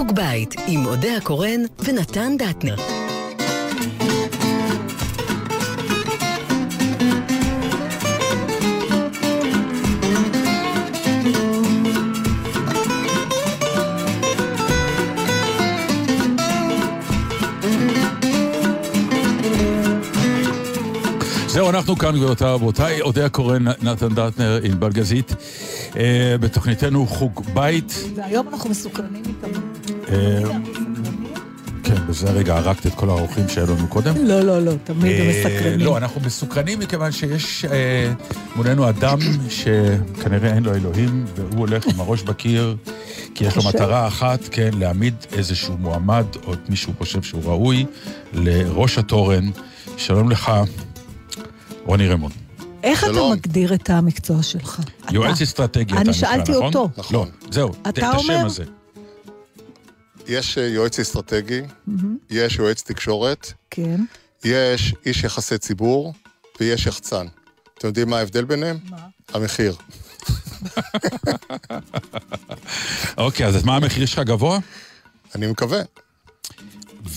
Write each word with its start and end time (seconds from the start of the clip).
חוג 0.00 0.12
בית 0.12 0.54
עם 0.66 0.86
אודה 0.86 1.16
הקורן 1.16 1.60
ונתן 1.84 2.36
דטנר. 2.38 2.76
זהו, 21.46 21.70
אנחנו 21.70 21.96
כאן, 21.96 22.16
גבירותיי 22.16 22.50
ורבותיי, 22.50 23.00
אודיה 23.00 23.28
קורן, 23.28 23.64
נתן 23.82 24.08
דטנר, 24.14 24.60
ענבל 24.64 24.92
גזית. 24.92 25.34
אה, 25.96 26.36
בתוכניתנו 26.40 27.06
חוג 27.06 27.40
בית. 27.54 27.94
והיום 28.14 28.48
אנחנו 28.48 28.70
מסוכנים 28.70 29.19
כן, 31.84 32.06
בזה 32.08 32.30
רגע 32.30 32.56
הרגת 32.56 32.86
את 32.86 32.94
כל 32.94 33.08
האורחים 33.08 33.48
שהיו 33.48 33.66
לנו 33.66 33.88
קודם. 33.88 34.14
לא, 34.26 34.40
לא, 34.40 34.62
לא, 34.62 34.72
תמיד 34.84 35.20
הם 35.20 35.26
אה, 35.26 35.42
מסקרנים. 35.44 35.86
לא, 35.86 35.96
אנחנו 35.96 36.20
מסוקרנים 36.20 36.78
מכיוון 36.78 37.12
שיש 37.12 37.64
אה, 37.64 38.12
מולנו 38.56 38.88
אדם 38.88 39.18
שכנראה 39.48 40.54
אין 40.54 40.62
לו 40.62 40.74
אלוהים, 40.74 41.24
והוא 41.36 41.60
הולך 41.60 41.86
עם 41.86 42.00
הראש 42.00 42.22
בקיר, 42.22 42.76
כי 43.34 43.44
יש 43.44 43.56
לו. 43.56 43.62
מטרה 43.68 44.06
אחת, 44.06 44.40
כן, 44.50 44.70
להעמיד 44.78 45.14
איזשהו 45.32 45.76
מועמד, 45.76 46.26
או 46.46 46.52
את 46.52 46.68
מי 46.68 46.76
שהוא 46.76 46.94
חושב 46.98 47.22
שהוא 47.22 47.42
ראוי, 47.44 47.86
לראש 48.32 48.98
התורן. 48.98 49.50
שלום 49.96 50.30
לך, 50.30 50.52
רוני 51.84 52.08
רמון. 52.08 52.30
איך 52.82 53.04
אתה. 53.04 53.12
מגדיר 53.32 53.74
את 53.74 53.90
המקצוע 53.90 54.42
שלך? 54.42 54.80
יועץ 55.10 55.42
אסטרטגי 55.42 55.92
אתה 55.92 56.00
אני 56.00 56.10
נקרא, 56.10 56.12
שאלתי 56.12 56.52
נכון? 56.52 56.64
אותו. 56.64 56.88
נכון. 56.96 57.16
לא, 57.16 57.26
זהו, 57.50 57.72
אתה 57.82 57.90
את 57.90 57.98
השם 57.98 58.32
אומר? 58.32 58.46
הזה. 58.46 58.64
יש 60.26 60.58
אה, 60.58 60.66
יועץ 60.66 60.98
אסטרטגי, 60.98 61.62
יש 62.30 62.56
יועץ 62.58 62.82
תקשורת, 62.82 63.52
כן. 63.70 64.00
יש 64.44 64.94
איש 65.06 65.24
יחסי 65.24 65.58
ציבור 65.58 66.14
ויש 66.60 66.86
יחצן. 66.86 67.26
אתם 67.78 67.86
יודעים 67.88 68.08
מה 68.10 68.18
ההבדל 68.18 68.44
ביניהם? 68.44 68.78
מה? 68.90 68.96
המחיר. 69.34 69.74
אוקיי, 73.18 73.46
אז 73.46 73.64
מה 73.64 73.76
המחיר 73.76 74.06
שלך 74.06 74.18
גבוה? 74.18 74.58
אני 75.34 75.46
מקווה, 75.46 75.78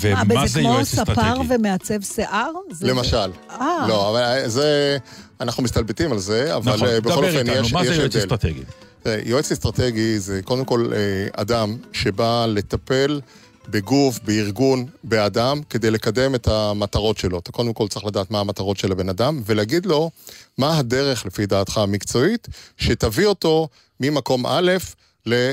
מה, 0.03 0.21
ומה 0.29 0.47
זה 0.47 0.59
כמו 0.59 0.73
יועץ 0.73 0.87
ספר 0.87 1.01
אסטרטגי? 1.13 1.47
ומעצב 1.55 2.01
שיער? 2.01 2.51
זה- 2.71 2.87
למשל. 2.87 3.31
אה. 3.51 3.85
לא, 3.87 4.09
אבל 4.09 4.21
אה, 4.23 4.49
זה... 4.49 4.97
אנחנו 5.41 5.63
מסתלבטים 5.63 6.11
על 6.11 6.19
זה, 6.19 6.55
אבל 6.55 6.73
נכון, 6.73 6.87
בכל 6.87 6.99
דבר 6.99 7.15
אופן 7.15 7.37
איתנו, 7.37 7.65
יש 7.65 7.73
מה 7.73 7.83
זה 7.85 7.91
יש 7.91 7.97
יועץ 7.97 8.15
הבדל. 8.15 8.19
אסטרטגי? 8.19 8.63
תראה, 9.03 9.19
יועץ 9.25 9.51
אסטרטגי 9.51 10.19
זה 10.19 10.41
קודם 10.43 10.65
כל 10.65 10.89
אה, 10.95 11.41
אדם 11.41 11.77
שבא 11.91 12.45
לטפל 12.45 13.21
בגוף, 13.69 14.19
בארגון, 14.19 14.85
באדם, 15.03 15.61
כדי 15.69 15.91
לקדם 15.91 16.35
את 16.35 16.47
המטרות 16.47 17.17
שלו. 17.17 17.39
אתה 17.39 17.51
קודם 17.51 17.73
כל 17.73 17.87
צריך 17.87 18.05
לדעת 18.05 18.31
מה 18.31 18.39
המטרות 18.39 18.77
של 18.77 18.91
הבן 18.91 19.09
אדם, 19.09 19.41
ולהגיד 19.45 19.85
לו 19.85 20.11
מה 20.57 20.77
הדרך, 20.77 21.25
לפי 21.25 21.45
דעתך 21.45 21.77
המקצועית, 21.77 22.47
שתביא 22.77 23.25
אותו 23.25 23.67
ממקום 23.99 24.47
א' 24.47 24.71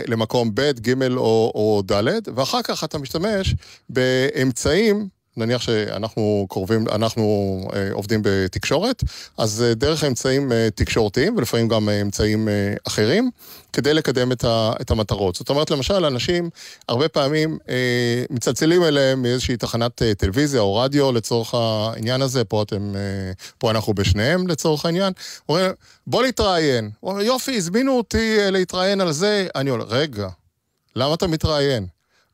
למקום 0.08 0.50
ב', 0.54 0.70
ג' 0.80 1.02
או, 1.16 1.52
או 1.54 1.82
ד', 1.92 2.04
ואחר 2.34 2.62
כך 2.62 2.84
אתה 2.84 2.98
משתמש 2.98 3.54
באמצעים 3.88 5.08
נניח 5.40 5.62
שאנחנו 5.62 6.46
קרובים, 6.50 6.88
אנחנו 6.88 7.22
אה, 7.74 7.88
עובדים 7.92 8.20
בתקשורת, 8.24 9.04
אז 9.38 9.62
אה, 9.62 9.74
דרך 9.74 10.04
אמצעים 10.04 10.52
אה, 10.52 10.68
תקשורתיים 10.74 11.36
ולפעמים 11.36 11.68
גם 11.68 11.88
אמצעים 11.88 12.48
אחרים, 12.86 13.30
כדי 13.72 13.94
לקדם 13.94 14.32
את, 14.32 14.44
ה, 14.44 14.72
את 14.80 14.90
המטרות. 14.90 15.34
זאת 15.34 15.48
אומרת, 15.48 15.70
למשל, 15.70 16.04
אנשים 16.04 16.50
הרבה 16.88 17.08
פעמים 17.08 17.58
אה, 17.68 18.24
מצלצלים 18.30 18.84
אליהם 18.84 19.22
מאיזושהי 19.22 19.56
תחנת 19.56 20.02
אה, 20.02 20.14
טלוויזיה 20.14 20.60
או 20.60 20.76
רדיו 20.76 21.12
לצורך 21.12 21.54
העניין 21.54 22.22
הזה, 22.22 22.44
פה, 22.44 22.62
אתם, 22.62 22.96
אה, 22.96 23.32
פה 23.58 23.70
אנחנו 23.70 23.94
בשניהם 23.94 24.46
לצורך 24.46 24.84
העניין, 24.84 25.12
אומרים, 25.48 25.70
בוא 26.06 26.22
להתראיין. 26.22 26.90
הוא 27.00 27.10
אומר, 27.10 27.22
יופי, 27.22 27.56
הזמינו 27.56 27.96
אותי 27.96 28.36
להתראיין 28.50 29.00
על 29.00 29.12
זה. 29.12 29.46
אני 29.54 29.70
אומר, 29.70 29.84
רגע, 29.88 30.28
למה 30.96 31.14
אתה 31.14 31.26
מתראיין? 31.26 31.86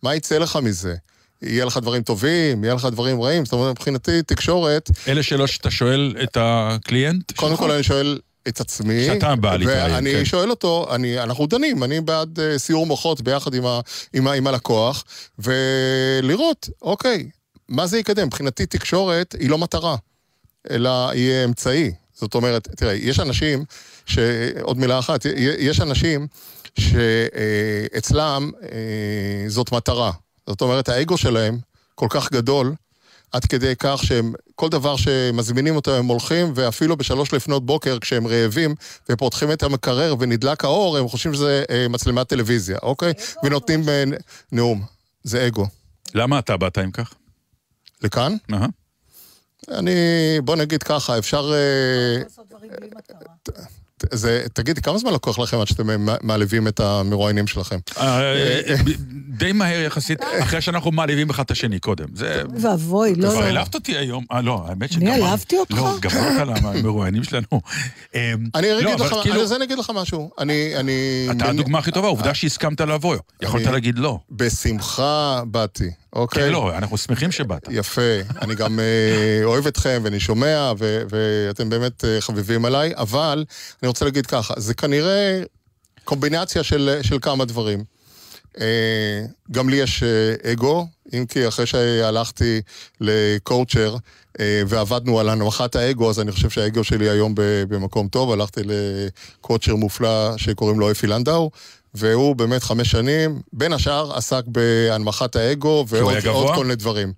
מה 0.03 0.15
יצא 0.15 0.39
לך 0.39 0.56
מזה? 0.56 0.95
יהיה 1.43 1.65
לך 1.65 1.77
דברים 1.77 2.03
טובים, 2.03 2.65
יהיה 2.65 2.75
לך 2.75 2.85
דברים 2.85 3.23
רעים. 3.23 3.45
זאת 3.45 3.53
אומרת, 3.53 3.71
מבחינתי, 3.71 4.23
תקשורת, 4.23 4.91
אלה 5.09 5.23
שאלות 5.23 5.49
שאתה 5.49 5.71
שואל 5.71 6.17
את 6.23 6.37
הקליינט? 6.41 7.33
קודם 7.33 7.53
שלך? 7.53 7.61
כל 7.61 7.71
אני 7.71 7.83
שואל 7.83 8.19
את 8.49 8.61
עצמי. 8.61 9.07
שאתה 9.07 9.35
להתראיין, 9.57 9.95
ואני 9.95 10.13
כן. 10.13 10.25
שואל 10.25 10.51
אותו, 10.51 10.87
אני, 10.95 11.23
אנחנו 11.23 11.47
דנים, 11.47 11.85
אני 11.85 12.01
בעד 12.01 12.41
אה, 12.41 12.59
סיור 12.59 12.87
מוחות 12.87 13.21
ביחד 13.21 13.55
עם, 13.55 13.67
ה, 13.67 13.81
עם, 14.13 14.29
ה, 14.29 14.33
עם 14.33 14.47
הלקוח, 14.47 15.05
ולראות, 15.39 16.69
אוקיי, 16.83 17.29
מה 17.69 17.87
זה 17.87 17.99
יקדם? 17.99 18.27
מבחינתי 18.27 18.67
תקשורת 18.67 19.35
היא 19.39 19.51
לא 19.51 19.59
מטרה, 19.59 19.97
אלא 20.71 21.11
היא 21.11 21.45
אמצעי. 21.45 21.93
זאת 22.15 22.35
אומרת, 22.35 22.69
תראה, 22.77 22.93
יש 22.93 23.21
אנשים, 23.21 23.65
ש... 24.07 24.19
עוד 24.63 24.79
מילה 24.79 24.99
אחת, 24.99 25.27
יש 25.59 25.81
אנשים 25.81 26.27
שאצלם 26.79 28.51
אה, 28.63 29.49
זאת 29.49 29.73
מטרה. 29.73 30.13
זאת 30.47 30.61
אומרת, 30.61 30.89
האגו 30.89 31.17
שלהם 31.19 31.59
כל 31.95 32.07
כך 32.11 32.33
גדול, 32.33 32.75
עד 33.33 33.45
כדי 33.45 33.73
כך 33.79 34.01
שהם, 34.05 34.33
כל 34.55 34.69
דבר 34.69 34.97
שמזמינים 34.97 35.77
אותם 35.77 35.91
הם 35.91 36.07
הולכים, 36.07 36.53
ואפילו 36.55 36.97
בשלוש 36.97 37.33
לפנות 37.33 37.67
בוקר, 37.67 37.99
כשהם 38.01 38.27
רעבים, 38.27 38.75
ופותחים 39.09 39.53
את 39.53 39.62
המקרר 39.62 40.15
ונדלק 40.19 40.65
האור, 40.65 40.99
הם 40.99 41.09
חושבים 41.09 41.34
שזה 41.34 41.65
אה, 41.71 41.87
מצלמת 41.89 42.29
טלוויזיה, 42.29 42.79
אוקיי? 42.83 43.12
ונותנים 43.43 43.89
אה, 43.89 44.05
נ- 44.07 44.15
נאום. 44.57 44.83
זה 45.25 45.47
אגו. 45.47 45.67
למה 46.15 46.39
אתה 46.39 46.57
באת 46.57 46.78
עם 46.78 46.91
כך? 46.91 47.15
לכאן? 48.03 48.37
אהה. 48.55 48.67
אני, 49.71 49.93
בוא 50.45 50.57
נגיד 50.57 50.83
ככה, 50.83 51.19
אפשר... 51.19 51.53
אה, 51.55 52.23
לעשות 52.23 52.45
דברים 52.51 52.71
בלי 52.81 52.89
מטרה. 52.97 53.65
זה, 54.12 54.45
תגידי, 54.53 54.81
כמה 54.83 54.99
זמן 54.99 55.12
לקוח 55.12 55.39
לכם 55.39 55.59
עד 55.61 55.67
שאתם 55.67 55.91
מ- 56.11 56.17
מעליבים 56.23 56.69
את 56.69 56.81
המרואיינים 56.81 57.47
שלכם? 57.47 57.79
אה, 58.01 58.34
די 59.29 59.53
מהר 59.53 59.81
יחסית, 59.81 60.19
אחרי 60.41 60.61
שאנחנו 60.61 60.93
מעליבים 60.93 61.31
אחד 61.31 61.43
את 61.45 61.51
השני 61.51 61.79
קודם. 61.79 62.05
זה... 62.15 62.43
ואבוי, 62.61 63.15
לא, 63.15 63.29
כבר 63.31 63.41
לא. 63.41 63.45
העלבת 63.45 63.75
אותי 63.75 63.97
היום. 63.97 64.25
אה, 64.33 64.41
לא, 64.41 64.65
האמת 64.69 64.83
אני 64.83 65.01
שגמרת. 65.01 65.23
העלבתי 65.23 65.59
אותך? 65.59 65.75
לא, 65.77 65.97
גמרת 66.01 66.41
על 66.41 66.51
המרואיינים 66.51 67.25
שלנו. 67.25 67.47
אה, 68.15 68.33
אני 68.55 68.71
לא, 68.71 68.79
אגיד 68.79 68.89
אבל 68.89 69.07
לך, 69.07 69.15
כאילו, 69.23 69.43
אז 69.43 69.53
אני 69.53 69.65
אגיד 69.65 69.79
לך 69.79 69.93
משהו. 69.95 70.31
אני, 70.39 70.77
אני... 70.77 70.93
אתה 71.31 71.49
הדוגמה 71.49 71.78
הכי 71.78 71.91
טובה, 71.91 72.09
עובדה 72.09 72.34
שהסכמת 72.34 72.81
לבוא. 72.81 73.17
יכולת 73.43 73.65
אני- 73.65 73.73
להגיד 73.73 73.99
לא. 73.99 74.19
בשמחה 74.31 75.43
באתי, 75.47 75.91
אוקיי? 76.16 76.43
כן, 76.43 76.53
לא, 76.53 76.77
אנחנו 76.77 76.99
שמחים 76.99 77.32
שבאת. 77.32 77.69
יפה, 77.71 78.21
אני 78.43 78.54
גם 78.54 78.81
אה, 78.81 79.44
אוהב 79.49 79.66
אתכם 79.66 80.00
ואני 80.04 80.21
שומע 80.21 80.72
ו- 80.78 81.03
ואתם 81.10 81.69
באמת 81.71 82.04
אה, 82.04 82.21
חביבים 82.21 82.65
עליי, 82.65 82.93
אבל 82.97 83.44
אני 83.82 83.88
רוצה 83.88 84.04
להגיד 84.04 84.27
ככה, 84.27 84.54
זה 84.56 84.75
כנראה 84.75 85.43
קומבינציה 86.04 86.62
של, 86.62 86.99
של 87.03 87.19
כמה 87.22 87.44
דברים. 87.44 87.84
אה, 88.60 89.25
גם 89.50 89.69
לי 89.69 89.77
יש 89.77 90.03
אגו, 90.53 90.87
אם 91.15 91.27
כי 91.27 91.49
אחרי 91.49 91.66
שהלכתי 91.66 92.60
לקואוצ'ר 93.00 93.97
אה, 94.41 94.62
ועבדנו 94.66 95.21
על 95.21 95.28
הנמכת 95.28 95.77
האגו, 95.77 96.10
אז 96.10 96.21
אני 96.21 96.33
חושב 96.33 96.50
שהאגו 96.50 96.84
שלי 96.84 97.09
היום 97.09 97.33
במקום 97.69 98.09
טוב. 98.09 98.33
הלכתי 98.33 98.60
לקואוצ'ר 98.65 99.77
מופלא 99.77 100.33
שקוראים 100.37 100.81
לו 100.81 100.91
אפי 100.91 101.06
לנדאו, 101.06 101.50
והוא 101.97 102.37
באמת 102.37 102.62
חמש 102.62 102.91
שנים, 102.91 103.41
בין 103.53 103.73
השאר 103.73 104.17
עסק 104.17 104.43
בהנמכת 104.47 105.37
האגו 105.37 105.69
הוא 105.69 105.87
ועוד 105.89 106.55
כל 106.55 106.62
מיני 106.62 106.77
דברים. 106.77 107.12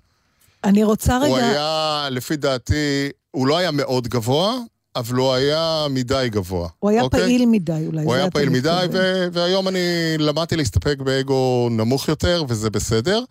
אני 0.65 0.85
רוצה 0.85 1.17
הוא 1.17 1.37
רגע... 1.37 1.47
היה, 1.47 2.09
לפי 2.11 2.37
דעתי, 2.37 3.09
הוא 3.31 3.47
לא 3.47 3.59
היה 3.59 3.71
מאוד 3.71 4.09
גבוה, 4.09 4.59
אבל 4.99 5.17
הוא 5.17 5.33
היה 5.33 5.87
מדי 5.91 6.29
גבוה. 6.31 6.69
הוא 6.79 6.91
היה 6.91 7.03
אוקיי? 7.03 7.21
פעיל 7.21 7.47
מדי 7.47 7.85
אולי. 7.87 8.05
הוא 8.05 8.15
היה 8.15 8.31
פעיל 8.31 8.49
מדי. 8.49 8.87
ו- 8.93 9.27
והיום 9.33 9.69
אני 9.69 9.79
למדתי 10.19 10.57
להסתפק 10.57 10.97
באגו 10.99 11.69
נמוך 11.71 12.09
יותר, 12.09 12.45
וזה 12.49 12.71
בסדר. 12.71 13.23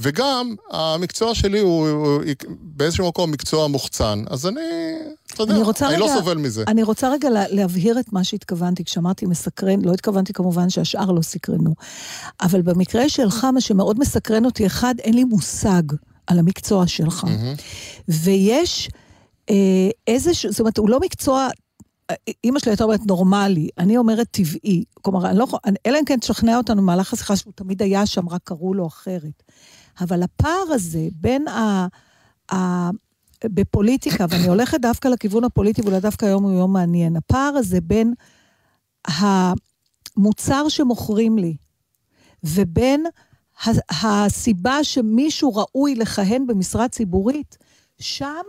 וגם, 0.00 0.54
המקצוע 0.70 1.34
שלי 1.34 1.58
הוא, 1.58 1.88
הוא 1.88 2.22
באיזשהו 2.60 3.08
מקום 3.08 3.30
מקצוע 3.30 3.66
מוחצן, 3.68 4.24
אז 4.30 4.46
אני, 4.46 4.60
אתה 5.34 5.42
יודע, 5.42 5.54
אני 5.54 5.62
רוצה 5.62 5.86
אני 5.88 5.94
רגע... 5.96 6.04
לא 6.04 6.10
סובל 6.18 6.36
מזה. 6.36 6.64
אני 6.68 6.82
רוצה 6.82 7.12
רגע 7.12 7.30
לה- 7.30 7.48
להבהיר 7.48 8.00
את 8.00 8.12
מה 8.12 8.24
שהתכוונתי. 8.24 8.84
כשאמרתי 8.84 9.26
מסקרן, 9.26 9.80
לא 9.84 9.92
התכוונתי 9.92 10.32
כמובן 10.32 10.70
שהשאר 10.70 11.10
לא 11.10 11.22
סקרנו. 11.22 11.74
אבל 12.42 12.62
במקרה 12.62 13.08
שלך, 13.08 13.44
מה 13.54 13.60
שמאוד 13.60 14.00
מסקרן 14.00 14.44
אותי, 14.44 14.66
אחד, 14.66 14.94
אין 14.98 15.14
לי 15.14 15.24
מושג 15.24 15.82
על 16.26 16.38
המקצוע 16.38 16.86
שלך. 16.86 17.26
ויש 18.08 18.88
אה, 18.94 18.98
איזשהו, 20.06 20.50
זאת 20.50 20.60
אומרת, 20.60 20.78
הוא 20.78 20.90
לא 20.90 21.00
מקצוע... 21.00 21.48
אה, 22.10 22.14
אימא 22.44 22.58
שלי 22.58 22.72
הייתה 22.72 22.84
אומרת 22.84 23.00
נורמלי, 23.06 23.68
אני 23.78 23.96
אומרת 23.96 24.26
טבעי. 24.30 24.84
כלומר, 25.02 25.26
אני 25.30 25.38
לא 25.38 25.46
אלא 25.86 25.98
אם 25.98 26.04
כן 26.04 26.18
תשכנע 26.18 26.56
אותנו 26.56 26.82
במהלך 26.82 27.12
השיחה 27.12 27.36
שהוא 27.36 27.52
תמיד 27.56 27.82
היה 27.82 28.06
שם, 28.06 28.28
רק 28.28 28.40
קראו 28.44 28.74
לו 28.74 28.86
אחרת. 28.86 29.42
אבל 30.00 30.22
הפער 30.22 30.64
הזה 30.72 31.08
בין 31.12 31.48
ה... 31.48 31.86
ה 32.52 32.90
בפוליטיקה, 33.44 34.26
ואני 34.28 34.48
הולכת 34.48 34.80
דווקא 34.80 35.08
לכיוון 35.08 35.44
הפוליטי, 35.44 35.82
ואולי 35.82 36.00
דווקא 36.00 36.26
היום 36.26 36.44
הוא 36.44 36.52
יום 36.52 36.72
מעניין, 36.72 37.16
הפער 37.16 37.54
הזה 37.56 37.80
בין 37.80 38.14
המוצר 39.04 40.68
שמוכרים 40.68 41.38
לי 41.38 41.56
ובין 42.44 43.06
הסיבה 44.02 44.84
שמישהו 44.84 45.54
ראוי 45.54 45.94
לכהן 45.94 46.46
במשרה 46.46 46.88
ציבורית, 46.88 47.58
שם 47.98 48.42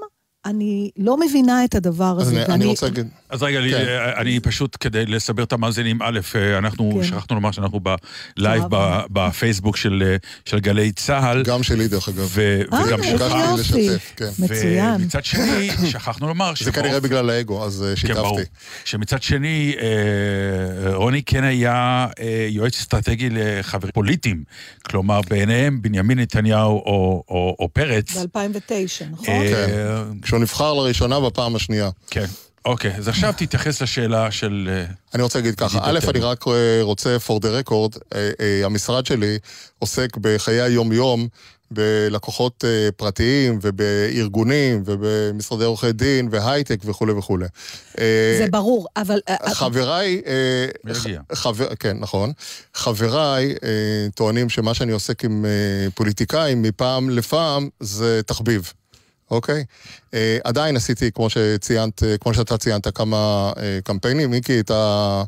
אני 0.45 0.89
לא 0.97 1.17
מבינה 1.19 1.65
את 1.65 1.75
הדבר 1.75 2.15
הזה. 2.19 2.45
אני, 2.45 2.53
אני 2.53 2.65
רוצה 2.65 2.85
להגיד... 2.85 3.07
אז 3.29 3.43
רגע, 3.43 3.59
כן. 3.61 3.87
אה, 3.87 4.21
אני 4.21 4.39
פשוט, 4.39 4.77
כדי 4.79 5.05
לסבר 5.05 5.43
את 5.43 5.53
המאזינים, 5.53 6.01
א', 6.01 6.19
אה, 6.35 6.57
אנחנו 6.57 6.91
כן. 7.01 7.03
שכחנו 7.07 7.35
לומר 7.35 7.51
שאנחנו 7.51 7.79
בלייב 8.37 8.63
בפייסבוק 9.09 9.77
של 9.77 10.03
אה, 10.05 10.15
של 10.45 10.59
גלי 10.59 10.91
צה"ל. 10.91 11.43
גם 11.43 11.63
שלי, 11.63 11.87
דרך 11.87 12.09
אגב. 12.09 12.27
ו- 12.29 12.61
אה, 12.73 12.83
וגם 12.85 13.03
איזה 13.03 13.17
שלך. 13.17 13.35
יופי. 13.49 13.87
לשתף, 13.89 14.13
כן. 14.15 14.29
מצוין. 14.39 15.01
ומצד 15.01 15.25
שני, 15.25 15.69
שכחנו 15.91 16.27
לומר 16.27 16.53
זה 16.59 16.71
כנראה 16.71 16.99
בגלל 16.99 17.29
האגו, 17.29 17.65
אז 17.65 17.83
אה, 17.83 18.07
כן, 18.07 18.13
ברור. 18.13 18.39
שיתפתי. 18.39 18.55
שמצד 18.85 19.21
שני, 19.21 19.75
אה, 19.81 20.95
רוני 20.95 21.23
כן 21.23 21.43
היה 21.43 22.07
אה, 22.19 22.47
יועץ 22.49 22.79
אסטרטגי 22.79 23.29
לחברים 23.31 23.91
פוליטיים. 23.93 24.43
כלומר, 24.89 25.21
בעיניהם 25.29 25.81
בנימין 25.81 26.19
נתניהו 26.19 26.71
או, 26.71 27.23
או, 27.29 27.55
או 27.59 27.69
פרץ. 27.73 28.17
ב-2009, 28.17 29.05
נכון? 29.11 29.25
כשהוא 30.35 30.43
נבחר 30.43 30.73
לראשונה 30.73 31.19
בפעם 31.19 31.55
השנייה. 31.55 31.89
כן. 32.09 32.25
אוקיי, 32.65 32.95
אז 32.95 33.07
עכשיו 33.07 33.33
תתייחס 33.37 33.81
לשאלה 33.81 34.31
של... 34.31 34.69
אה, 34.71 34.85
אני 35.13 35.23
רוצה 35.23 35.39
להגיד 35.39 35.55
ככה, 35.55 35.79
א'. 35.81 35.99
אני 36.09 36.19
רק 36.19 36.47
אה, 36.47 36.79
רוצה, 36.81 37.17
for 37.27 37.39
the 37.39 37.69
record, 37.69 37.99
אה, 38.15 38.65
המשרד 38.65 39.05
שלי 39.05 39.37
עוסק 39.79 40.17
בחיי 40.17 40.61
היום-יום 40.61 41.27
בלקוחות 41.71 42.63
פרטיים 42.97 43.59
ובארגונים 43.61 44.83
ובמשרדי 44.85 45.65
עורכי 45.65 45.91
דין 45.91 46.27
והייטק 46.31 46.79
וכולי 46.85 47.13
וכולי. 47.13 47.45
זה 48.39 48.45
ברור, 48.51 48.87
אבל... 48.97 49.19
חבריי? 49.53 50.21
חבר, 51.33 51.75
כן, 51.75 51.97
נכון. 51.99 52.31
חבריי 52.73 53.55
טוענים 54.15 54.49
שמה 54.49 54.73
שאני 54.73 54.91
עוסק 54.91 55.25
עם 55.25 55.45
פוליטיקאים 55.95 56.61
מפעם 56.61 57.09
לפעם 57.09 57.69
זה 57.79 58.21
תחביב. 58.25 58.73
אוקיי? 59.31 59.63
אה, 60.13 60.37
עדיין 60.43 60.75
עשיתי, 60.75 61.11
כמו 61.11 61.29
שציינת, 61.29 62.03
אה, 62.03 62.17
כמו 62.17 62.33
שאתה 62.33 62.57
ציינת, 62.57 62.97
כמה 62.97 63.51
אה, 63.57 63.79
קמפיינים. 63.83 64.31
מיקי, 64.31 64.59
את 64.59 64.71
ה... 64.71 65.23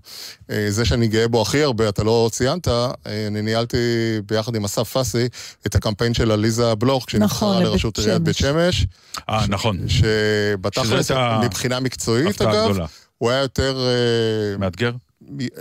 אה, 0.52 0.66
זה 0.70 0.86
שאני 0.86 1.08
גאה 1.08 1.28
בו 1.28 1.42
הכי 1.42 1.64
הרבה, 1.64 1.90
אתה 1.90 2.04
לא 2.04 2.30
ציינת, 2.32 2.68
אה, 2.68 2.92
אני 3.28 3.42
ניהלתי 3.42 3.78
ביחד 4.26 4.56
עם 4.56 4.66
אסף 4.66 4.98
פסי 4.98 5.28
את 5.68 5.76
הקמפיין 5.76 6.14
של 6.14 6.32
עליזה 6.32 6.76
בלוך, 6.76 7.06
כשנבחרה 7.08 7.50
נכון, 7.50 7.64
לראשות 7.64 8.00
עיריית 8.00 8.22
בית 8.22 8.36
שמש. 8.36 8.86
אה, 9.30 9.46
נכון. 9.50 9.78
שבתכלס, 9.88 11.12
מבחינה 11.44 11.80
מקצועית, 11.80 12.42
אגב, 12.42 12.70
גדולה. 12.70 12.86
הוא 13.18 13.30
היה 13.30 13.42
יותר... 13.42 13.88
אה, 13.88 14.58
מאתגר? 14.58 14.92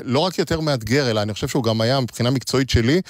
לא 0.04 0.18
רק 0.18 0.38
יותר 0.38 0.60
מאתגר, 0.60 1.10
אלא 1.10 1.22
אני 1.22 1.34
חושב 1.34 1.48
שהוא 1.48 1.64
גם 1.64 1.80
היה 1.80 2.00
מבחינה 2.00 2.30
מקצועית 2.30 2.70
שלי. 2.70 3.00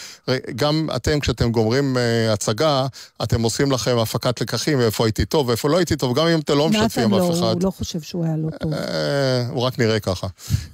גם 0.56 0.88
אתם, 0.96 1.20
כשאתם 1.20 1.50
גומרים 1.50 1.96
uh, 1.96 2.32
הצגה, 2.32 2.86
אתם 3.22 3.42
עושים 3.42 3.72
לכם 3.72 3.98
הפקת 3.98 4.40
לקחים, 4.40 4.78
ואיפה 4.78 5.04
הייתי 5.04 5.24
טוב 5.24 5.48
ואיפה 5.48 5.68
לא 5.68 5.76
הייתי 5.76 5.96
טוב, 5.96 6.18
גם 6.18 6.26
אם 6.26 6.38
אתם 6.38 6.58
לא 6.58 6.68
משתפים 6.68 7.14
נתן 7.14 7.22
אף 7.22 7.28
לא, 7.28 7.34
אחד. 7.34 7.52
הוא 7.52 7.62
לא 7.62 7.70
חושב 7.70 8.00
שהוא 8.00 8.24
היה 8.24 8.36
לא 8.36 8.50
טוב. 8.60 8.74
אה, 8.74 9.46
הוא 9.48 9.62
רק 9.62 9.78
נראה 9.78 10.00
ככה. 10.00 10.26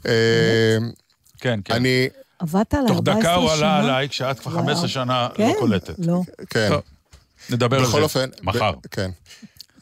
אה, 0.07 0.13
כן, 1.41 1.61
כן. 1.65 1.75
אני, 1.75 2.09
עבדת 2.39 2.75
על 2.75 2.87
14 2.89 2.95
תוך 2.95 3.05
שנה? 3.05 3.21
דקה 3.21 3.35
הוא 3.35 3.51
עלה 3.51 3.79
עליי, 3.79 4.09
כשאת 4.09 4.39
כבר 4.41 4.53
וואו. 4.53 4.63
15 4.65 4.89
שנה 4.89 5.29
כן? 5.35 5.49
לא 5.49 5.55
קולטת. 5.59 5.95
לא. 5.99 6.21
כן, 6.51 6.69
טוב, 6.69 6.81
נדבר 7.51 7.79
על 7.79 7.85
זה. 7.85 7.91
בכל 7.91 8.03
אופן... 8.03 8.29
מחר. 8.43 8.73
ב- 8.73 8.87
כן. 8.91 9.11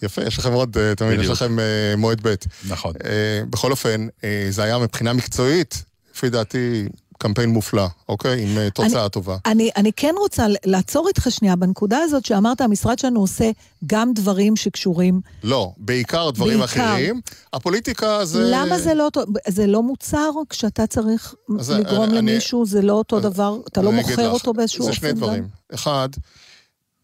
יפה, 0.02 0.22
יש 0.22 0.38
לכם 0.38 0.52
עוד, 0.52 0.76
אה, 0.78 0.94
תמיד 0.94 1.20
יש. 1.20 1.28
לכם 1.28 1.58
אה, 1.58 1.94
מועד 1.96 2.20
ב'. 2.22 2.34
נכון. 2.68 2.94
אה, 3.04 3.42
בכל 3.50 3.70
אופן, 3.70 4.06
אה, 4.24 4.46
זה 4.50 4.62
היה 4.62 4.78
מבחינה 4.78 5.12
מקצועית, 5.12 5.84
לפי 6.20 6.30
דעתי, 6.30 6.88
קמפיין 7.18 7.48
מופלא, 7.50 7.86
אוקיי? 8.08 8.42
עם 8.42 8.58
אה, 8.58 8.70
תוצאה 8.70 9.08
טובה. 9.08 9.36
אני, 9.46 9.70
אני 9.76 9.92
כן 9.96 10.14
רוצה 10.18 10.46
לעצור 10.64 11.08
איתך 11.08 11.26
שנייה 11.30 11.56
בנקודה 11.56 11.98
הזאת 11.98 12.24
שאמרת, 12.24 12.60
המשרד 12.60 12.98
שלנו 12.98 13.20
עושה 13.20 13.50
גם 13.86 14.12
דברים 14.14 14.56
שקשורים... 14.56 15.20
לא, 15.42 15.72
בעיקר 15.76 16.30
דברים 16.30 16.58
בעיקר. 16.58 16.84
אחרים. 16.84 17.20
הפוליטיקה 17.52 18.24
זה... 18.24 18.38
למה 18.52 18.78
זה 18.78 18.94
לא. 18.94 19.08
זה 19.48 19.66
לא 19.66 19.82
מוצר 19.82 20.30
כשאתה 20.50 20.86
צריך 20.86 21.34
אז 21.58 21.70
לגרום 21.70 22.04
אני- 22.04 22.18
אני- 22.18 22.32
למישהו, 22.32 22.66
זה 22.66 22.82
לא 22.82 22.92
אותו 22.92 23.20
דבר, 23.20 23.56
אתה 23.68 23.82
לא 23.82 23.90
אני 23.90 23.96
מוכר 24.00 24.26
לך, 24.28 24.32
אותו 24.32 24.52
באיזשהו 24.52 24.80
אופן 24.82 24.92
זה 24.92 24.98
שני 24.98 25.08
גם? 25.10 25.16
דברים. 25.16 25.48
אחד, 25.74 26.08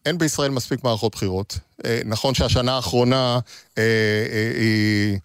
אין 0.07 0.17
בישראל 0.17 0.51
מספיק 0.51 0.83
מערכות 0.83 1.15
בחירות. 1.15 1.59
אה, 1.85 1.99
נכון 2.05 2.33
שהשנה 2.33 2.75
האחרונה 2.75 3.39
אה, 3.77 3.83
אה, 3.83 4.51
היא 4.55 5.17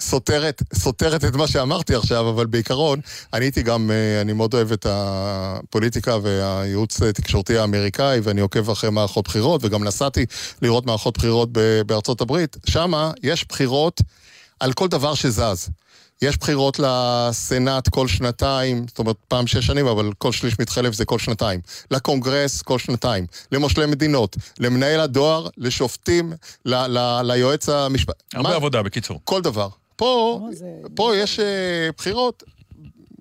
סותרת, 0.00 0.62
סותרת 0.74 1.24
את 1.24 1.34
מה 1.34 1.46
שאמרתי 1.46 1.94
עכשיו, 1.94 2.30
אבל 2.30 2.46
בעיקרון, 2.46 3.00
אני 3.32 3.44
הייתי 3.44 3.62
גם, 3.62 3.90
אני 4.20 4.32
מאוד 4.32 4.54
אוהב 4.54 4.72
את 4.72 4.86
הפוליטיקה 4.88 6.16
והייעוץ 6.22 7.02
התקשורתי 7.02 7.58
האמריקאי, 7.58 8.20
ואני 8.22 8.40
עוקב 8.40 8.70
אחרי 8.70 8.90
מערכות 8.90 9.24
בחירות, 9.24 9.64
וגם 9.64 9.84
נסעתי 9.84 10.26
לראות 10.62 10.86
מערכות 10.86 11.18
בחירות 11.18 11.48
בארצות 11.86 12.20
הברית. 12.20 12.56
שמה 12.66 13.12
יש 13.22 13.44
בחירות 13.48 14.00
על 14.60 14.72
כל 14.72 14.88
דבר 14.88 15.14
שזז. 15.14 15.68
יש 16.22 16.36
בחירות 16.38 16.78
לסנאט 16.82 17.88
כל 17.88 18.08
שנתיים, 18.08 18.84
זאת 18.88 18.98
אומרת 18.98 19.16
פעם 19.28 19.46
שש 19.46 19.66
שנים, 19.66 19.86
אבל 19.86 20.10
כל 20.18 20.32
שליש 20.32 20.58
מתחלף 20.58 20.94
זה 20.94 21.04
כל 21.04 21.18
שנתיים. 21.18 21.60
לקונגרס 21.90 22.62
כל 22.62 22.78
שנתיים. 22.78 23.26
למושלי 23.52 23.86
מדינות, 23.86 24.36
למנהל 24.58 25.00
הדואר, 25.00 25.46
לשופטים, 25.56 26.32
ל- 26.64 26.74
ל- 26.98 27.20
ליועץ 27.24 27.68
המשפטי. 27.68 28.18
הרבה 28.34 28.54
עבודה, 28.54 28.82
בקיצור. 28.82 29.20
כל 29.24 29.42
דבר. 29.42 29.68
פה, 29.96 30.40
לא, 30.48 30.54
זה- 30.54 30.66
פה 30.94 31.16
יש 31.16 31.40
אה, 31.40 31.44
בחירות 31.96 32.42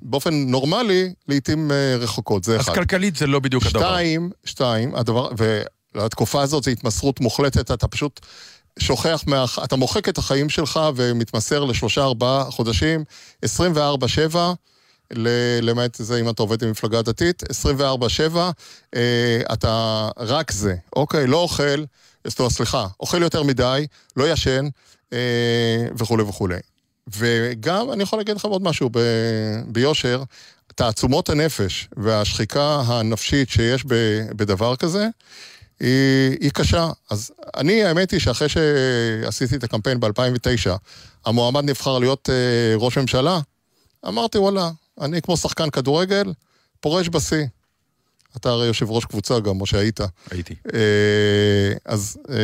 באופן 0.01 0.33
נורמלי, 0.33 1.13
לעיתים 1.27 1.71
אה, 1.71 1.95
רחוקות, 1.99 2.43
זה 2.43 2.55
אז 2.55 2.61
אחד. 2.61 2.73
כלכלית 2.75 3.15
זה 3.15 3.27
לא 3.27 3.39
בדיוק 3.39 3.63
הדבר. 3.65 3.79
שתיים, 3.79 4.29
שתיים, 4.45 4.95
הדבר, 4.95 5.29
ולתקופה 5.95 6.41
הזאת 6.41 6.63
זו 6.63 6.71
התמסרות 6.71 7.19
מוחלטת, 7.19 7.71
אתה 7.71 7.87
פשוט 7.87 8.19
שוכח, 8.79 9.23
מה, 9.27 9.45
אתה 9.63 9.75
מוחק 9.75 10.09
את 10.09 10.17
החיים 10.17 10.49
שלך 10.49 10.79
ומתמסר 10.95 11.63
לשלושה 11.63 12.01
ארבעה 12.03 12.51
חודשים, 12.51 13.03
24-7, 13.45 14.37
ל- 15.11 15.59
למעט 15.61 15.95
זה 15.95 16.19
אם 16.19 16.29
אתה 16.29 16.41
עובד 16.43 16.63
במפלגה 16.63 17.01
דתית, 17.01 17.43
24-7, 18.33 18.37
אה, 18.95 19.41
אתה 19.53 20.09
רק 20.17 20.51
זה, 20.51 20.75
אוקיי? 20.95 21.27
לא 21.27 21.37
אוכל, 21.37 21.83
זאת 22.27 22.39
אומרת, 22.39 22.51
סליחה, 22.51 22.87
אוכל 22.99 23.21
יותר 23.21 23.43
מדי, 23.43 23.87
לא 24.17 24.31
ישן, 24.31 24.67
אה, 25.13 25.85
וכולי 25.97 26.23
וכולי. 26.23 26.59
וגם, 27.15 27.91
אני 27.91 28.03
יכול 28.03 28.19
להגיד 28.19 28.35
לכם 28.35 28.47
עוד 28.47 28.61
משהו 28.61 28.89
ב, 28.93 28.99
ביושר, 29.67 30.23
תעצומות 30.75 31.29
הנפש 31.29 31.87
והשחיקה 31.97 32.81
הנפשית 32.85 33.49
שיש 33.49 33.83
בדבר 34.35 34.75
כזה, 34.75 35.07
היא, 35.79 36.37
היא 36.39 36.51
קשה. 36.51 36.89
אז 37.09 37.31
אני, 37.57 37.83
האמת 37.83 38.11
היא 38.11 38.19
שאחרי 38.19 38.47
שעשיתי 38.49 39.55
את 39.55 39.63
הקמפיין 39.63 39.99
ב-2009, 39.99 40.69
המועמד 41.25 41.69
נבחר 41.69 41.99
להיות 41.99 42.29
אה, 42.29 42.75
ראש 42.75 42.97
ממשלה, 42.97 43.39
אמרתי, 44.07 44.37
וואלה, 44.37 44.71
אני 45.01 45.21
כמו 45.21 45.37
שחקן 45.37 45.69
כדורגל, 45.69 46.33
פורש 46.79 47.09
בשיא. 47.09 47.45
אתה 48.37 48.49
הרי 48.49 48.65
יושב 48.67 48.89
ראש 48.91 49.05
קבוצה 49.05 49.39
גם, 49.39 49.61
או 49.61 49.65
שהיית. 49.65 49.99
הייתי. 50.31 50.55
אה, 50.73 50.79
אז 51.85 52.17
אה, 52.29 52.35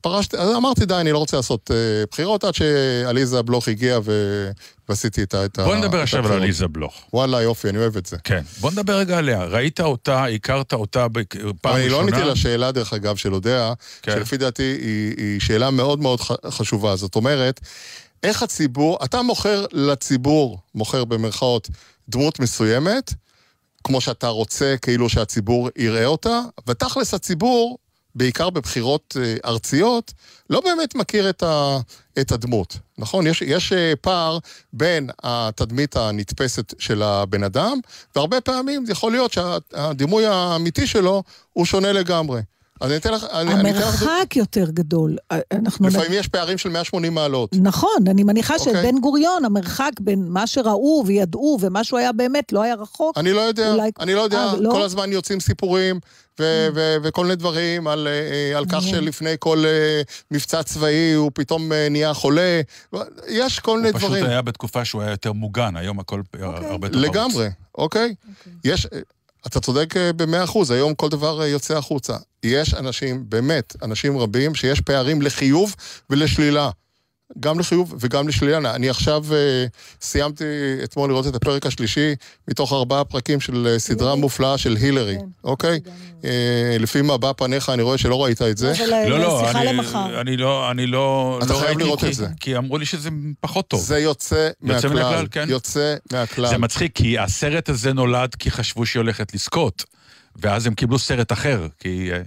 פרשתי, 0.00 0.36
אז 0.36 0.56
אמרתי, 0.56 0.86
די, 0.86 0.94
אני 0.94 1.12
לא 1.12 1.18
רוצה 1.18 1.36
לעשות 1.36 1.70
אה, 1.70 1.76
בחירות, 2.10 2.44
עד 2.44 2.54
שעליזה 2.54 3.42
בלוך 3.42 3.68
הגיעה 3.68 4.00
ו... 4.04 4.50
ועשיתי 4.88 5.22
את 5.22 5.34
ה... 5.34 5.44
את 5.44 5.58
ה- 5.58 5.64
בוא 5.64 5.76
נדבר 5.76 6.00
עכשיו 6.00 6.26
על. 6.26 6.32
עליזה 6.32 6.68
בלוך. 6.68 6.94
וואלה, 7.12 7.42
יופי, 7.42 7.68
אני 7.68 7.78
אוהב 7.78 7.96
את 7.96 8.06
זה. 8.06 8.16
כן. 8.24 8.42
בוא 8.60 8.70
נדבר 8.70 8.96
רגע 8.98 9.18
עליה. 9.18 9.44
ראית 9.44 9.80
אותה, 9.80 10.24
הכרת 10.24 10.72
אותה 10.72 11.06
בפעם 11.08 11.32
ראשונה? 11.64 11.80
אני 11.80 11.88
לא 11.88 12.00
עניתי 12.00 12.22
לשאלה, 12.22 12.72
דרך 12.72 12.92
אגב, 12.92 13.16
של 13.16 13.34
אודיה, 13.34 13.72
כן. 14.02 14.12
שלפי 14.12 14.36
דעתי 14.36 14.62
היא, 14.62 15.14
היא 15.16 15.40
שאלה 15.40 15.70
מאוד 15.70 16.00
מאוד 16.00 16.20
חשובה. 16.48 16.96
זאת 16.96 17.16
אומרת, 17.16 17.60
איך 18.22 18.42
הציבור, 18.42 18.98
אתה 19.04 19.22
מוכר 19.22 19.64
לציבור, 19.72 20.58
מוכר 20.74 21.04
במרכאות, 21.04 21.68
דמות 22.08 22.40
מסוימת, 22.40 23.14
כמו 23.84 24.00
שאתה 24.00 24.28
רוצה, 24.28 24.74
כאילו 24.82 25.08
שהציבור 25.08 25.68
יראה 25.76 26.06
אותה, 26.06 26.40
ותכלס 26.66 27.14
הציבור, 27.14 27.78
בעיקר 28.14 28.50
בבחירות 28.50 29.16
אה, 29.20 29.36
ארציות, 29.44 30.12
לא 30.50 30.60
באמת 30.60 30.94
מכיר 30.94 31.30
את, 31.30 31.42
ה, 31.42 31.78
את 32.20 32.32
הדמות, 32.32 32.76
נכון? 32.98 33.26
יש, 33.26 33.42
יש 33.42 33.72
אה, 33.72 33.92
פער 34.00 34.38
בין 34.72 35.10
התדמית 35.22 35.96
הנתפסת 35.96 36.74
של 36.78 37.02
הבן 37.02 37.42
אדם, 37.42 37.78
והרבה 38.16 38.40
פעמים 38.40 38.84
יכול 38.88 39.12
להיות 39.12 39.32
שהדימוי 39.32 40.26
האמיתי 40.26 40.86
שלו 40.86 41.22
הוא 41.52 41.66
שונה 41.66 41.92
לגמרי. 41.92 42.40
אז 42.80 42.90
אני 42.90 42.96
אתן 42.96 43.12
לך... 43.12 43.24
אני, 43.32 43.54
אני 43.54 43.70
אתן 43.70 43.78
לך... 43.78 44.02
המרחק 44.02 44.36
יותר 44.36 44.70
גדול. 44.70 45.16
אנחנו... 45.52 45.88
לפעמים 45.88 46.12
יש 46.12 46.28
פערים 46.28 46.58
של 46.58 46.68
180 46.68 47.14
מעלות. 47.14 47.50
נכון, 47.62 48.04
אני 48.06 48.22
מניחה 48.24 48.54
אוקיי. 48.54 48.72
שבן 48.72 48.98
גוריון, 49.00 49.44
המרחק 49.44 49.90
בין 50.00 50.24
מה 50.28 50.46
שראו 50.46 51.02
וידעו 51.06 51.58
ומה 51.60 51.84
שהוא 51.84 51.98
היה 51.98 52.12
באמת 52.12 52.52
לא 52.52 52.62
היה 52.62 52.74
רחוק. 52.74 53.18
אני 53.18 53.32
לא 53.32 53.40
יודע, 53.40 53.72
אולי- 53.72 53.90
אני 54.00 54.14
לא 54.14 54.20
יודע, 54.20 54.38
אה, 54.38 54.56
לא? 54.56 54.70
כל 54.70 54.82
הזמן 54.82 55.12
יוצאים 55.12 55.40
סיפורים 55.40 56.00
ו- 56.40 56.68
ו- 56.74 56.96
וכל 57.02 57.22
מיני 57.24 57.36
דברים 57.36 57.86
על, 57.86 58.08
אה, 58.08 58.58
על 58.58 58.64
כך. 58.66 58.82
שלפני 58.82 59.34
כל 59.38 59.64
אה, 59.66 60.02
מבצע 60.30 60.62
צבאי 60.62 61.12
הוא 61.12 61.30
פתאום 61.34 61.72
אה, 61.72 61.86
נהיה 61.90 62.14
חולה. 62.14 62.60
יש 63.28 63.58
כל 63.60 63.76
מיני 63.76 63.88
הוא 63.88 63.96
פשוט 63.98 64.08
דברים. 64.10 64.26
היה 64.26 64.42
בתקופה 64.42 64.84
שהוא 64.84 65.02
היה 65.02 65.10
יותר 65.10 65.32
מוגן, 65.32 65.76
היום 65.76 65.98
הכל 66.00 66.20
הרבה 66.40 66.56
יותר 66.58 66.68
חרוץ. 66.68 66.90
לגמרי, 66.94 67.48
אוקיי? 67.74 68.14
יש... 68.64 68.86
אתה 69.46 69.60
צודק 69.60 69.96
אה, 69.96 70.12
במאה 70.12 70.44
אחוז, 70.44 70.70
היום 70.70 70.94
כל 70.94 71.08
דבר 71.08 71.40
אה, 71.42 71.46
יוצא 71.46 71.76
החוצה. 71.76 72.16
יש 72.42 72.74
אנשים, 72.74 73.24
באמת, 73.28 73.76
אנשים 73.82 74.18
רבים, 74.18 74.54
שיש 74.54 74.80
פערים 74.80 75.22
לחיוב 75.22 75.74
ולשלילה. 76.10 76.70
גם 77.40 77.58
לחיוב 77.58 77.94
וגם 78.00 78.28
לשלילה. 78.28 78.74
אני 78.74 78.90
עכשיו 78.90 79.24
uh, 79.28 79.34
סיימתי 80.00 80.44
אתמול 80.84 81.10
לראות 81.10 81.26
את 81.26 81.34
הפרק 81.34 81.66
השלישי 81.66 82.14
מתוך 82.48 82.72
ארבעה 82.72 83.04
פרקים 83.04 83.40
של 83.40 83.74
uh, 83.76 83.78
סדרה 83.78 84.14
מופלאה 84.14 84.58
של 84.58 84.76
הילרי, 84.80 85.16
כן. 85.18 85.26
אוקיי? 85.44 85.80
Uh, 86.22 86.24
לפי 86.80 87.02
מבע 87.02 87.32
פניך 87.36 87.68
אני 87.68 87.82
רואה 87.82 87.98
שלא 87.98 88.24
ראית 88.24 88.42
את 88.42 88.56
זה. 88.56 88.72
לא, 88.88 89.18
לא, 89.18 89.42
שיחה 89.46 89.60
אני, 90.20 90.36
לא, 90.36 90.70
אני 90.70 90.86
לא, 90.86 91.38
אתה 91.42 91.52
לא 91.52 91.58
חייב 91.58 91.78
לראות 91.78 92.04
את 92.04 92.14
זה. 92.14 92.26
כי 92.40 92.56
אמרו 92.56 92.78
לי 92.78 92.86
שזה 92.86 93.10
פחות 93.40 93.68
טוב. 93.68 93.80
זה 93.80 93.98
יוצא 93.98 94.48
מהכלל. 94.62 94.98
הכלל, 94.98 95.26
כן. 95.30 95.46
יוצא 95.48 95.94
מהכלל. 96.12 96.48
זה 96.48 96.58
מצחיק, 96.58 96.92
כי 96.94 97.18
הסרט 97.18 97.68
הזה 97.68 97.92
נולד 97.92 98.34
כי 98.34 98.50
חשבו 98.50 98.86
שהיא 98.86 99.00
הולכת 99.00 99.34
לזכות, 99.34 99.84
ואז 100.36 100.66
הם 100.66 100.74
קיבלו 100.74 100.98
סרט 100.98 101.32
אחר, 101.32 101.66
כי 101.78 102.10
אה, 102.12 102.20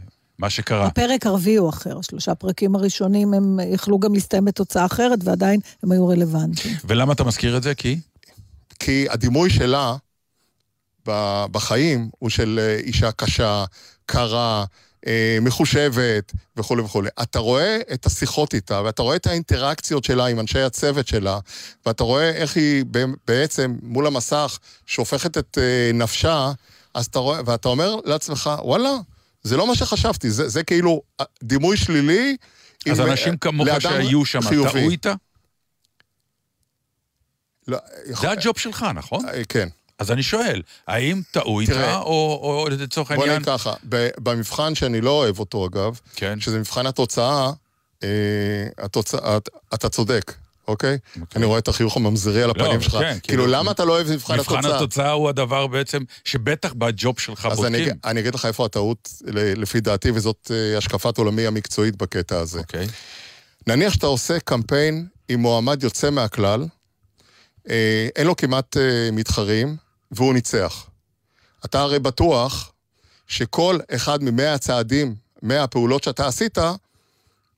מה 0.44 0.50
שקרה. 0.50 0.86
הפרק 0.86 1.26
הרביעי 1.26 1.56
הוא 1.56 1.70
אחר, 1.70 2.02
שלושה 2.02 2.36
פרקים 2.36 2.76
הראשונים 2.76 3.34
הם 3.34 3.60
יכלו 3.68 4.00
גם 4.00 4.14
להסתיים 4.14 4.46
בתוצאה 4.46 4.86
אחרת, 4.86 5.20
ועדיין 5.24 5.60
הם 5.84 5.92
היו 5.92 6.08
רלוונטיים. 6.08 6.76
ולמה 6.86 7.14
אתה 7.14 7.24
מזכיר 7.24 7.58
את 7.58 7.64
זה? 7.64 7.76
כי? 7.76 8.00
כי 8.80 9.06
הדימוי 9.10 9.50
שלה 9.50 9.96
בחיים 11.52 12.10
הוא 12.20 12.30
של 12.30 12.60
אה, 12.64 12.76
אישה 12.76 13.12
קשה, 13.12 13.66
קרה, 14.06 14.66
אה, 15.08 15.38
מחושבת 15.42 16.32
וכולי 16.58 16.82
וכולי. 16.82 17.10
אתה 17.22 17.40
רואה 17.40 17.80
את 17.94 18.06
השיחות 18.06 18.54
איתה, 18.54 18.82
ואתה 18.86 19.02
רואה 19.02 19.16
את 19.16 19.28
האינטראקציות 19.28 20.04
שלה 20.04 20.26
עם 20.26 20.40
אנשי 20.40 20.60
הצוות 20.60 21.08
שלה, 21.08 21.40
ואתה 21.86 22.04
רואה 22.04 22.30
איך 22.30 22.58
היא 22.58 22.86
בעצם 23.28 23.76
מול 23.82 24.08
המסך 24.08 24.60
שהופכת 24.86 25.38
את 25.38 25.58
אה, 25.62 25.92
נפשה, 25.94 26.52
אז 26.94 27.06
אתה 27.06 27.20
רואה, 27.20 27.40
ואתה 27.46 27.70
אומר 27.70 27.96
לעצמך, 28.06 28.50
וואלה, 28.64 28.92
זה 29.44 29.58
לא 29.58 29.68
מה 29.68 29.76
שחשבתי, 29.76 30.30
זה, 30.32 30.50
זה 30.50 30.64
כאילו 30.64 31.02
אה, 31.20 31.26
דימוי 31.44 31.78
שלילי. 31.78 32.38
אז 32.92 33.00
עם, 33.00 33.08
אנשים 33.08 33.34
אה, 33.34 33.38
כמוך 33.38 33.68
שהיו 33.80 34.26
שם. 34.26 34.40
טעו 34.42 34.90
איתה? 34.90 35.14
לא, 37.68 37.78
יכול- 38.06 38.30
זה 38.30 38.42
הג'וב 38.42 38.58
שלך, 38.58 38.86
נכון? 38.96 39.30
אה, 39.30 39.42
כן. 39.50 39.68
אז 40.00 40.12
אני 40.12 40.24
שואל, 40.24 40.62
האם 40.88 41.22
טעו 41.32 41.60
איתה, 41.60 41.96
או 41.98 42.68
לצורך 42.72 43.12
בוא 43.12 43.24
העניין... 43.24 43.42
נגיד 43.42 43.54
ככה, 43.54 43.74
במבחן 44.18 44.76
שאני 44.76 45.02
לא 45.02 45.10
אוהב 45.12 45.40
אותו 45.40 45.66
אגב, 45.68 46.00
כן. 46.16 46.40
שזה 46.40 46.60
מבחן 46.60 46.86
התוצאה, 46.86 47.52
אה, 48.04 48.08
התוצאה, 48.78 49.38
את- 49.38 49.50
אתה 49.74 49.90
צודק, 49.90 50.34
אוקיי? 50.68 50.98
אוקיי. 51.22 51.26
אני 51.36 51.46
רואה 51.46 51.60
את 51.60 51.68
החיוך 51.68 51.98
הממזרי 51.98 52.44
על 52.44 52.50
הפנים 52.50 52.82
שלך. 52.82 52.94
כן, 52.94 53.00
כאילו, 53.00 53.22
כאילו, 53.24 53.48
למה 53.48 53.72
אתה 53.72 53.86
לא 53.86 53.94
אוהב 53.94 54.12
מבחן 54.12 54.40
מבחן 54.40 54.58
התוצאה? 54.58 54.78
התוצאה 54.78 55.12
הוא 55.12 55.30
הדבר 55.30 55.68
בעצם, 55.68 56.04
שבטח 56.26 56.74
בג'וב 56.74 57.20
שלך 57.20 57.48
אז 57.52 57.66
אני, 57.66 57.78
בודקים. 57.78 57.98
אני 58.06 58.20
אגיד 58.20 58.36
לך 58.36 58.46
איפה 58.46 58.66
הטעות, 58.66 59.10
לפי 59.34 59.82
דעתי, 59.82 60.12
וזאת 60.12 60.52
אה, 60.54 60.78
השקפת 60.78 61.18
עולמי 61.18 61.48
המקצועית 61.48 61.96
בקטע 61.96 62.40
הזה. 62.40 62.60
אוקיי. 62.60 62.88
נניח 63.68 63.94
שאתה 63.94 64.06
עושה 64.06 64.40
קמפיין 64.40 65.08
עם 65.30 65.40
מועמד 65.40 65.84
יוצא 65.84 66.10
מהכלל, 66.10 66.66
אה, 67.70 68.08
אין 68.16 68.28
לו 68.28 68.36
כמעט 68.36 68.78
אה, 68.78 69.10
מתחרים, 69.12 69.76
והוא 70.12 70.34
ניצח. 70.34 70.86
אתה 71.66 71.82
הרי 71.82 72.00
בטוח 72.00 72.72
שכל 73.28 73.80
אחד 73.96 74.24
ממאה 74.24 74.54
הצעדים, 74.54 75.16
מאה 75.42 75.64
הפעולות 75.64 76.04
שאתה 76.04 76.28
עשית, 76.28 76.58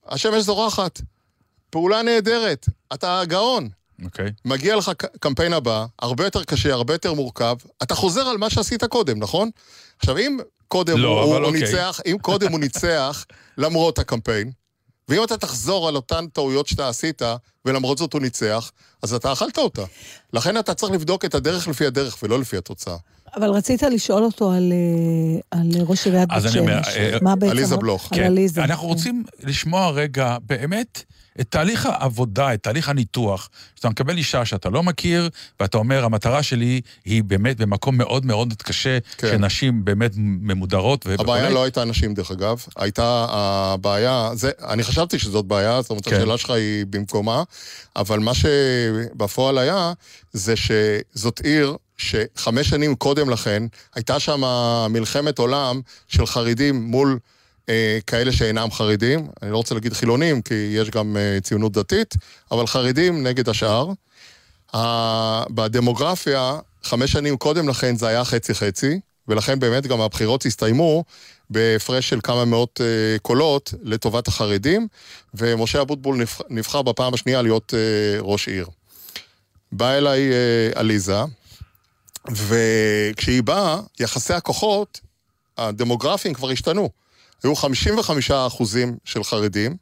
השמש 0.06 0.42
זורחת. 0.42 1.00
פעולה 1.76 2.02
נהדרת, 2.02 2.66
אתה 2.94 3.22
גאון. 3.26 3.68
אוקיי. 4.04 4.32
מגיע 4.44 4.76
לך 4.76 4.90
קמפיין 5.20 5.52
הבא, 5.52 5.86
הרבה 5.98 6.24
יותר 6.24 6.44
קשה, 6.44 6.72
הרבה 6.72 6.94
יותר 6.94 7.14
מורכב, 7.14 7.56
אתה 7.82 7.94
חוזר 7.94 8.20
על 8.20 8.36
מה 8.36 8.50
שעשית 8.50 8.84
קודם, 8.84 9.18
נכון? 9.18 9.50
עכשיו, 9.98 10.18
אם 10.18 10.38
קודם 10.68 10.98
לא, 10.98 11.22
הוא, 11.22 11.34
הוא 11.36 11.44
אוקיי. 11.44 11.60
ניצח, 11.60 12.00
אם 12.06 12.16
קודם 12.22 12.52
הוא 12.52 12.60
ניצח 12.66 13.24
למרות 13.58 13.98
הקמפיין, 13.98 14.50
ואם 15.08 15.24
אתה 15.24 15.36
תחזור 15.36 15.88
על 15.88 15.96
אותן 15.96 16.26
טעויות 16.26 16.66
שאתה 16.66 16.88
עשית, 16.88 17.22
ולמרות 17.64 17.98
זאת 17.98 18.12
הוא 18.12 18.20
ניצח, 18.20 18.70
אז 19.02 19.14
אתה 19.14 19.32
אכלת 19.32 19.58
אותה. 19.58 19.84
לכן 20.32 20.58
אתה 20.58 20.74
צריך 20.74 20.92
לבדוק 20.92 21.24
את 21.24 21.34
הדרך 21.34 21.68
לפי 21.68 21.86
הדרך 21.86 22.22
ולא 22.22 22.40
לפי 22.40 22.56
התוצאה. 22.56 22.96
אבל 23.36 23.50
רצית 23.50 23.82
לשאול 23.82 24.22
אותו 24.22 24.52
על, 24.52 24.72
אה, 24.72 25.58
על 25.60 25.68
ראש 25.86 26.06
עיריית 26.06 26.28
בת 26.28 26.34
אז 26.36 26.46
אני 26.46 26.58
אומר, 26.58 26.82
שמש. 26.82 26.96
אה, 26.96 27.16
מה 27.22 27.36
בעצם... 27.36 27.50
עליזה 27.50 27.76
בלוך. 27.76 28.12
על 28.12 28.18
כן. 28.18 28.24
עליזה. 28.24 28.64
אנחנו 28.64 28.82
כן. 28.82 28.88
רוצים 28.88 29.24
לשמוע 29.42 29.90
רגע, 29.90 30.36
באמת, 30.46 31.04
את 31.40 31.46
תהליך 31.50 31.86
העבודה, 31.86 32.54
את 32.54 32.62
תהליך 32.62 32.88
הניתוח. 32.88 33.48
שאתה 33.76 33.88
מקבל 33.88 34.16
אישה 34.16 34.44
שאתה 34.44 34.68
לא 34.70 34.82
מכיר, 34.82 35.28
ואתה 35.60 35.78
אומר, 35.78 36.04
המטרה 36.04 36.42
שלי 36.42 36.80
היא 37.04 37.24
באמת 37.24 37.56
במקום 37.56 37.98
מאוד 37.98 38.26
מאוד 38.26 38.54
קשה, 38.62 38.98
כן. 39.18 39.28
שנשים 39.30 39.84
באמת 39.84 40.12
ממודרות 40.16 41.04
וכו'. 41.08 41.22
הבעיה 41.22 41.50
לא 41.50 41.62
הייתה 41.62 41.84
נשים, 41.84 42.14
דרך 42.14 42.30
אגב. 42.30 42.64
הייתה 42.76 43.26
הבעיה, 43.30 44.30
זה, 44.34 44.50
אני 44.68 44.82
חשבתי 44.82 45.18
שזאת 45.18 45.44
בעיה, 45.46 45.82
זאת 45.82 45.90
אומרת, 45.90 46.08
כן. 46.08 46.16
השאלה 46.16 46.38
שלך 46.38 46.50
היא 46.50 46.86
במקומה, 46.90 47.42
אבל 47.96 48.18
מה 48.18 48.32
שבפועל 48.34 49.58
היה, 49.58 49.92
זה 50.32 50.54
שזאת 50.56 51.40
עיר 51.40 51.76
שחמש 51.96 52.68
שנים 52.68 52.94
קודם 52.94 53.30
לכן, 53.30 53.62
הייתה 53.94 54.20
שם 54.20 54.42
מלחמת 54.90 55.38
עולם 55.38 55.80
של 56.08 56.26
חרדים 56.26 56.82
מול... 56.82 57.18
אה, 57.68 57.98
כאלה 58.06 58.32
שאינם 58.32 58.70
חרדים, 58.70 59.28
אני 59.42 59.50
לא 59.50 59.56
רוצה 59.56 59.74
להגיד 59.74 59.92
חילונים, 59.92 60.42
כי 60.42 60.54
יש 60.54 60.90
גם 60.90 61.16
אה, 61.16 61.38
ציונות 61.40 61.72
דתית, 61.72 62.14
אבל 62.50 62.66
חרדים 62.66 63.26
נגד 63.26 63.48
השאר. 63.48 63.90
בדמוגרפיה, 65.50 66.58
חמש 66.82 67.12
שנים 67.12 67.36
קודם 67.36 67.68
לכן 67.68 67.96
זה 67.96 68.06
היה 68.08 68.24
חצי-חצי, 68.24 69.00
ולכן 69.28 69.58
באמת 69.58 69.86
גם 69.86 70.00
הבחירות 70.00 70.46
הסתיימו 70.46 71.04
בהפרש 71.50 72.08
של 72.08 72.18
כמה 72.22 72.44
מאות 72.44 72.80
אה, 72.80 73.18
קולות 73.22 73.74
לטובת 73.82 74.28
החרדים, 74.28 74.88
ומשה 75.34 75.80
אבוטבול 75.80 76.16
נבח- 76.16 76.40
נבחר 76.48 76.82
בפעם 76.82 77.14
השנייה 77.14 77.42
להיות 77.42 77.74
אה, 77.74 78.20
ראש 78.20 78.48
עיר. 78.48 78.66
באה 79.72 79.98
אליי 79.98 80.32
אה, 80.32 80.70
עליזה, 80.80 81.20
וכשהיא 82.30 83.42
באה, 83.42 83.80
יחסי 84.00 84.34
הכוחות 84.34 85.00
הדמוגרפיים 85.58 86.34
כבר 86.34 86.50
השתנו. 86.50 86.90
היו 87.44 87.56
55 87.56 88.30
אחוזים 88.30 88.96
של 89.04 89.24
חרדים, 89.24 89.76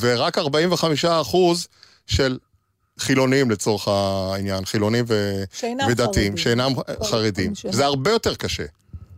ורק 0.00 0.38
45 0.38 1.04
אחוז 1.04 1.68
של 2.06 2.38
חילונים 2.98 3.50
לצורך 3.50 3.88
העניין, 3.88 4.64
חילונים 4.64 5.04
ו... 5.08 5.44
שאינם 5.52 5.86
ודתיים, 5.88 6.06
חרדים. 6.12 6.36
שאינם 6.36 6.72
חרדים. 7.04 7.54
שאינם. 7.54 7.74
זה 7.74 7.84
הרבה 7.84 8.10
יותר 8.10 8.34
קשה. 8.34 8.64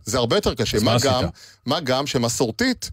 זה 0.05 0.17
הרבה 0.17 0.37
יותר 0.37 0.55
קשה. 0.55 0.77
מה 0.81 0.95
עשית? 0.95 1.11
גם, 1.11 1.23
מה 1.65 1.79
גם 1.79 2.07
שמסורתית, 2.07 2.91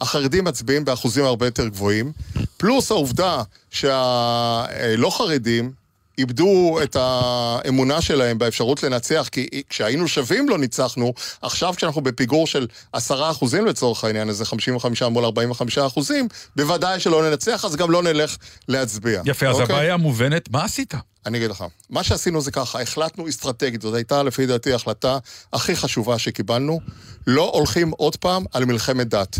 החרדים 0.00 0.44
מצביעים 0.44 0.84
באחוזים 0.84 1.24
הרבה 1.24 1.46
יותר 1.46 1.68
גבוהים, 1.68 2.12
פלוס 2.56 2.90
העובדה 2.90 3.42
שהלא 3.70 5.10
חרדים 5.10 5.72
איבדו 6.18 6.78
את 6.82 6.96
האמונה 7.00 8.00
שלהם 8.00 8.38
באפשרות 8.38 8.82
לנצח, 8.82 9.28
כי 9.32 9.48
כשהיינו 9.68 10.08
שווים 10.08 10.48
לא 10.48 10.58
ניצחנו, 10.58 11.14
עכשיו 11.42 11.74
כשאנחנו 11.76 12.00
בפיגור 12.00 12.46
של 12.46 12.66
עשרה 12.92 13.30
אחוזים 13.30 13.66
לצורך 13.66 14.04
העניין, 14.04 14.28
איזה 14.28 14.44
55 14.44 15.02
מול 15.02 15.24
45 15.24 15.78
אחוזים, 15.78 16.28
בוודאי 16.56 17.00
שלא 17.00 17.30
ננצח, 17.30 17.64
אז 17.64 17.76
גם 17.76 17.90
לא 17.90 18.02
נלך 18.02 18.36
להצביע. 18.68 19.22
יפה, 19.24 19.46
אז 19.48 19.60
אוקיי? 19.60 19.76
הבעיה 19.76 19.96
מובנת, 19.96 20.50
מה 20.50 20.64
עשית? 20.64 20.94
אני 21.26 21.38
אגיד 21.38 21.50
לך, 21.50 21.64
מה 21.90 22.02
שעשינו 22.02 22.40
זה 22.40 22.50
ככה, 22.50 22.82
החלטנו 22.82 23.28
אסטרטגית, 23.28 23.82
זאת 23.82 23.94
הייתה 23.94 24.22
לפי 24.22 24.46
דעתי 24.46 24.72
ההחלטה 24.72 25.18
הכי 25.52 25.76
חשובה 25.76 26.18
שקיבלנו, 26.18 26.80
לא 27.26 27.50
הולכים 27.54 27.90
עוד 27.90 28.16
פעם 28.16 28.44
על 28.52 28.64
מלחמת 28.64 29.08
דת. 29.08 29.38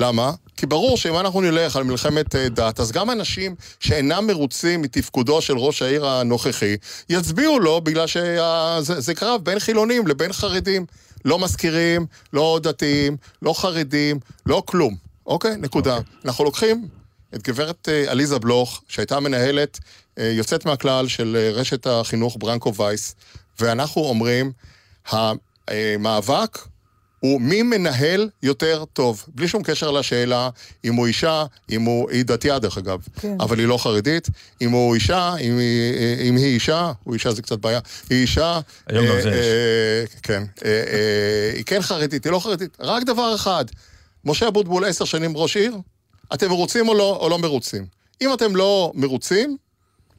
למה? 0.00 0.32
כי 0.56 0.66
ברור 0.66 0.96
שאם 0.96 1.16
אנחנו 1.16 1.40
נלך 1.40 1.76
על 1.76 1.82
מלחמת 1.82 2.34
אה, 2.34 2.48
דת, 2.48 2.80
אז 2.80 2.92
גם 2.92 3.10
אנשים 3.10 3.54
שאינם 3.80 4.26
מרוצים 4.26 4.82
מתפקודו 4.82 5.42
של 5.42 5.58
ראש 5.58 5.82
העיר 5.82 6.06
הנוכחי, 6.06 6.76
יצביעו 7.08 7.58
לו 7.58 7.80
בגלל 7.80 8.06
שזה 8.06 9.00
זה 9.00 9.14
קרב 9.14 9.44
בין 9.44 9.58
חילונים 9.58 10.06
לבין 10.06 10.32
חרדים. 10.32 10.86
לא 11.24 11.38
מזכירים, 11.38 12.06
לא 12.32 12.60
דתיים, 12.62 13.16
לא 13.42 13.52
חרדים, 13.52 14.18
לא 14.46 14.62
כלום. 14.66 14.96
אוקיי? 15.26 15.56
נקודה. 15.56 15.98
אנחנו 16.24 16.44
לוקחים 16.44 16.88
את 17.34 17.42
גברת 17.42 17.88
אה, 17.88 18.10
עליזה 18.10 18.38
בלוך, 18.38 18.82
שהייתה 18.88 19.20
מנהלת 19.20 19.78
אה, 20.18 20.24
יוצאת 20.24 20.64
מהכלל 20.66 21.08
של 21.08 21.50
רשת 21.54 21.86
החינוך 21.86 22.36
ברנקו 22.38 22.74
וייס, 22.74 23.14
ואנחנו 23.60 24.02
אומרים, 24.02 24.52
המאבק 25.68 26.58
הוא 27.20 27.40
מי 27.40 27.62
מנהל 27.62 28.28
יותר 28.42 28.84
טוב, 28.92 29.24
בלי 29.34 29.48
שום 29.48 29.62
קשר 29.62 29.90
לשאלה 29.90 30.50
אם 30.84 30.94
הוא 30.94 31.06
אישה, 31.06 31.44
אם 31.70 31.82
הוא, 31.82 32.10
היא 32.10 32.24
דתייה 32.24 32.58
דרך 32.58 32.78
אגב, 32.78 33.00
כן. 33.20 33.36
אבל 33.40 33.58
היא 33.58 33.66
לא 33.66 33.76
חרדית, 33.76 34.28
אם 34.60 34.70
הוא 34.70 34.94
אישה, 34.94 35.36
אם 35.36 35.58
היא, 35.58 36.28
אם 36.28 36.36
היא 36.36 36.54
אישה, 36.54 36.92
הוא 37.04 37.14
אישה 37.14 37.32
זה 37.32 37.42
קצת 37.42 37.58
בעיה, 37.58 37.80
היא 38.10 38.22
אישה, 38.22 38.60
היום 38.86 39.06
גם 39.06 39.12
אה, 39.16 39.22
זה 39.22 39.28
יש. 39.28 39.34
אה, 39.34 40.04
כן, 40.22 40.42
אה, 40.64 40.70
אה, 40.70 41.52
היא 41.54 41.64
כן 41.64 41.82
חרדית, 41.82 42.24
היא 42.24 42.32
לא 42.32 42.38
חרדית, 42.38 42.76
רק 42.80 43.02
דבר 43.02 43.34
אחד, 43.34 43.64
משה 44.24 44.48
אבוטבול 44.48 44.84
עשר 44.84 45.04
שנים 45.04 45.36
ראש 45.36 45.56
עיר, 45.56 45.76
אתם 46.34 46.48
מרוצים 46.48 46.88
או 46.88 46.94
לא, 46.94 47.16
או 47.20 47.28
לא 47.28 47.38
מרוצים? 47.38 47.86
אם 48.20 48.34
אתם 48.34 48.56
לא 48.56 48.92
מרוצים, 48.94 49.56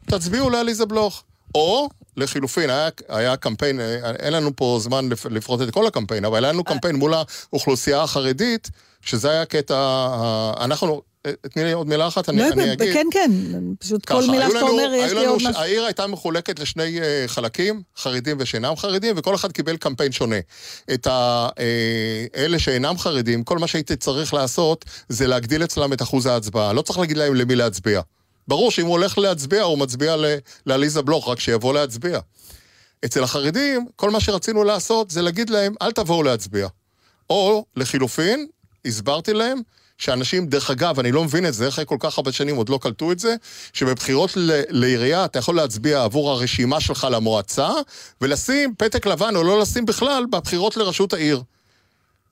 תצביעו 0.06 0.50
לעליזה 0.50 0.86
בלוך. 0.86 1.24
או 1.56 1.90
לחילופין, 2.18 2.70
היה, 2.70 2.90
היה 3.10 3.36
קמפיין, 3.38 3.80
אה, 3.80 4.12
אין 4.20 4.34
לנו 4.34 4.56
פה 4.56 4.78
זמן 4.82 5.10
לפ- 5.10 5.26
לפרוט 5.26 5.62
את 5.62 5.72
כל 5.74 5.88
הקמפיין, 5.88 6.26
אבל 6.26 6.46
היה 6.46 6.54
לנו 6.54 6.64
קמפיין 6.64 6.96
מול 6.96 7.14
האוכלוסייה 7.14 8.02
החרדית, 8.04 8.70
שזה 9.02 9.30
היה 9.32 9.46
קטע, 9.46 9.76
ה- 9.78 10.54
אנחנו, 10.64 11.02
אה, 11.26 11.32
תני 11.54 11.64
לי 11.64 11.72
עוד 11.72 11.88
מילה 11.88 12.08
אחת, 12.08 12.30
אני, 12.30 12.38
לא, 12.38 12.48
אני 12.48 12.74
אגיד. 12.74 12.94
כן, 12.94 13.08
כן, 13.12 13.32
פשוט 13.80 14.06
כל 14.06 14.22
ככה, 14.22 14.32
מילה 14.32 14.46
היו 14.46 14.52
שאתה 14.54 14.66
אומר, 14.66 14.92
יש 14.96 15.12
לי 15.12 15.26
עוד 15.26 15.40
ש- 15.40 15.46
משהו. 15.46 15.62
העיר 15.62 15.86
הייתה 15.86 16.08
מחולקת 16.08 16.60
לשני 16.60 17.02
אה, 17.02 17.24
חלקים, 17.28 17.82
חרדים 17.98 18.38
ושאינם 18.40 18.76
חרדים, 18.78 19.16
וכל 19.18 19.36
אחד 19.36 19.52
קיבל 19.52 19.78
קמפיין 19.78 20.12
שונה. 20.12 20.36
את 20.94 21.08
ה- 21.08 21.50
אה, 21.60 21.66
אלה 22.36 22.60
שאינם 22.60 22.98
חרדים, 22.98 23.44
כל 23.44 23.58
מה 23.58 23.68
שהייתי 23.68 23.96
צריך 23.96 24.34
לעשות 24.34 24.86
זה 25.10 25.28
להגדיל 25.28 25.64
אצלם 25.64 25.94
את 25.94 26.02
אחוז 26.02 26.26
ההצבעה. 26.26 26.74
לא 26.74 26.82
צריך 26.82 27.00
להגיד 27.00 27.18
להם 27.18 27.36
למי 27.36 27.56
להצביע. 27.56 28.02
ברור 28.52 28.72
שאם 28.72 28.86
הוא 28.86 28.92
הולך 28.92 29.18
להצביע, 29.18 29.62
הוא 29.62 29.78
מצביע 29.78 30.16
לעליזה 30.66 31.02
בלוך, 31.02 31.28
רק 31.28 31.40
שיבוא 31.40 31.74
להצביע. 31.74 32.20
אצל 33.06 33.24
החרדים, 33.24 33.86
כל 33.96 34.10
מה 34.10 34.20
שרצינו 34.20 34.64
לעשות 34.64 35.12
זה 35.12 35.22
להגיד 35.22 35.50
להם, 35.50 35.74
אל 35.82 35.92
תבואו 35.92 36.24
להצביע. 36.24 36.68
או, 37.30 37.66
לחילופין, 37.76 38.48
הסברתי 38.86 39.34
להם 39.34 39.62
שאנשים, 39.98 40.48
דרך 40.48 40.72
אגב, 40.72 41.00
אני 41.00 41.12
לא 41.12 41.24
מבין 41.24 41.46
את 41.46 41.54
זה, 41.54 41.68
אחרי 41.68 41.86
כל 41.88 41.96
כך 42.00 42.18
הרבה 42.18 42.32
שנים 42.32 42.56
עוד 42.56 42.70
לא 42.70 42.80
קלטו 42.82 43.12
את 43.12 43.20
זה, 43.20 43.36
שבבחירות 43.74 44.38
ל- 44.38 44.62
לעירייה 44.70 45.26
אתה 45.26 45.40
יכול 45.40 45.56
להצביע 45.56 46.04
עבור 46.04 46.32
הרשימה 46.32 46.82
שלך 46.82 47.08
למועצה, 47.12 47.70
ולשים 48.22 48.74
פתק 48.78 49.06
לבן 49.06 49.36
או 49.36 49.44
לא 49.44 49.60
לשים 49.60 49.86
בכלל 49.86 50.26
בבחירות 50.32 50.78
לראשות 50.78 51.14
העיר. 51.14 51.42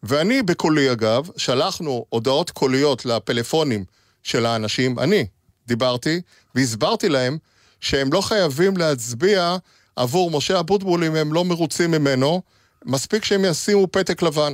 ואני 0.03 0.41
בקולי, 0.41 0.91
אגב, 0.91 1.29
שלחנו 1.37 2.05
הודעות 2.09 2.49
קוליות 2.49 3.05
לפלאפונים 3.05 3.85
של 4.23 4.45
האנשים, 4.45 4.99
אני 4.99 5.25
דיברתי, 5.69 6.21
והסברתי 6.55 7.09
להם 7.09 7.37
שהם 7.81 8.13
לא 8.13 8.21
חייבים 8.21 8.77
להצביע 8.77 9.57
עבור 9.95 10.31
משה 10.31 10.59
אבוטבול 10.59 11.03
אם 11.03 11.15
הם 11.15 11.33
לא 11.33 11.45
מרוצים 11.45 11.91
ממנו, 11.91 12.41
מספיק 12.85 13.25
שהם 13.25 13.45
ישימו 13.45 13.87
פתק 13.91 14.21
לבן. 14.21 14.53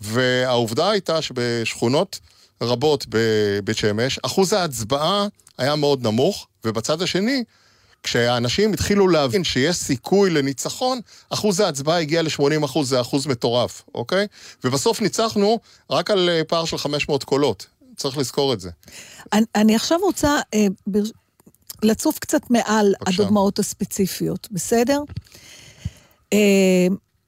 והעובדה 0.00 0.90
הייתה 0.90 1.22
שבשכונות 1.22 2.20
רבות 2.62 3.06
בבית 3.08 3.76
שמש, 3.76 4.18
אחוז 4.22 4.52
ההצבעה 4.52 5.26
היה 5.58 5.76
מאוד 5.76 6.02
נמוך, 6.02 6.46
ובצד 6.64 7.02
השני, 7.02 7.44
כשהאנשים 8.02 8.72
התחילו 8.72 9.08
להבין 9.08 9.44
שיש 9.44 9.76
סיכוי 9.76 10.30
לניצחון, 10.30 11.00
אחוז 11.30 11.60
ההצבעה 11.60 12.00
הגיע 12.00 12.22
ל-80 12.22 12.64
אחוז, 12.64 12.88
זה 12.88 13.00
אחוז 13.00 13.26
מטורף, 13.26 13.82
אוקיי? 13.94 14.26
ובסוף 14.64 15.00
ניצחנו 15.00 15.60
רק 15.90 16.10
על 16.10 16.28
אה, 16.28 16.44
פער 16.44 16.64
של 16.64 16.78
500 16.78 17.24
קולות. 17.24 17.66
צריך 18.00 18.18
לזכור 18.18 18.52
את 18.52 18.60
זה. 18.60 18.70
אני, 19.32 19.44
אני 19.54 19.76
עכשיו 19.76 19.98
רוצה 20.02 20.36
אה, 20.54 20.66
בר... 20.86 21.00
לצוף 21.82 22.18
קצת 22.18 22.50
מעל 22.50 22.94
בבקשה. 23.00 23.22
הדוגמאות 23.22 23.58
הספציפיות, 23.58 24.48
בסדר? 24.50 25.02
אה, 26.32 26.86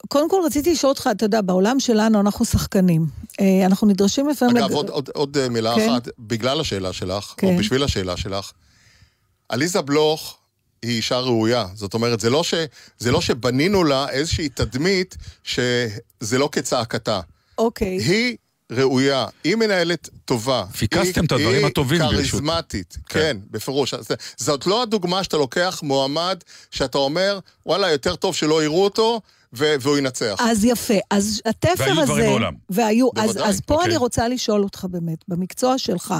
קודם 0.08 0.30
כל 0.30 0.40
רציתי 0.46 0.72
לשאול 0.72 0.90
אותך, 0.90 1.08
אתה 1.10 1.24
יודע, 1.24 1.40
בעולם 1.40 1.80
שלנו 1.80 2.20
אנחנו 2.20 2.44
שחקנים. 2.44 3.06
אה, 3.40 3.66
אנחנו 3.66 3.86
נדרשים 3.86 4.28
לפעמים... 4.28 4.56
אגב, 4.56 4.66
לג- 4.70 4.72
עוד, 4.74 4.88
עוד, 4.88 5.08
עוד 5.14 5.36
אה, 5.36 5.48
מילה 5.48 5.74
כן. 5.74 5.88
אחת, 5.90 6.08
בגלל 6.18 6.60
השאלה 6.60 6.92
שלך, 6.92 7.34
כן. 7.36 7.46
או 7.46 7.58
בשביל 7.58 7.82
השאלה 7.82 8.16
שלך, 8.16 8.52
עליזה 9.48 9.80
בלוך 9.82 10.38
היא 10.82 10.96
אישה 10.96 11.18
ראויה. 11.18 11.66
זאת 11.74 11.94
אומרת, 11.94 12.20
זה 12.20 12.30
לא, 12.30 12.44
ש, 12.44 12.54
זה 12.98 13.10
לא 13.10 13.20
שבנינו 13.20 13.84
לה 13.84 14.08
איזושהי 14.10 14.48
תדמית 14.48 15.16
שזה 15.44 16.38
לא 16.38 16.48
כצעקתה. 16.52 17.20
אוקיי. 17.58 17.96
היא 17.98 18.36
ראויה, 18.72 19.26
היא 19.44 19.56
מנהלת 19.56 20.08
טובה. 20.24 20.64
פיקסתם 20.76 21.20
היא- 21.20 21.26
את 21.26 21.32
הדברים 21.32 21.64
הטובים, 21.64 22.00
היא 22.02 22.10
ברשות. 22.10 22.30
כריזמטית, 22.30 22.96
כן. 23.08 23.20
כן, 23.20 23.36
בפירוש. 23.50 23.94
זאת 24.36 24.66
לא 24.66 24.82
הדוגמה 24.82 25.24
שאתה 25.24 25.36
לוקח 25.36 25.80
מועמד, 25.82 26.38
שאתה 26.70 26.98
אומר, 26.98 27.38
וואלה, 27.66 27.90
יותר 27.90 28.16
טוב 28.16 28.34
שלא 28.34 28.62
יראו 28.64 28.84
אותו, 28.84 29.20
והוא 29.52 29.98
ינצח. 29.98 30.36
אז 30.40 30.64
יפה, 30.64 30.94
אז 31.10 31.42
התפר 31.46 31.72
והיו 31.78 31.92
הזה... 31.92 32.04
דברים 32.04 32.28
מעולם. 32.28 32.54
והיו, 32.70 33.08
אז, 33.16 33.26
בוודאי, 33.32 33.48
אז 33.48 33.60
פה 33.60 33.74
אוקיי. 33.74 33.88
אני 33.88 33.96
רוצה 33.96 34.28
לשאול 34.28 34.62
אותך 34.62 34.86
באמת, 34.90 35.18
במקצוע 35.28 35.78
שלך, 35.78 36.14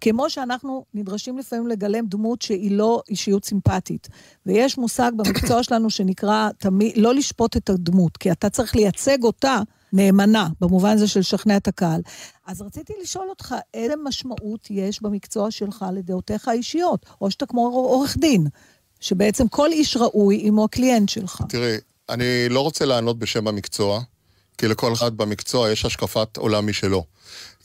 כמו 0.00 0.30
שאנחנו 0.30 0.84
נדרשים 0.94 1.38
לפעמים 1.38 1.66
לגלם 1.66 2.06
דמות 2.06 2.42
שהיא 2.42 2.70
לא 2.70 3.02
אישיות 3.08 3.44
סימפטית, 3.44 4.08
ויש 4.46 4.78
מושג 4.78 5.12
במקצוע 5.16 5.62
שלנו 5.62 5.90
שנקרא 5.90 6.48
תמיד, 6.58 6.92
לא 6.96 7.14
לשפוט 7.14 7.56
את 7.56 7.70
הדמות, 7.70 8.16
כי 8.16 8.32
אתה 8.32 8.50
צריך 8.50 8.76
לייצג 8.76 9.18
אותה 9.22 9.58
נאמנה, 9.96 10.48
במובן 10.60 10.90
הזה 10.90 11.08
של 11.08 11.20
לשכנע 11.20 11.56
את 11.56 11.68
הקהל. 11.68 12.00
אז 12.46 12.62
רציתי 12.62 12.92
לשאול 13.02 13.28
אותך, 13.28 13.54
איזה 13.74 13.94
משמעות 14.04 14.68
יש 14.70 15.02
במקצוע 15.02 15.50
שלך 15.50 15.84
לדעותיך 15.92 16.48
האישיות, 16.48 17.06
או 17.20 17.30
שאתה 17.30 17.46
כמו 17.46 17.60
עורך 17.60 18.16
דין, 18.16 18.46
שבעצם 19.00 19.48
כל 19.48 19.72
איש 19.72 19.96
ראוי 19.96 20.40
אם 20.40 20.56
הוא 20.56 20.64
הקליינט 20.64 21.08
שלך. 21.08 21.42
תראי, 21.48 21.76
אני 22.08 22.48
לא 22.48 22.60
רוצה 22.60 22.84
לענות 22.84 23.18
בשם 23.18 23.48
המקצוע, 23.48 24.00
כי 24.58 24.68
לכל 24.68 24.92
אחד 24.92 25.16
במקצוע 25.16 25.70
יש 25.70 25.84
השקפת 25.84 26.36
עולם 26.36 26.66
משלו. 26.66 27.04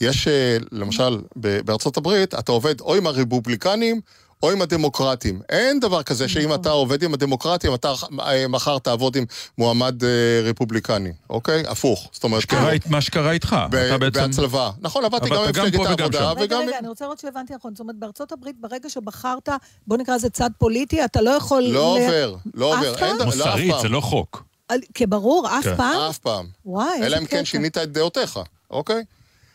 יש, 0.01 0.27
אה, 0.27 0.57
למשל, 0.71 1.21
בארצות 1.35 1.97
הברית, 1.97 2.33
אתה 2.33 2.51
עובד 2.51 2.81
או 2.81 2.95
עם 2.95 3.07
הרפובליקנים 3.07 4.01
או 4.43 4.51
עם 4.51 4.61
הדמוקרטים. 4.61 5.41
אין 5.49 5.79
דבר 5.79 6.03
כזה 6.03 6.27
שאם 6.29 6.53
אתה 6.53 6.69
עובד 6.69 7.03
עם 7.03 7.13
הדמוקרטים, 7.13 7.73
אתה 7.73 7.93
אה, 8.19 8.47
מחר 8.47 8.77
תעבוד 8.79 9.15
עם 9.15 9.25
מועמד 9.57 10.03
אה, 10.03 10.09
רפובליקני, 10.43 11.11
אוקיי? 11.29 11.63
הפוך. 11.67 12.09
זאת 12.13 12.23
אומרת, 12.23 12.43
מה 12.89 13.01
שקרה 13.01 13.31
איתך. 13.31 13.55
ב- 13.71 13.75
אתה 13.75 13.97
בעצם... 13.97 14.19
בהצלבה. 14.21 14.71
נכון, 14.81 15.05
עבדתי 15.05 15.33
עבדת 15.33 15.55
גם 15.55 15.65
במפלגת 15.65 15.79
וגם 15.79 15.99
העבודה, 15.99 16.19
שם. 16.19 16.25
רגע, 16.41 16.55
וגם... 16.57 16.67
רגע, 16.67 16.79
אני 16.79 16.87
רוצה 16.87 17.05
לראות 17.05 17.19
שהבנתי 17.19 17.53
נכון. 17.55 17.71
זאת 17.75 17.79
אומרת, 17.79 17.95
בארצות 17.95 18.31
הברית, 18.31 18.55
ברגע 18.59 18.89
שבחרת, 18.89 19.49
בוא 19.87 19.97
נקרא 19.97 20.15
לזה 20.15 20.29
צד 20.29 20.49
פוליטי, 20.57 21.05
אתה 21.05 21.21
לא 21.21 21.29
יכול... 21.29 21.61
לא 21.63 21.69
ל- 21.99 22.01
עובר, 22.03 22.35
לא 22.53 22.73
אף 22.73 22.77
עובר. 22.79 22.95
פעם? 22.97 23.07
אין 23.09 23.15
דבר- 23.17 23.25
לא, 23.25 23.45
מוסרית. 23.45 23.73
זה 23.81 23.89
לא 23.89 24.01
חוק. 24.01 24.43
על- 24.69 24.79
כברור, 24.93 25.47
אף 25.59 25.63
כן. 25.63 25.75
פעם? 25.77 26.01
אף 26.09 26.17
פעם. 26.17 26.45
וואי, 26.65 26.99
אלא 27.03 27.17
אם 27.17 27.25
כן. 27.25 27.45
שינית 27.45 27.77
את 27.77 27.91
דעותיך, 27.91 28.39
אוקיי? 28.71 29.03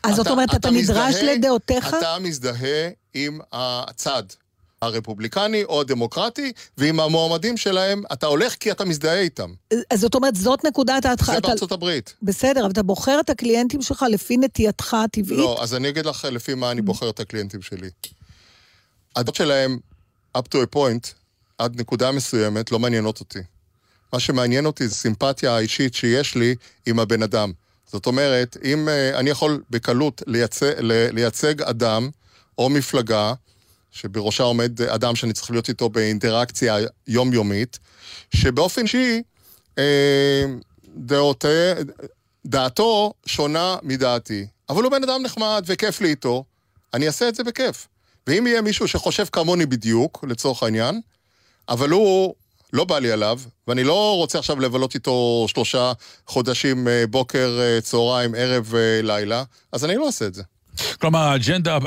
אז 0.03 0.15
זאת 0.15 0.27
אומרת, 0.27 0.55
אתה 0.55 0.69
נדרש 0.69 0.83
מזדהה- 1.15 1.23
לדעותיך? 1.35 1.87
אתה 1.99 2.15
מזדהה 2.21 2.89
עם 3.13 3.39
הצד 3.53 4.23
הרפובליקני 4.81 5.63
או 5.63 5.81
הדמוקרטי, 5.81 6.51
ועם 6.77 6.99
המועמדים 6.99 7.57
שלהם 7.57 8.03
אתה 8.13 8.25
הולך 8.25 8.55
כי 8.55 8.71
אתה 8.71 8.85
מזדהה 8.85 9.19
איתם. 9.19 9.53
אז 9.89 9.99
זאת 9.99 10.15
אומרת, 10.15 10.35
זאת 10.35 10.65
נקודת 10.65 11.05
ההתחלה. 11.05 11.33
זה 11.33 11.39
אתה- 11.39 11.47
בארצות 11.47 11.71
הברית. 11.71 12.13
בסדר, 12.21 12.61
אבל 12.61 12.71
אתה 12.71 12.83
בוחר 12.83 13.19
את 13.19 13.29
הקליינטים 13.29 13.81
שלך 13.81 14.05
לפי 14.11 14.37
נטייתך 14.37 14.93
הטבעית? 14.93 15.39
לא, 15.39 15.57
אז 15.63 15.75
אני 15.75 15.89
אגיד 15.89 16.05
לך 16.05 16.25
לפי 16.31 16.53
מה 16.53 16.71
אני 16.71 16.81
בוחר 16.81 17.09
את 17.09 17.19
הקליינטים 17.19 17.61
שלי. 17.61 17.89
הדעות 19.15 19.35
שלהם, 19.35 19.77
up 20.37 20.41
to 20.41 20.57
a 20.57 20.75
point, 20.75 21.07
עד 21.57 21.79
נקודה 21.81 22.11
מסוימת, 22.11 22.71
לא 22.71 22.79
מעניינות 22.79 23.19
אותי. 23.19 23.39
מה 24.13 24.19
שמעניין 24.19 24.65
אותי 24.65 24.87
זה 24.87 24.95
סימפתיה 24.95 25.55
האישית 25.55 25.93
שיש 25.93 26.35
לי 26.35 26.55
עם 26.85 26.99
הבן 26.99 27.23
אדם. 27.23 27.51
זאת 27.91 28.05
אומרת, 28.05 28.57
אם 28.63 28.87
uh, 28.87 29.17
אני 29.17 29.29
יכול 29.29 29.63
בקלות 29.69 30.21
לייצג, 30.27 30.71
לייצג 31.13 31.61
אדם 31.61 32.09
או 32.57 32.69
מפלגה, 32.69 33.33
שבראשה 33.91 34.43
עומד 34.43 34.81
אדם 34.81 35.15
שאני 35.15 35.33
צריך 35.33 35.51
להיות 35.51 35.69
איתו 35.69 35.89
באינטראקציה 35.89 36.77
יומיומית, 37.07 37.79
שבאופן 38.35 38.81
אישי, 38.81 39.21
אה, 39.77 40.45
דעותי, 40.95 41.71
דעתו 42.45 43.13
שונה 43.25 43.77
מדעתי. 43.83 44.47
אבל 44.69 44.83
הוא 44.83 44.91
בן 44.91 45.03
אדם 45.03 45.21
נחמד 45.23 45.63
וכיף 45.65 46.01
לי 46.01 46.09
איתו, 46.09 46.43
אני 46.93 47.07
אעשה 47.07 47.29
את 47.29 47.35
זה 47.35 47.43
בכיף. 47.43 47.87
ואם 48.27 48.47
יהיה 48.47 48.61
מישהו 48.61 48.87
שחושב 48.87 49.25
כמוני 49.31 49.65
בדיוק, 49.65 50.25
לצורך 50.27 50.63
העניין, 50.63 51.01
אבל 51.69 51.89
הוא 51.89 52.35
לא 52.73 52.83
בא 52.83 52.99
לי 52.99 53.11
עליו, 53.11 53.39
ואני 53.67 53.83
לא 53.83 54.15
רוצה 54.15 54.39
עכשיו 54.39 54.59
לבלות 54.59 54.95
איתו 54.95 55.45
שלושה 55.47 55.93
חודשים, 56.27 56.87
אה, 56.87 57.03
בוקר, 57.09 57.59
אה, 57.61 57.81
צהריים, 57.81 58.35
ערב, 58.35 58.73
אה, 58.75 59.01
לילה, 59.03 59.43
אז 59.71 59.85
אני 59.85 59.95
לא 59.95 60.05
אעשה 60.05 60.27
את 60.27 60.33
זה. 60.33 60.43
כלומר, 61.01 61.19
האג'נדה 61.19 61.77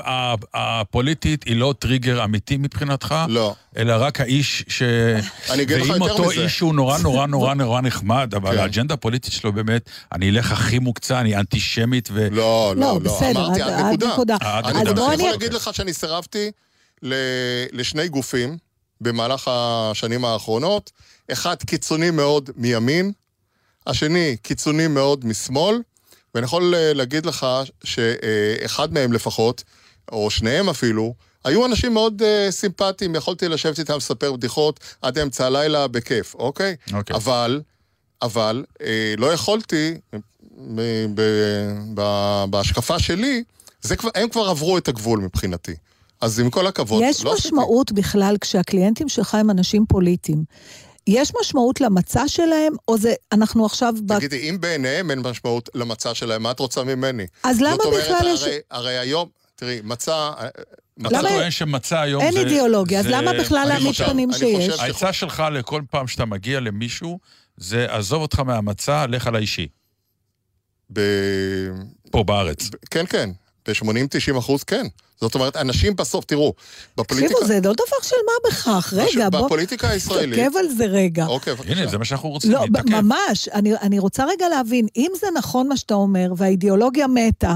הפוליטית 0.54 1.44
היא 1.44 1.56
לא 1.56 1.74
טריגר 1.78 2.24
אמיתי 2.24 2.56
מבחינתך? 2.56 3.14
לא. 3.28 3.54
אלא 3.76 3.92
רק 3.98 4.20
האיש 4.20 4.64
ש... 4.68 4.82
אני 5.50 5.62
אגיד 5.62 5.76
לך 5.76 5.82
ואם 5.90 6.02
יותר 6.02 6.12
אותו 6.12 6.24
מזה. 6.24 6.42
איש 6.44 6.60
הוא 6.60 6.74
נורא 6.74 6.98
נורא 6.98 7.26
נורא 7.26 7.54
נורא 7.54 7.80
נחמד, 7.80 8.34
אבל 8.36 8.52
כן. 8.52 8.58
האג'נדה 8.58 8.94
הפוליטית 8.94 9.32
שלו 9.32 9.52
באמת, 9.52 9.82
אני 10.12 10.30
אלך 10.30 10.52
הכי 10.52 10.78
מוקצה, 10.78 11.20
אני 11.20 11.36
אנטישמית 11.36 12.08
ו... 12.12 12.28
לא, 12.30 12.72
לא, 12.76 12.80
לא, 12.80 12.92
לא. 12.92 12.98
בסדר, 12.98 13.46
אמרתי, 13.46 13.62
עד- 13.62 13.72
עד 13.72 13.80
עד 14.02 14.04
נקודה. 14.04 14.36
עד 14.40 14.64
אני 14.64 14.74
נקודה. 14.74 14.90
אז 14.90 14.96
בוא 14.96 15.12
יכול 15.14 15.24
אני... 15.24 15.30
להגיד 15.32 15.52
לך 15.54 15.70
שאני 15.72 15.92
סירבתי 15.92 16.50
ל- 17.02 17.14
לשני 17.72 18.08
גופים 18.08 18.56
במהלך 19.00 19.48
השנים 19.52 20.24
האחרונות. 20.24 20.90
אחד 21.32 21.56
קיצוני 21.66 22.10
מאוד 22.10 22.50
מימין, 22.56 23.12
השני 23.86 24.36
קיצוני 24.42 24.86
מאוד 24.86 25.24
משמאל, 25.26 25.76
ואני 26.34 26.44
יכול 26.44 26.74
אה, 26.74 26.92
להגיד 26.92 27.26
לך 27.26 27.46
שאחד 27.84 28.92
מהם 28.92 29.12
לפחות, 29.12 29.64
או 30.12 30.30
שניהם 30.30 30.68
אפילו, 30.68 31.14
היו 31.44 31.66
אנשים 31.66 31.94
מאוד 31.94 32.22
uh, 32.22 32.50
סימפטיים, 32.50 33.14
יכולתי 33.14 33.48
לשבת 33.48 33.78
איתם, 33.78 33.96
לספר 33.96 34.32
בדיחות 34.32 34.80
עד 35.02 35.18
אמצע 35.18 35.46
הלילה 35.46 35.88
בכיף, 35.88 36.34
אוקיי? 36.34 36.76
אוקיי. 36.92 37.16
אבל, 37.16 37.60
אבל 38.22 38.64
אה, 38.82 39.14
לא 39.18 39.32
יכולתי, 39.32 39.94
ב- 40.74 41.06
ב- 41.14 41.20
ב- 41.94 42.44
בהשקפה 42.50 42.98
שלי, 42.98 43.42
זה 43.82 43.96
כבר, 43.96 44.10
הם 44.14 44.28
כבר 44.28 44.48
עברו 44.48 44.78
את 44.78 44.88
הגבול 44.88 45.18
מבחינתי. 45.18 45.74
אז 46.20 46.40
עם 46.40 46.50
כל 46.50 46.66
הכבוד, 46.66 47.02
יש 47.06 47.24
לא 47.24 47.32
עשיתי. 47.32 47.48
משמעות 47.48 47.92
בכלל 47.92 48.36
כשהקליינטים 48.40 49.08
שלך 49.08 49.34
הם 49.34 49.50
אנשים 49.50 49.86
פוליטיים. 49.88 50.44
יש 51.06 51.32
משמעות 51.40 51.80
למצע 51.80 52.28
שלהם, 52.28 52.72
או 52.88 52.98
זה, 52.98 53.12
אנחנו 53.32 53.66
עכשיו... 53.66 53.94
ב- 54.06 54.18
תגידי, 54.18 54.50
אם 54.50 54.56
בעיניהם 54.60 55.10
אין 55.10 55.18
משמעות 55.20 55.68
למצע 55.74 56.14
שלהם, 56.14 56.42
מה 56.42 56.50
את 56.50 56.58
רוצה 56.58 56.84
ממני? 56.84 57.26
אז 57.44 57.60
למה 57.60 57.74
זאת 57.76 57.84
אומרת, 57.86 58.04
בכלל 58.04 58.28
יש... 58.34 58.42
הרי, 58.42 58.58
הרי 58.70 58.98
היום, 58.98 59.28
תראי, 59.56 59.80
מצע... 59.84 60.12
אה, 60.12 60.48
אתה 61.06 61.18
למה- 61.18 61.28
טוען 61.28 61.50
שמצע 61.50 62.00
היום 62.00 62.22
אין 62.22 62.32
זה... 62.32 62.38
אידיאולוגיה, 62.40 63.00
אז 63.00 63.06
למה 63.06 63.32
בכלל 63.40 63.68
להעמיד 63.68 63.94
פנים 63.94 64.32
שיש? 64.32 64.80
העצה 64.80 65.12
שלך 65.12 65.42
לכל 65.52 65.82
פעם 65.90 66.06
שאתה 66.08 66.24
מגיע 66.24 66.60
למישהו, 66.60 67.18
זה 67.56 67.86
עזוב 67.94 68.22
אותך 68.22 68.40
מהמצע, 68.40 69.06
לך 69.08 69.26
על 69.26 69.36
האישי. 69.36 69.68
ב... 70.92 71.00
פה 72.10 72.22
בארץ. 72.24 72.68
ב- 72.68 72.74
כן, 72.90 73.04
כן. 73.08 73.30
ב-80-90 73.68 74.38
אחוז 74.38 74.62
כן. 74.62 74.86
זאת 75.20 75.34
אומרת, 75.34 75.56
אנשים 75.56 75.96
בסוף, 75.96 76.24
תראו, 76.24 76.54
בפוליטיקה... 76.96 77.34
תקשיבו, 77.34 77.46
זה 77.46 77.54
לא 77.54 77.72
דבר 77.72 77.96
של 78.02 78.16
מה 78.26 78.50
בכך. 78.50 78.94
רגע, 78.96 79.30
בוא... 79.30 79.46
בפוליטיקה 79.46 79.88
הישראלית... 79.88 80.38
תתעכב 80.38 80.56
על 80.56 80.68
זה 80.68 80.84
רגע. 80.84 81.26
אוקיי, 81.26 81.54
בבקשה. 81.54 81.72
הנה, 81.72 81.86
זה 81.86 81.98
מה 81.98 82.04
שאנחנו 82.04 82.28
רוצים, 82.28 82.50
לא, 82.50 82.60
להתעכב. 82.60 83.00
ממש. 83.00 83.48
אני, 83.48 83.74
אני 83.76 83.98
רוצה 83.98 84.24
רגע 84.24 84.48
להבין, 84.48 84.86
אם 84.96 85.10
זה 85.20 85.26
נכון 85.34 85.68
מה 85.68 85.76
שאתה 85.76 85.94
אומר, 85.94 86.32
והאידיאולוגיה 86.36 87.06
מתה, 87.06 87.54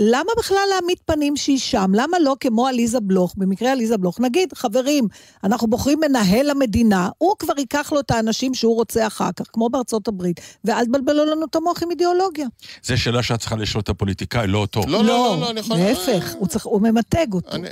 למה 0.00 0.32
בכלל 0.38 0.66
להעמיד 0.70 0.98
פנים 1.06 1.36
שהיא 1.36 1.58
שם? 1.58 1.90
למה 1.94 2.18
לא 2.18 2.36
כמו 2.40 2.66
עליזה 2.66 3.00
בלוך, 3.00 3.34
במקרה 3.36 3.72
עליזה 3.72 3.96
בלוך, 3.96 4.20
נגיד, 4.20 4.52
חברים, 4.54 5.08
אנחנו 5.44 5.66
בוחרים 5.66 6.00
מנהל 6.00 6.50
המדינה, 6.50 7.08
הוא 7.18 7.34
כבר 7.38 7.58
ייקח 7.58 7.92
לו 7.92 8.00
את 8.00 8.10
האנשים 8.10 8.54
שהוא 8.54 8.74
רוצה 8.74 9.06
אחר 9.06 9.32
כך, 9.36 9.46
כמו 9.52 9.70
בארצות 9.70 10.08
הברית, 10.08 10.40
ואל 10.64 10.84
תבלבלו 10.84 11.24
לנו 11.24 11.46
את 11.50 11.56
המוח 11.56 11.82
עם 11.82 11.90
אידיאולוגיה. 11.90 12.46
זה 12.82 12.96
שאלה 12.96 13.22
שאת 13.22 13.40
צריכה 13.40 13.56
לשאול 13.56 13.80
את 13.80 13.88
הפוליטיקאי, 13.88 14.46
לא 14.46 14.58
אותו. 14.58 14.80
לא, 14.86 14.86
לא, 14.86 15.02
לא, 15.04 15.36
לא, 15.40 15.50
אני 15.50 15.60
יכול... 15.60 15.76
להפך, 15.76 16.32
הוא, 16.38 16.48
צריך, 16.48 16.66
הוא 16.66 16.82
ממתג 16.82 17.26
אותו. 17.32 17.50
אני... 17.50 17.68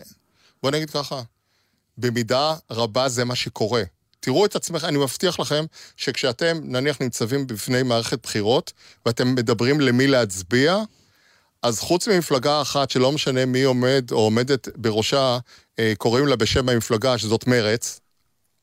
בוא 0.63 0.71
נגיד 0.71 0.91
ככה, 0.91 1.23
במידה 1.99 2.55
רבה 2.71 3.09
זה 3.09 3.25
מה 3.25 3.35
שקורה. 3.35 3.83
תראו 4.21 4.45
את 4.45 4.57
עצמכם, 4.57 4.87
אני 4.87 4.99
מבטיח 4.99 5.41
לכם 5.41 5.65
שכשאתם 5.97 6.59
נניח 6.63 7.01
ניצבים 7.01 7.47
בפני 7.47 7.83
מערכת 7.83 8.23
בחירות 8.23 8.73
ואתם 9.07 9.35
מדברים 9.35 9.81
למי 9.81 10.07
להצביע, 10.07 10.83
אז 11.67 11.81
חוץ 11.81 12.09
ממפלגה 12.09 12.63
אחת 12.63 12.91
שלא 12.91 13.13
משנה 13.13 13.47
מי 13.47 13.63
עומד 13.63 14.05
או 14.13 14.19
עומדת 14.19 14.69
בראשה, 14.77 15.39
אה, 15.79 15.93
קוראים 15.99 16.27
לה 16.27 16.37
בשם 16.37 16.69
המפלגה 16.69 17.19
שזאת 17.19 17.47
מרץ. 17.47 18.01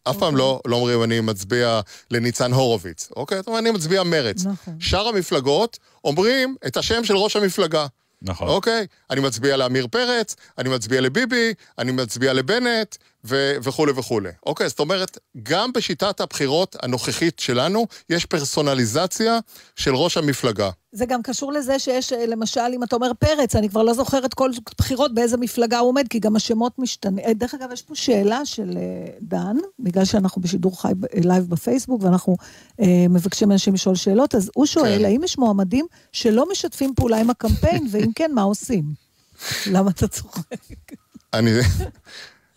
אף 0.04 0.18
פעם 0.18 0.38
לא, 0.38 0.62
לא 0.66 0.76
אומרים 0.76 1.04
אני 1.04 1.20
מצביע 1.20 1.82
לניצן 2.12 2.54
הורוביץ, 2.54 3.10
אוקיי? 3.16 3.38
זאת 3.38 3.48
אומרת, 3.48 3.62
אני 3.62 3.72
מצביע 3.72 4.04
מרץ. 4.04 4.46
נכון. 4.46 4.76
שאר 4.80 5.08
המפלגות 5.08 5.80
אומרים 6.04 6.56
את 6.68 6.78
השם 6.78 7.04
של 7.04 7.18
ראש 7.18 7.36
המפלגה. 7.36 7.86
נכון. 8.22 8.48
אוקיי? 8.48 8.88
אני 9.10 9.22
מצביע 9.22 9.58
לעמיר 9.58 9.88
פרץ, 9.88 10.36
אני 10.58 10.70
מצביע 10.70 11.02
לביבי, 11.02 11.54
אני 11.78 11.92
מצביע 11.92 12.34
לבנט, 12.34 12.96
ו- 13.26 13.56
וכולי 13.64 13.92
וכולי. 13.96 14.30
אוקיי, 14.46 14.70
זאת 14.70 14.80
אומרת, 14.80 15.18
גם 15.44 15.74
בשיטת 15.74 16.20
הבחירות 16.22 16.76
הנוכחית 16.82 17.40
שלנו, 17.40 17.88
יש 18.10 18.26
פרסונליזציה 18.26 19.40
של 19.76 19.96
ראש 19.96 20.18
המפלגה. 20.18 20.70
זה 20.92 21.06
גם 21.06 21.22
קשור 21.22 21.52
לזה 21.52 21.80
שיש, 21.80 22.14
אה, 22.14 22.26
למשל, 22.26 22.62
אם 22.74 22.84
אתה 22.84 22.96
אומר 22.96 23.12
פרץ, 23.20 23.56
אני 23.56 23.70
כבר 23.70 23.84
לא 23.84 23.94
זוכרת 23.94 24.34
כל 24.34 24.52
בחירות 24.78 25.14
באיזה 25.14 25.38
מפלגה 25.38 25.80
הוא 25.80 25.90
עומד, 25.90 26.08
כי 26.10 26.20
גם 26.20 26.36
השמות 26.36 26.80
משתנים. 26.80 27.26
אה, 27.26 27.34
דרך 27.34 27.54
אגב, 27.54 27.72
יש 27.72 27.82
פה 27.82 27.96
שאלה 27.96 28.46
של 28.46 28.78
אה, 28.78 29.12
דן, 29.22 29.58
בגלל 29.80 30.06
שאנחנו 30.06 30.42
בשידור 30.42 30.82
חי 30.82 30.92
live 31.14 31.50
בפייסבוק, 31.50 32.04
ואנחנו 32.04 32.36
אה, 32.82 33.06
מבקשים 33.10 33.50
מאנשים 33.50 33.74
לשאול 33.74 33.96
שאלות, 33.96 34.36
אז 34.36 34.52
הוא 34.56 34.66
שואל, 34.66 35.00
כן. 35.00 35.06
האם 35.06 35.24
יש 35.24 35.38
מועמדים 35.38 35.86
שלא 36.12 36.52
משתפים 36.52 36.94
פעולה 36.96 37.18
עם 37.20 37.30
הקמפיין, 37.30 37.88
ואם 37.92 38.12
כן, 38.16 38.32
מה 38.34 38.42
עושים? 38.42 38.84
למה 39.72 39.90
אתה 39.92 40.08
צוחק? 40.08 40.44
אני... 41.34 41.52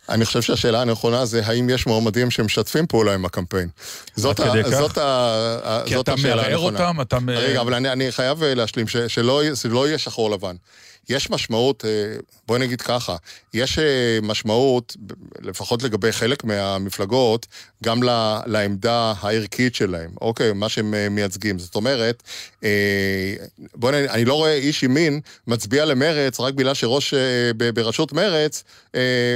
אני 0.09 0.25
חושב 0.25 0.41
שהשאלה 0.41 0.81
הנכונה 0.81 1.25
זה 1.25 1.41
האם 1.45 1.69
יש 1.69 1.87
מועמדים 1.87 2.31
שמשתפים 2.31 2.87
פעולה 2.87 3.13
עם 3.13 3.25
הקמפיין. 3.25 3.69
זאת, 4.15 4.39
עד 4.39 4.47
ה, 4.47 4.51
כדי 4.51 4.63
כך? 4.63 4.69
זאת, 4.69 4.97
ה, 4.97 5.81
כי 5.85 5.99
אתה 5.99 6.13
השאלה 6.13 6.35
מערער 6.35 6.51
הנכונה. 6.51 6.79
אותם, 6.79 7.01
אתה... 7.01 7.17
רגע, 7.27 7.61
אבל 7.61 7.73
אני, 7.73 7.91
אני 7.91 8.11
חייב 8.11 8.43
אה, 8.43 8.55
להשלים, 8.55 8.87
ש, 8.87 8.97
שלא, 8.97 9.41
שלא 9.55 9.87
יהיה 9.87 9.97
שחור 9.97 10.31
לבן. 10.31 10.55
יש 11.09 11.29
משמעות, 11.29 11.85
אה, 11.85 12.15
בואי 12.47 12.59
נגיד 12.59 12.81
ככה, 12.81 13.15
יש 13.53 13.79
אה, 13.79 14.19
משמעות, 14.21 14.95
לפחות 15.41 15.83
לגבי 15.83 16.11
חלק 16.11 16.43
מהמפלגות, 16.43 17.47
גם 17.83 18.03
לעמדה 18.45 19.13
הערכית 19.19 19.75
שלהם, 19.75 20.11
אוקיי? 20.21 20.53
מה 20.53 20.69
שהם 20.69 20.93
אה, 20.93 21.09
מייצגים. 21.09 21.59
זאת 21.59 21.75
אומרת, 21.75 22.23
בואי 23.75 23.93
נגיד, 23.97 24.09
אני 24.09 24.25
לא 24.25 24.33
רואה 24.33 24.53
איש 24.53 24.83
ימין 24.83 25.19
מצביע 25.47 25.85
למרץ 25.85 26.39
רק 26.39 26.53
בגלל 26.53 26.73
שראש, 26.73 27.13
בראשות 27.73 28.13
מרץ 28.13 28.63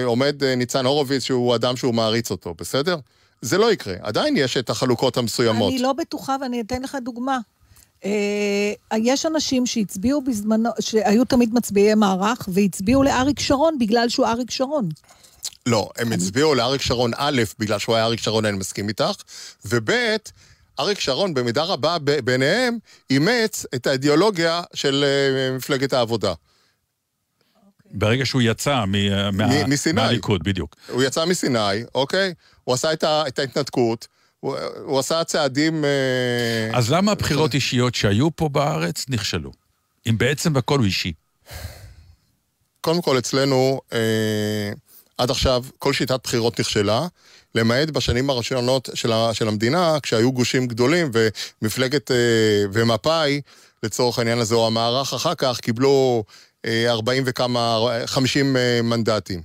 עומד 0.06 0.44
ניצן 0.44 0.86
הורוביץ, 0.86 1.24
שהוא 1.24 1.56
אדם 1.56 1.76
שהוא 1.76 1.94
מעריץ 1.94 2.32
אותו, 2.32 2.54
בסדר? 2.58 2.98
זה 3.42 3.58
לא 3.58 3.72
יקרה. 3.72 3.96
עדיין 4.02 4.38
יש 4.38 4.58
את 4.58 4.70
החלוקות 4.70 5.18
המסוימות. 5.18 5.74
אני 5.74 5.82
לא 5.82 5.94
בטוחה, 5.94 6.36
ואני 6.42 6.62
אתן 6.62 6.82
לך 6.82 6.98
דוגמה. 7.04 7.40
אה, 8.06 8.74
יש 8.98 9.26
אנשים 9.26 9.66
שהצביעו 9.66 10.22
בזמנו, 10.22 10.70
שהיו 10.80 11.26
תמיד 11.26 11.54
מצביעי 11.54 11.96
מערך, 11.96 12.50
והצביעו 12.54 13.04
לאריק 13.04 13.40
שרון 13.40 13.80
בגלל 13.80 14.10
שהוא 14.10 14.26
אריק 14.28 14.52
שרון. 14.52 14.90
לא, 15.66 15.90
הם 15.98 16.12
הצביעו 16.12 16.56
לאריק 16.56 16.82
שרון 16.82 17.12
א', 17.18 17.42
בגלל 17.60 17.80
שהוא 17.80 17.96
היה 17.96 18.06
אריק 18.06 18.20
שרון, 18.20 18.46
אני 18.46 18.58
מסכים 18.58 18.88
איתך, 18.90 19.12
וב', 19.66 19.90
אריק 20.80 21.00
שרון 21.00 21.34
במידה 21.34 21.64
רבה 21.64 21.98
ב- 22.04 22.20
ביניהם 22.20 22.78
אימץ 23.10 23.66
את 23.76 23.88
האידיאולוגיה 23.88 24.62
של 24.74 25.04
אה, 25.08 25.58
מפלגת 25.58 25.94
העבודה. 25.94 26.34
ברגע 27.94 28.26
שהוא 28.26 28.42
יצא 28.42 28.84
מ- 28.88 28.92
מה- 29.38 29.48
מ- 29.48 29.70
מסיני. 29.70 30.02
מהליכוד, 30.02 30.44
בדיוק. 30.44 30.76
הוא 30.90 31.04
יצא 31.04 31.26
מסיני, 31.26 31.60
אוקיי? 31.96 32.34
הוא 32.64 32.74
עשה 32.74 32.94
את, 32.94 33.04
ה- 33.04 33.24
את 33.28 33.40
ההתנתקות, 33.40 34.08
הוא, 34.42 34.58
הוא 34.86 35.00
עשה 35.00 35.24
צעדים... 35.24 35.86
אה, 35.86 36.78
אז 36.78 36.92
למה 36.92 37.12
הבחירות 37.12 37.54
אישיות 37.54 37.96
שהיו 37.96 38.36
פה 38.36 38.50
בארץ 38.50 39.06
נכשלו? 39.10 39.52
אם 40.10 40.18
בעצם 40.18 40.58
הכל 40.58 40.78
הוא 40.78 40.86
אישי. 40.86 41.14
קודם 42.82 43.02
כל, 43.02 43.18
אצלנו, 43.18 43.82
אה, 43.94 44.72
עד 45.18 45.32
עכשיו, 45.32 45.64
כל 45.80 45.94
שיטת 45.94 46.20
בחירות 46.24 46.60
נכשלה, 46.60 47.08
למעט 47.56 47.90
בשנים 47.90 48.30
הראשונות 48.30 48.90
של, 48.94 49.12
ה, 49.12 49.34
של 49.34 49.48
המדינה, 49.48 49.98
כשהיו 50.04 50.32
גושים 50.32 50.68
גדולים 50.68 51.12
ומפלגת 51.62 52.12
אה, 52.12 52.16
ומפא"י, 52.74 53.42
לצורך 53.84 54.20
העניין 54.20 54.40
הזה, 54.40 54.56
או 54.56 54.68
המערך 54.68 55.14
אחר 55.14 55.36
כך, 55.36 55.60
קיבלו 55.60 56.24
אה, 56.66 56.92
40 56.92 57.24
וכמה, 57.26 57.80
50 58.06 58.58
אה, 58.58 58.82
מנדטים. 58.84 59.42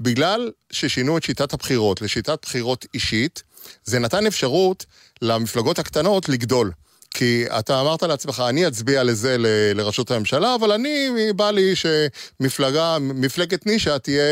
בגלל 0.00 0.50
ששינו 0.72 1.18
את 1.18 1.22
שיטת 1.22 1.52
הבחירות 1.52 2.02
לשיטת 2.02 2.38
בחירות 2.42 2.86
אישית, 2.94 3.42
זה 3.84 3.98
נתן 3.98 4.26
אפשרות 4.26 4.86
למפלגות 5.22 5.78
הקטנות 5.78 6.28
לגדול. 6.28 6.72
כי 7.14 7.44
אתה 7.58 7.80
אמרת 7.80 8.02
לעצמך, 8.02 8.42
אני 8.48 8.66
אצביע 8.66 9.02
לזה 9.02 9.38
ל- 9.38 9.72
לראשות 9.74 10.10
הממשלה, 10.10 10.54
אבל 10.54 10.72
אני, 10.72 11.08
בא 11.36 11.50
לי 11.50 11.72
שמפלגה, 11.76 12.98
מפלגת 13.00 13.66
נישה 13.66 13.98
תהיה, 13.98 14.22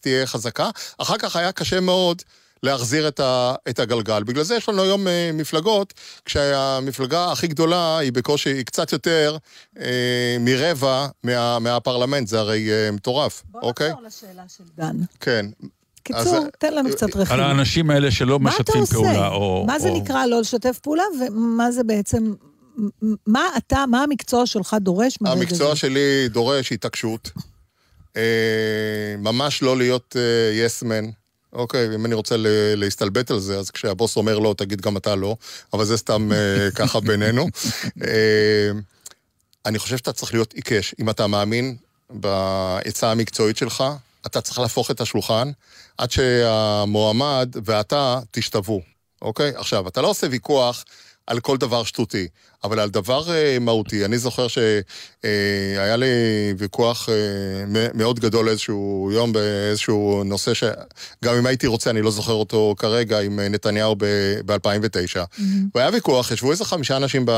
תהיה 0.00 0.26
חזקה. 0.26 0.70
אחר 0.98 1.18
כך 1.18 1.36
היה 1.36 1.52
קשה 1.52 1.80
מאוד 1.80 2.22
להחזיר 2.62 3.08
את, 3.08 3.20
ה, 3.20 3.54
את 3.68 3.78
הגלגל. 3.78 4.22
בגלל 4.22 4.44
זה 4.44 4.54
יש 4.56 4.68
לנו 4.68 4.82
היום 4.82 5.08
אה, 5.08 5.30
מפלגות, 5.34 5.94
כשהמפלגה 6.24 7.32
הכי 7.32 7.46
גדולה 7.46 7.98
היא 7.98 8.12
בקושי, 8.12 8.50
היא 8.50 8.64
קצת 8.64 8.92
יותר 8.92 9.36
אה, 9.80 10.36
מרבע 10.40 11.06
מה, 11.22 11.58
מהפרלמנט, 11.58 12.28
זה 12.28 12.38
הרי 12.38 12.70
אה, 12.70 12.90
מטורף, 12.90 13.42
אוקיי? 13.54 13.92
לשאלה 14.06 14.42
של 14.56 14.64
דן. 14.76 14.96
כן. 15.20 15.46
קיצור, 16.06 16.36
אז- 16.36 16.44
תן 16.58 16.74
לנו 16.74 16.90
קצת 16.90 17.16
על 17.16 17.22
רכיב. 17.22 17.40
האנשים 17.40 17.90
האלה 17.90 18.10
שלא 18.10 18.40
מה 18.40 18.50
אתה 18.50 18.58
משתפים 18.62 18.80
עושה? 18.80 18.94
פעולה, 18.94 19.28
או... 19.28 19.64
מה 19.66 19.78
זה 19.78 19.88
או- 19.88 20.00
נקרא 20.00 20.26
לא 20.26 20.40
לשתף 20.40 20.78
פעולה, 20.82 21.02
ומה 21.30 21.70
זה 21.72 21.84
בעצם... 21.84 22.34
מה 23.26 23.42
אתה, 23.56 23.84
מה 23.90 24.02
המקצוע 24.02 24.46
שלך 24.46 24.76
דורש 24.80 25.18
מהרגע 25.20 25.40
המקצוע? 25.40 25.76
שלי 25.76 26.00
דורש 26.28 26.72
התעקשות. 26.72 27.30
אה, 28.16 28.22
ממש 29.18 29.62
לא 29.62 29.76
להיות 29.76 30.16
יסמן. 30.64 31.04
אוקיי, 31.52 31.94
אם 31.94 32.06
אני 32.06 32.14
רוצה 32.14 32.36
ל- 32.36 32.46
להסתלבט 32.74 33.30
על 33.30 33.38
זה, 33.38 33.58
אז 33.58 33.70
כשהבוס 33.70 34.16
אומר 34.16 34.38
לא, 34.38 34.54
תגיד 34.58 34.80
גם 34.80 34.96
אתה 34.96 35.14
לא, 35.14 35.36
אבל 35.72 35.84
זה 35.84 35.96
סתם 35.96 36.32
אה, 36.32 36.68
ככה 36.78 37.00
בינינו. 37.00 37.46
אה, 38.04 38.70
אני 39.66 39.78
חושב 39.78 39.96
שאתה 39.96 40.12
צריך 40.12 40.34
להיות 40.34 40.52
עיקש. 40.52 40.94
אם 41.00 41.10
אתה 41.10 41.26
מאמין 41.26 41.76
בעצה 42.10 43.10
המקצועית 43.10 43.56
שלך, 43.56 43.84
אתה 44.26 44.40
צריך 44.40 44.58
להפוך 44.58 44.90
את 44.90 45.00
השולחן 45.00 45.50
עד 45.98 46.10
שהמועמד 46.10 47.48
ואתה 47.64 48.18
תשתוו, 48.30 48.80
אוקיי? 49.22 49.52
עכשיו, 49.56 49.88
אתה 49.88 50.02
לא 50.02 50.08
עושה 50.10 50.26
ויכוח 50.30 50.84
על 51.26 51.40
כל 51.40 51.56
דבר 51.56 51.84
שטותי, 51.84 52.28
אבל 52.64 52.80
על 52.80 52.90
דבר 52.90 53.30
אה, 53.34 53.58
מהותי. 53.60 54.04
אני 54.04 54.18
זוכר 54.18 54.46
שהיה 54.48 55.96
לי 55.96 56.06
ויכוח 56.58 57.08
אה, 57.08 57.14
מ- 57.66 57.98
מאוד 57.98 58.20
גדול 58.20 58.48
איזשהו 58.48 59.10
יום 59.12 59.32
באיזשהו 59.32 60.22
נושא 60.24 60.54
שגם 60.54 61.34
אם 61.38 61.46
הייתי 61.46 61.66
רוצה, 61.66 61.90
אני 61.90 62.02
לא 62.02 62.10
זוכר 62.10 62.32
אותו 62.32 62.74
כרגע, 62.78 63.20
עם 63.20 63.40
אה, 63.40 63.48
נתניהו 63.48 63.96
ב-2009. 63.98 65.18
ב- 65.18 65.24
והיה 65.74 65.90
ויכוח, 65.92 66.30
ישבו 66.30 66.50
איזה 66.50 66.64
חמישה 66.64 66.96
אנשים 66.96 67.22
ב... 67.26 67.30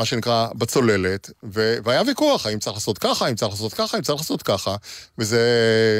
מה 0.00 0.06
שנקרא, 0.06 0.48
בצוללת, 0.54 1.30
ו- 1.44 1.78
והיה 1.84 2.02
ויכוח, 2.06 2.46
האם 2.46 2.58
צריך 2.58 2.76
לעשות 2.76 2.98
ככה, 2.98 3.26
האם 3.26 3.34
צריך 3.34 3.52
לעשות 3.52 3.72
ככה, 3.72 3.96
האם 3.96 4.04
צריך 4.04 4.20
לעשות 4.20 4.42
ככה, 4.42 4.76
וזה 5.18 5.42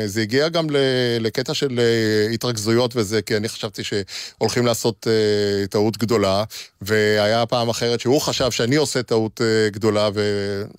זה 0.06 0.20
הגיע 0.22 0.48
גם 0.48 0.70
ל- 0.70 0.76
לקטע 1.20 1.54
של 1.54 1.80
אה, 1.80 2.32
התרכזויות 2.34 2.96
וזה, 2.96 3.22
כי 3.22 3.36
אני 3.36 3.48
חשבתי 3.48 3.82
שהולכים 3.84 4.66
לעשות 4.66 5.06
uh, 5.06 5.66
טעות 5.68 5.96
גדולה, 5.96 6.44
והיה 6.80 7.46
פעם 7.46 7.68
אחרת 7.68 8.00
שהוא 8.00 8.20
חשב 8.20 8.50
שאני 8.50 8.76
עושה 8.76 9.02
טעות 9.02 9.40
uh, 9.40 9.74
גדולה, 9.74 10.08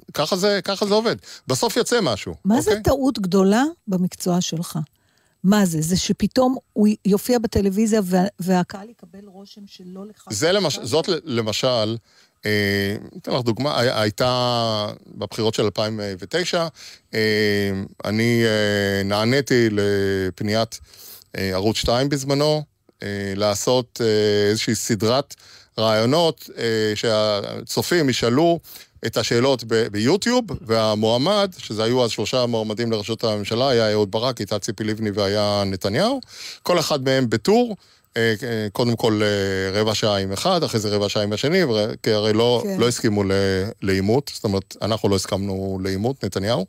וככה 0.09 0.35
זה, 0.35 0.59
זה 0.87 0.93
עובד. 0.93 1.15
בסוף 1.47 1.77
יוצא 1.77 2.01
משהו, 2.01 2.35
מה 2.45 2.57
אוקיי? 2.57 2.73
זה 2.73 2.79
טעות 2.83 3.19
גדולה 3.19 3.63
במקצוע 3.87 4.41
שלך? 4.41 4.79
מה 5.43 5.65
זה? 5.65 5.81
זה 5.81 5.97
שפתאום 5.97 6.57
הוא 6.73 6.87
יופיע 7.05 7.39
בטלוויזיה 7.39 8.01
וה, 8.03 8.23
והקהל 8.39 8.89
יקבל 8.89 9.25
רושם 9.25 9.61
שלא 9.65 10.05
לך... 10.05 10.23
זה 10.29 10.51
למש... 10.51 10.79
זאת 10.83 11.09
למשל, 11.23 11.97
אתן 12.41 13.31
לך 13.31 13.41
דוגמה, 13.41 13.79
הי- 13.79 14.01
הייתה 14.01 14.87
בבחירות 15.07 15.53
של 15.53 15.63
2009, 15.63 16.67
אה, 17.13 17.19
אני 18.05 18.43
אה, 18.45 19.03
נעניתי 19.03 19.67
לפניית 19.71 20.79
אה, 21.37 21.49
ערוץ 21.53 21.75
2 21.77 22.09
בזמנו, 22.09 22.63
אה, 23.03 23.07
לעשות 23.35 24.01
אה, 24.03 24.49
איזושהי 24.49 24.75
סדרת 24.75 25.35
רעיונות 25.79 26.49
אה, 26.57 26.91
שהצופים 26.95 28.09
ישאלו 28.09 28.59
את 29.05 29.17
השאלות 29.17 29.63
ביוטיוב, 29.91 30.43
והמועמד, 30.61 31.51
שזה 31.57 31.83
היו 31.83 32.03
אז 32.03 32.11
שלושה 32.11 32.45
מועמדים 32.45 32.91
לראשות 32.91 33.23
הממשלה, 33.23 33.69
היה 33.69 33.91
אהוד 33.91 34.11
ברק, 34.11 34.37
הייתה 34.37 34.59
ציפי 34.59 34.83
לבני 34.83 35.11
והיה 35.11 35.63
נתניהו, 35.65 36.21
כל 36.63 36.79
אחד 36.79 37.03
מהם 37.03 37.29
בטור. 37.29 37.75
אה, 38.17 38.33
אה, 38.43 38.67
קודם 38.71 38.95
כל 38.95 39.21
אה, 39.23 39.81
רבע 39.81 39.95
שעה 39.95 40.17
עם 40.17 40.31
אחד, 40.31 40.63
אחרי 40.63 40.79
זה 40.79 40.89
רבע 40.89 41.09
שעה 41.09 41.23
עם 41.23 41.33
השני, 41.33 41.61
כי 42.03 42.11
הרי 42.11 42.33
לא, 42.33 42.61
כן. 42.63 42.79
לא 42.79 42.87
הסכימו 42.87 43.23
לעימות, 43.81 44.31
זאת 44.33 44.43
אומרת, 44.43 44.75
אנחנו 44.81 45.09
לא 45.09 45.15
הסכמנו 45.15 45.79
לעימות, 45.83 46.23
נתניהו, 46.23 46.65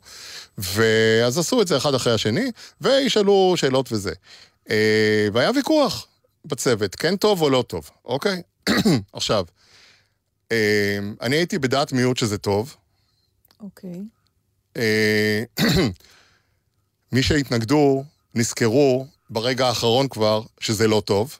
ואז 0.57 1.37
עשו 1.37 1.61
את 1.61 1.67
זה 1.67 1.77
אחד 1.77 1.93
אחרי 1.93 2.13
השני, 2.13 2.51
וישאלו 2.81 3.53
שאלות 3.55 3.91
וזה. 3.91 4.11
והיה 5.33 5.51
ויכוח 5.55 6.07
בצוות, 6.45 6.95
כן 6.95 7.15
טוב 7.15 7.41
או 7.41 7.49
לא 7.49 7.63
טוב, 7.67 7.89
אוקיי? 8.05 8.41
עכשיו, 9.13 9.45
אני 11.21 11.35
הייתי 11.35 11.59
בדעת 11.59 11.91
מיעוט 11.91 12.17
שזה 12.17 12.37
טוב, 12.37 12.75
אוקיי. 13.59 14.01
מי 17.11 17.23
שהתנגדו 17.23 18.03
נזכרו 18.35 19.07
ברגע 19.29 19.67
האחרון 19.67 20.07
כבר 20.07 20.41
שזה 20.59 20.87
לא 20.87 21.01
טוב. 21.05 21.37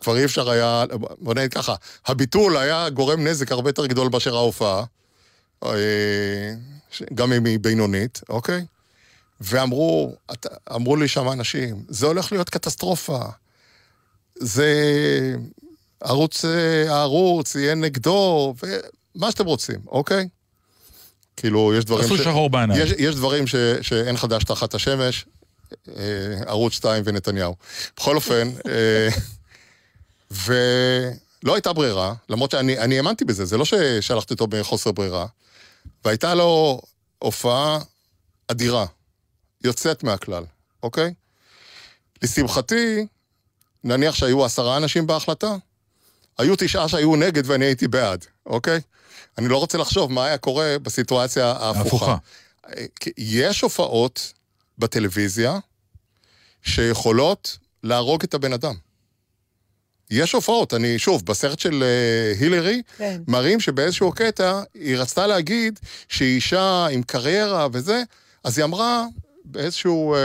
כבר 0.00 0.16
אי 0.16 0.24
אפשר 0.24 0.50
היה, 0.50 0.84
בוא 1.18 1.34
נגיד 1.34 1.52
ככה, 1.54 1.74
הביטול 2.06 2.56
היה 2.56 2.90
גורם 2.90 3.26
נזק 3.26 3.52
הרבה 3.52 3.68
יותר 3.68 3.86
גדול 3.86 4.08
מאשר 4.12 4.36
ההופעה, 4.36 4.84
אה, 5.64 5.68
ש- 6.90 7.02
גם 7.14 7.32
אם 7.32 7.44
היא 7.44 7.58
בינונית, 7.58 8.20
אוקיי? 8.28 8.64
ואמרו, 9.40 10.14
אמרו 10.74 10.96
לי 10.96 11.08
שם 11.08 11.28
אנשים, 11.28 11.84
זה 11.88 12.06
הולך 12.06 12.32
להיות 12.32 12.50
קטסטרופה. 12.50 13.18
זה 14.34 14.72
ערוץ, 16.00 16.44
אה, 16.44 16.94
הערוץ 16.94 17.54
יהיה 17.54 17.74
נגדו, 17.74 18.54
ומה 18.62 19.30
שאתם 19.30 19.44
רוצים, 19.46 19.80
אוקיי? 19.86 20.28
כאילו, 21.36 21.74
יש 21.78 21.84
דברים 21.84 22.04
עשו 22.04 22.18
שחור 22.18 22.50
בעיניים. 22.50 22.82
יש, 22.82 22.90
יש 22.98 23.14
דברים 23.14 23.46
ש, 23.46 23.54
שאין 23.82 24.16
חדש 24.16 24.44
תחת 24.44 24.74
השמש, 24.74 25.24
ערוץ 26.46 26.72
2 26.72 27.02
ונתניהו. 27.06 27.56
בכל 27.96 28.16
אופן, 28.16 28.50
אה, 28.68 29.08
ולא 30.30 31.54
הייתה 31.54 31.72
ברירה, 31.72 32.14
למרות 32.28 32.50
שאני 32.50 32.78
אני 32.78 32.96
האמנתי 32.96 33.24
בזה, 33.24 33.44
זה 33.44 33.56
לא 33.58 33.64
ששלחתי 33.64 34.34
אותו 34.34 34.46
בחוסר 34.46 34.92
ברירה, 34.92 35.26
והייתה 36.04 36.34
לו 36.34 36.80
הופעה 37.18 37.78
אדירה, 38.48 38.86
יוצאת 39.64 40.02
מהכלל, 40.02 40.44
אוקיי? 40.82 41.14
לשמחתי, 42.22 43.06
נניח 43.84 44.14
שהיו 44.14 44.44
עשרה 44.44 44.76
אנשים 44.76 45.06
בהחלטה, 45.06 45.56
היו 46.38 46.54
תשעה 46.58 46.88
שהיו 46.88 47.16
נגד 47.16 47.42
ואני 47.50 47.64
הייתי 47.64 47.88
בעד, 47.88 48.26
אוקיי? 48.46 48.80
אני 49.38 49.48
לא 49.48 49.56
רוצה 49.56 49.78
לחשוב 49.78 50.12
מה 50.12 50.24
היה 50.26 50.38
קורה 50.38 50.76
בסיטואציה 50.82 51.46
ההפוכה. 51.46 52.06
ההפוכה. 52.06 52.16
כי 53.00 53.10
יש 53.16 53.60
הופעות 53.60 54.32
בטלוויזיה 54.78 55.58
שיכולות 56.62 57.58
להרוג 57.82 58.22
את 58.22 58.34
הבן 58.34 58.52
אדם. 58.52 58.74
יש 60.10 60.32
הופעות, 60.32 60.74
אני 60.74 60.98
שוב, 60.98 61.26
בסרט 61.26 61.58
של 61.58 61.82
אה, 61.82 62.32
הילרי, 62.40 62.82
כן. 62.96 63.22
מראים 63.28 63.60
שבאיזשהו 63.60 64.12
קטע 64.12 64.62
היא 64.74 64.96
רצתה 64.96 65.26
להגיד 65.26 65.80
שהיא 66.08 66.34
אישה 66.34 66.86
עם 66.86 67.02
קריירה 67.02 67.68
וזה, 67.72 68.02
אז 68.44 68.58
היא 68.58 68.64
אמרה 68.64 69.04
באיזשהו, 69.44 70.14
אה, 70.14 70.18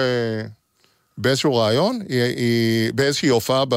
באיזשהו 1.17 1.56
ראיון, 1.56 1.99
היא, 2.10 2.21
היא, 2.23 2.91
באיזושהי 2.95 3.30
הופעה 3.30 3.63
ב, 3.69 3.75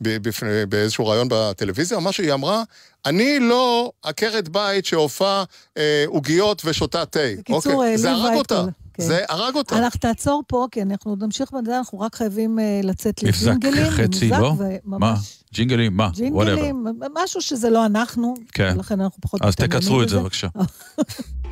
ב, 0.00 0.16
בפני, 0.28 0.66
באיזשהו 0.68 1.06
ראיון 1.06 1.26
בטלוויזיה, 1.30 1.96
או 1.98 2.02
משהו, 2.02 2.24
היא 2.24 2.32
אמרה, 2.32 2.62
אני 3.06 3.38
לא 3.40 3.92
עקרת 4.02 4.48
בית 4.48 4.84
שעופה 4.84 5.42
אה, 5.78 6.04
עוגיות 6.06 6.62
ושותה 6.64 7.04
תה. 7.06 7.18
בקיצור, 7.38 7.72
אוקיי? 7.74 7.98
זה 7.98 8.10
העליבה 8.10 8.28
הרג 8.28 8.36
אותה. 8.38 8.62
כל- 8.64 8.70
כן. 8.94 9.02
זה 9.04 9.24
הרג 9.28 9.54
אותה. 9.54 9.78
אנחנו 9.78 10.00
תעצור 10.00 10.42
פה, 10.46 10.66
כי 10.70 10.82
אנחנו 10.82 11.10
עוד 11.12 11.24
נמשיך 11.24 11.52
בזה, 11.52 11.78
אנחנו 11.78 12.00
רק 12.00 12.14
חייבים 12.14 12.58
אה, 12.58 12.80
לצאת 12.82 13.22
לג'ינגלים. 13.22 13.90
חצי, 13.90 14.26
מבזק 14.26 14.38
לא? 14.40 14.52
וממש- 14.58 15.00
מה? 15.00 15.14
ג'ינגלים, 15.54 15.96
מה? 15.96 16.10
ג'ינגלים, 16.14 16.86
משהו 17.22 17.40
שזה 17.42 17.70
לא 17.70 17.86
אנחנו, 17.86 18.34
כן. 18.52 18.72
ולכן 18.76 19.00
אנחנו 19.00 19.18
פחות 19.22 19.42
אז 19.42 19.56
תקצרו 19.56 20.02
את 20.02 20.08
זה. 20.08 20.18
בבקשה. 20.18 20.48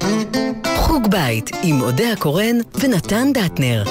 חוג 0.87 1.07
בית 1.11 1.51
עם 1.63 1.81
אודה 1.81 2.13
הקורן 2.13 2.57
ונתן 2.81 3.33
דטנר. 3.33 3.85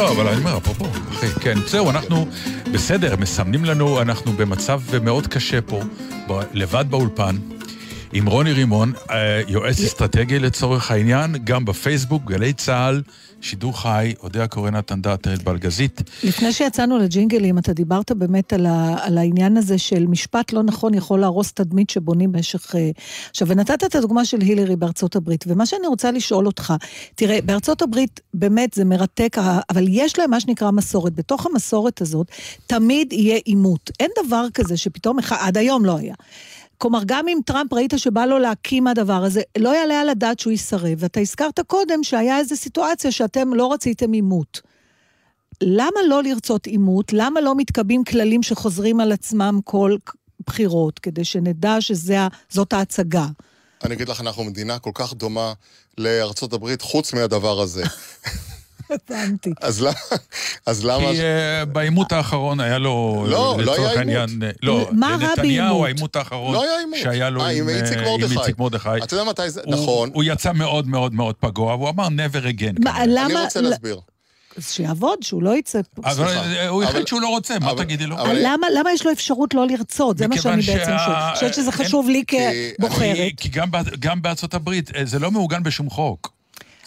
לא, 0.00 0.12
אבל 0.12 0.28
אני 0.28 0.36
אומר, 0.36 0.56
אפרופו, 0.56 0.84
אחי, 1.10 1.26
כן, 1.40 1.58
זהו, 1.66 1.90
אנחנו 1.90 2.26
בסדר, 2.72 3.16
מסמנים 3.16 3.64
לנו, 3.64 4.02
אנחנו 4.02 4.32
במצב 4.32 4.80
מאוד 5.02 5.26
קשה 5.26 5.60
פה, 5.60 5.80
לבד 6.52 6.84
באולפן, 6.90 7.36
עם 8.12 8.26
רוני 8.26 8.52
רימון, 8.52 8.92
אה, 9.10 9.42
יועץ 9.48 9.80
אסטרטגי 9.80 10.38
לצורך 10.38 10.90
העניין, 10.90 11.36
גם 11.44 11.64
בפייסבוק, 11.64 12.24
גלי 12.24 12.52
צה"ל, 12.52 13.02
שידור 13.40 13.80
חי, 13.82 14.14
אודה 14.22 14.44
הקורא 14.44 14.70
נתן 14.70 15.02
דאטר, 15.02 15.34
בלגזית. 15.44 16.02
לפני 16.24 16.52
שיצאנו 16.52 16.98
לג'ינגלים, 16.98 17.58
אתה 17.58 17.72
דיברת 17.72 18.12
באמת 18.12 18.52
על, 18.52 18.66
ה, 18.66 18.96
על 19.00 19.18
העניין 19.18 19.56
הזה 19.56 19.78
של 19.78 20.06
משפט 20.06 20.52
לא 20.52 20.62
נכון 20.62 20.94
יכול 20.94 21.20
להרוס 21.20 21.52
תדמית 21.52 21.90
שבונים 21.90 22.32
במשך... 22.32 22.74
אה, 22.76 22.90
עכשיו, 23.30 23.48
ונתת 23.48 23.84
את 23.84 23.94
הדוגמה 23.94 24.24
של 24.24 24.40
הילרי 24.40 24.76
בארצות 24.76 25.16
הברית, 25.16 25.44
ומה 25.48 25.66
שאני 25.66 25.86
רוצה 25.86 26.10
לשאול 26.10 26.46
אותך, 26.46 26.74
תראה, 27.14 27.38
בארצות 27.44 27.82
הברית 27.82 28.20
באמת 28.34 28.72
זה 28.74 28.84
מרתק, 28.84 29.36
אבל 29.70 29.84
יש 29.88 30.18
להם 30.18 30.30
מה 30.30 30.40
שנקרא 30.40 30.70
מסורת. 30.70 31.14
בתוך 31.14 31.46
המסורת 31.46 32.00
הזאת 32.00 32.26
תמיד 32.66 33.12
יהיה 33.12 33.36
עימות. 33.44 33.90
אין 34.00 34.10
דבר 34.24 34.46
כזה 34.54 34.76
שפתאום, 34.76 35.18
עד 35.30 35.56
היום 35.56 35.84
לא 35.84 35.96
היה. 35.96 36.14
כלומר, 36.80 37.00
גם 37.06 37.28
אם 37.28 37.38
טראמפ 37.46 37.72
ראית 37.72 37.92
שבא 37.96 38.26
לו 38.26 38.38
להקים 38.38 38.86
הדבר 38.86 39.24
הזה, 39.24 39.40
לא 39.58 39.76
יעלה 39.76 40.00
על 40.00 40.08
הדעת 40.08 40.38
שהוא 40.38 40.52
יסרב. 40.52 40.94
ואתה 40.98 41.20
הזכרת 41.20 41.60
קודם 41.60 42.04
שהיה 42.04 42.38
איזו 42.38 42.56
סיטואציה 42.56 43.12
שאתם 43.12 43.54
לא 43.54 43.72
רציתם 43.72 44.12
עימות. 44.12 44.60
למה 45.62 46.00
לא 46.08 46.22
לרצות 46.22 46.66
עימות? 46.66 47.12
למה 47.12 47.40
לא 47.40 47.54
מתקבעים 47.56 48.04
כללים 48.04 48.42
שחוזרים 48.42 49.00
על 49.00 49.12
עצמם 49.12 49.60
כל 49.64 49.96
בחירות, 50.46 50.98
כדי 50.98 51.24
שנדע 51.24 51.80
שזאת 51.80 52.72
ההצגה? 52.72 53.26
אני 53.84 53.94
אגיד 53.94 54.08
לך, 54.08 54.20
אנחנו 54.20 54.44
מדינה 54.44 54.78
כל 54.78 54.90
כך 54.94 55.14
דומה 55.14 55.52
לארצות 55.98 56.52
הברית, 56.52 56.82
חוץ 56.82 57.12
מהדבר 57.12 57.60
הזה. 57.60 57.84
הבנתי. 58.90 59.50
אז 59.62 59.80
למה... 59.82 59.92
אז 60.66 60.84
למה... 60.84 61.10
כי 61.12 61.20
אה, 61.20 61.64
בעימות 61.64 62.12
האחרון 62.12 62.60
היה 62.60 62.78
לו, 62.78 63.26
לא, 63.28 63.56
לא 63.64 63.74
היה 63.74 63.90
העניין, 63.98 64.42
אה, 64.42 64.50
לא, 64.62 64.88
מה 64.92 65.06
רע 65.06 65.16
לנתניהו 65.16 65.66
בעימות? 65.66 65.84
העימות 65.84 66.16
האחרון 66.16 66.54
לא 66.54 66.62
היה 66.62 66.78
עימות. 66.78 66.98
שהיה 67.02 67.30
לו 67.30 67.40
אה, 67.42 67.48
עם 67.50 67.68
עם 67.68 67.74
איציק 68.38 68.58
מרדכי. 68.58 68.88
אתה 69.04 69.14
יודע 69.16 69.30
מתי 69.30 69.50
זה... 69.50 69.60
הוא- 69.64 69.74
נכון. 69.74 70.10
הוא 70.14 70.24
יצא 70.26 70.52
מאוד 70.52 70.86
מאוד 70.88 71.14
מאוד 71.14 71.34
פגוע, 71.40 71.74
והוא 71.74 71.88
אמר 71.88 72.06
never 72.08 72.44
again. 72.58 72.84
מה. 72.84 72.98
למה... 73.06 73.26
אני 73.26 73.44
רוצה 73.44 73.60
להסביר. 73.60 74.00
אז 74.56 74.70
שיעבוד, 74.72 75.18
שהוא 75.22 75.42
לא 75.42 75.56
יצא... 75.56 75.80
אבל 76.04 76.26
סליחה. 76.28 76.68
הוא 76.68 76.82
החליט 76.82 77.06
שהוא 77.06 77.20
לא 77.20 77.28
רוצה, 77.28 77.58
מה 77.58 77.70
אבל- 77.70 77.84
תגידי 77.84 78.06
לו? 78.06 78.16
אבל- 78.18 78.38
למה, 78.42 78.66
למה 78.78 78.92
יש 78.92 79.06
לו 79.06 79.12
אפשרות 79.12 79.54
לא 79.54 79.66
לרצות? 79.66 80.18
זה 80.18 80.28
מה 80.28 80.38
שאני 80.38 80.62
בעצם 80.62 80.72
שה- 80.90 80.98
שואלת. 81.04 81.18
אני 81.26 81.34
חושבת 81.34 81.54
שזה 81.54 81.62
אין- 81.62 81.70
חשוב 81.72 82.08
לי 82.08 82.22
כי- 82.26 82.36
כבוחרת. 82.78 83.16
כי- 83.16 83.32
כי 83.36 83.48
גם 83.48 83.70
ב- 83.70 83.94
גם 84.00 84.22
בארצות 84.22 84.54
הברית 84.54 84.90
זה 85.04 85.18
לא 85.18 85.30
מעוגן 85.30 85.62
בשום 85.62 85.90
חוק. 85.90 86.32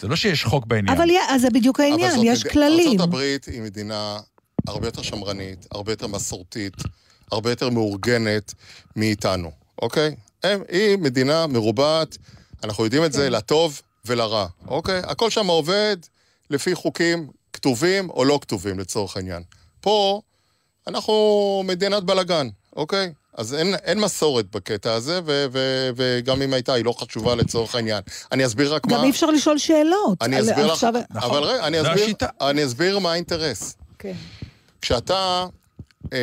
זה 0.04 0.08
לא 0.08 0.16
שיש 0.16 0.44
חוק 0.44 0.66
בעניין. 0.66 0.96
אבל 0.96 1.08
אז 1.28 1.40
זה 1.40 1.50
בדיוק 1.50 1.80
העניין, 1.80 2.10
זאת 2.10 2.24
יש 2.24 2.44
כללים. 2.44 2.88
ארצות 2.88 3.00
הברית 3.00 3.44
היא 3.44 3.62
מדינה 3.62 4.20
הרבה 4.66 4.86
יותר 4.86 5.02
שמרנית, 5.02 5.66
הרבה 5.70 5.92
יותר 5.92 6.06
מסורתית, 6.06 6.74
הרבה 7.32 7.50
יותר 7.50 7.70
מאורגנת 7.70 8.54
מאיתנו, 8.96 9.50
אוקיי? 9.82 10.14
הם, 10.42 10.62
היא 10.68 10.98
מדינה 10.98 11.46
מרובעת, 11.46 12.18
אנחנו 12.64 12.84
יודעים 12.84 13.04
את 13.04 13.12
כן. 13.12 13.16
זה 13.16 13.30
לטוב 13.30 13.80
ולרע, 14.04 14.46
אוקיי? 14.66 14.98
הכל 15.04 15.30
שם 15.30 15.46
עובד 15.46 15.96
לפי 16.50 16.74
חוקים 16.74 17.28
כתובים 17.52 18.10
או 18.10 18.24
לא 18.24 18.38
כתובים 18.42 18.78
לצורך 18.78 19.16
העניין. 19.16 19.42
פה 19.80 20.20
אנחנו 20.86 21.62
מדינת 21.66 22.02
בלאגן, 22.02 22.48
אוקיי? 22.76 23.12
אז 23.36 23.54
אין, 23.54 23.74
אין 23.84 24.00
מסורת 24.00 24.50
בקטע 24.56 24.92
הזה, 24.92 25.20
ו, 25.26 25.46
ו, 25.52 25.58
וגם 25.96 26.42
אם 26.42 26.52
הייתה, 26.54 26.72
היא 26.72 26.84
לא 26.84 26.92
חשובה 26.98 27.34
לצורך 27.34 27.74
העניין. 27.74 28.02
אני 28.32 28.46
אסביר 28.46 28.74
רק 28.74 28.86
מה... 28.86 28.92
גם 28.98 29.04
אי 29.04 29.10
אפשר 29.10 29.26
לשאול 29.26 29.58
שאלות. 29.58 30.22
אני 30.22 30.40
אסביר 30.40 30.66
לך, 30.66 30.72
עכשיו- 30.72 30.92
נכון. 31.10 31.30
אבל 31.30 31.44
רגע, 31.44 31.66
אני 31.66 31.80
אסביר. 31.80 32.14
אני 32.40 32.64
אסביר 32.64 32.98
מה 32.98 33.12
האינטרס. 33.12 33.76
כן. 33.98 34.12
כשאתה, 34.82 35.46
אה, 36.12 36.18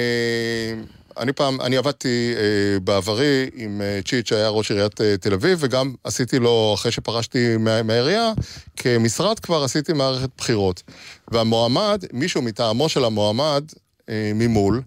אני 1.18 1.34
פעם, 1.34 1.62
אני 1.62 1.78
עבדתי 1.78 2.34
אה, 2.38 2.42
בעברי 2.80 3.50
עם 3.56 3.82
אה, 3.82 4.00
צ'יט 4.08 4.28
שהיה 4.28 4.50
ראש 4.50 4.72
עיריית 4.72 5.02
אה, 5.02 5.18
תל 5.18 5.34
אביב, 5.34 5.58
וגם 5.62 5.94
עשיתי 6.04 6.40
לו, 6.40 6.72
אחרי 6.74 6.92
שפרשתי 6.92 7.58
מה- 7.58 7.84
מהעירייה, 7.84 8.32
כמשרד 8.78 9.40
כבר 9.40 9.64
עשיתי 9.64 9.94
מערכת 9.94 10.30
בחירות. 10.38 10.84
והמועמד, 11.32 12.04
מישהו 12.14 12.42
מטעמו 12.42 12.90
של 12.90 13.06
המועמד 13.06 13.64
אה, 14.10 14.32
ממול, 14.36 14.82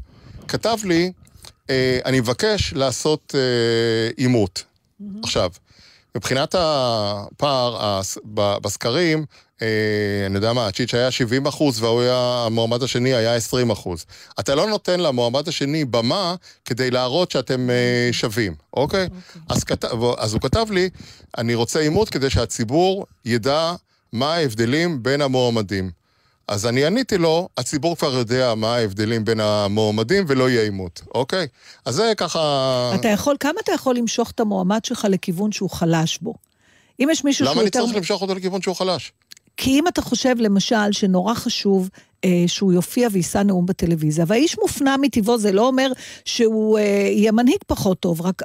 כתב 0.48 0.76
לי, 0.84 1.12
אני 2.04 2.20
מבקש 2.20 2.72
לעשות 2.72 3.34
אה, 3.34 3.40
עימות. 4.16 4.64
עכשיו, 5.22 5.50
מבחינת 6.16 6.54
הפער 6.58 7.76
הס- 7.84 8.18
ב- 8.34 8.56
בסקרים, 8.62 9.24
אה, 9.62 9.66
אני 10.26 10.34
יודע 10.34 10.52
מה, 10.52 10.66
הצ'יץ' 10.66 10.94
היה 10.94 11.10
70 11.10 11.46
אחוז 11.46 11.82
והמועמד 11.82 12.82
השני 12.82 13.14
היה 13.14 13.34
20 13.34 13.70
אחוז. 13.70 14.04
אתה 14.40 14.54
לא 14.54 14.66
נותן 14.68 15.00
למועמד 15.00 15.48
השני 15.48 15.84
במה 15.84 16.34
כדי 16.64 16.90
להראות 16.90 17.30
שאתם 17.30 17.70
אה, 17.70 18.08
שווים, 18.12 18.54
אוקיי? 18.74 19.08
אז, 19.48 19.64
כת... 19.64 19.84
אז 20.18 20.32
הוא 20.32 20.40
כתב 20.40 20.66
לי, 20.70 20.90
אני 21.38 21.54
רוצה 21.54 21.80
עימות 21.80 22.10
כדי 22.10 22.30
שהציבור 22.30 23.06
ידע 23.24 23.74
מה 24.12 24.34
ההבדלים 24.34 25.02
בין 25.02 25.20
המועמדים. 25.20 25.90
אז 26.48 26.66
אני 26.66 26.84
עניתי 26.84 27.18
לו, 27.18 27.48
הציבור 27.58 27.96
כבר 27.96 28.14
יודע 28.14 28.54
מה 28.54 28.76
ההבדלים 28.76 29.24
בין 29.24 29.40
המועמדים 29.40 30.24
ולא 30.28 30.50
יהיה 30.50 30.62
עימות, 30.62 31.02
אוקיי? 31.14 31.46
אז 31.84 31.94
זה 31.94 32.12
ככה... 32.16 32.92
אתה 32.94 33.08
יכול, 33.08 33.36
כמה 33.40 33.60
אתה 33.64 33.72
יכול 33.72 33.96
למשוך 33.96 34.30
את 34.30 34.40
המועמד 34.40 34.84
שלך 34.84 35.06
לכיוון 35.10 35.52
שהוא 35.52 35.70
חלש 35.70 36.18
בו? 36.22 36.34
אם 37.00 37.08
יש 37.10 37.24
מישהו 37.24 37.44
למה 37.44 37.52
שהוא 37.52 37.60
אני 37.60 37.66
יותר... 37.66 37.84
צריך 37.84 37.96
למשוך 37.96 38.22
אותו 38.22 38.34
לכיוון 38.34 38.62
שהוא 38.62 38.76
חלש? 38.76 39.12
כי 39.56 39.70
אם 39.70 39.88
אתה 39.88 40.02
חושב, 40.02 40.34
למשל, 40.38 40.92
שנורא 40.92 41.34
חשוב 41.34 41.88
אה, 42.24 42.44
שהוא 42.46 42.72
יופיע 42.72 43.08
ויישא 43.12 43.38
נאום 43.38 43.66
בטלוויזיה, 43.66 44.24
והאיש 44.28 44.58
מופנם 44.58 44.98
מטבעו, 45.00 45.38
זה 45.38 45.52
לא 45.52 45.66
אומר 45.66 45.92
שהוא 46.24 46.78
אה, 46.78 46.82
יהיה 47.10 47.32
מנהיג 47.32 47.58
פחות 47.66 48.00
טוב, 48.00 48.20
רק 48.20 48.42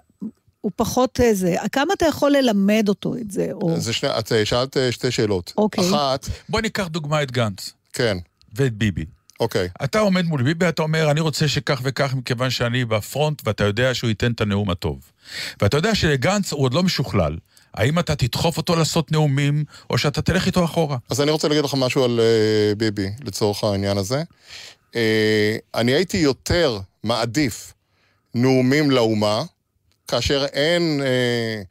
הוא 0.62 0.71
פחות 0.75 1.19
אה, 1.19 1.33
זה. 1.33 1.55
כמה 1.71 1.93
אתה 1.93 2.05
יכול 2.05 2.31
ללמד 2.31 2.85
אותו 2.89 3.15
את 3.15 3.31
זה? 3.31 3.49
או... 3.51 3.79
זה 3.79 3.93
שני, 3.93 4.09
את 4.19 4.31
אה, 4.31 4.45
שאלת 4.45 4.77
אה, 4.77 4.91
שתי 4.91 5.12
שאלות. 5.12 5.53
אוקיי. 5.57 5.89
אחת, 5.89 6.25
בוא 6.49 6.62
ניקח 6.62 6.88
דוגמא 6.88 7.23
את 7.23 7.31
גנץ 7.31 7.73
כן, 7.93 8.17
ואת 8.56 8.73
ביבי. 8.73 9.06
אוקיי. 9.39 9.69
אתה 9.84 9.99
עומד 9.99 10.25
מול 10.25 10.43
ביבי, 10.43 10.69
אתה 10.69 10.82
אומר, 10.82 11.12
אני 11.12 11.19
רוצה 11.19 11.47
שכך 11.47 11.82
וכך 11.84 12.13
מכיוון 12.13 12.49
שאני 12.49 12.86
בפרונט, 12.86 13.41
ואתה 13.45 13.63
יודע 13.63 13.93
שהוא 13.93 14.08
ייתן 14.08 14.32
את 14.32 14.41
הנאום 14.41 14.69
הטוב. 14.69 15.12
ואתה 15.62 15.78
יודע 15.78 15.95
שלגנץ 15.95 16.54
הוא 16.54 16.63
עוד 16.63 16.73
לא 16.73 16.84
משוכלל. 16.84 17.38
האם 17.73 17.99
אתה 17.99 18.15
תדחוף 18.15 18.58
אותו 18.58 18.75
לעשות 18.75 19.12
נאומים, 19.12 19.63
או 19.89 19.97
שאתה 19.97 20.21
תלך 20.21 20.45
איתו 20.45 20.65
אחורה? 20.65 20.97
אז 21.10 21.21
אני 21.21 21.32
רוצה 21.32 21.47
להגיד 21.47 21.63
לך 21.63 21.73
משהו 21.78 22.04
על 22.04 22.19
אה, 22.19 22.75
ביבי, 22.75 23.10
לצורך 23.21 23.63
העניין 23.63 23.97
הזה. 23.97 24.23
אה, 24.95 25.58
אני 25.75 25.91
הייתי 25.91 26.17
יותר 26.17 26.80
מעדיף 27.04 27.73
נאומים 28.36 28.91
לאומה, 28.91 29.43
כאשר 30.08 30.45
אין, 30.45 31.02
אה, 31.04 31.62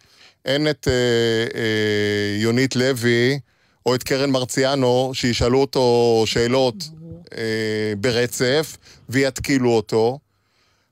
אין 0.44 0.70
את 0.70 0.88
אה, 0.88 1.61
אה, 1.61 2.40
יונית 2.40 2.76
לוי 2.76 3.38
או 3.88 3.94
את 3.94 4.03
קרן 4.03 4.31
מרציאנו, 4.31 5.11
שישאלו 5.14 5.61
אותו 5.61 6.22
שאלות 6.27 6.74
אה, 7.38 7.92
ברצף 7.98 8.77
ויתקילו 9.09 9.70
אותו. 9.70 10.18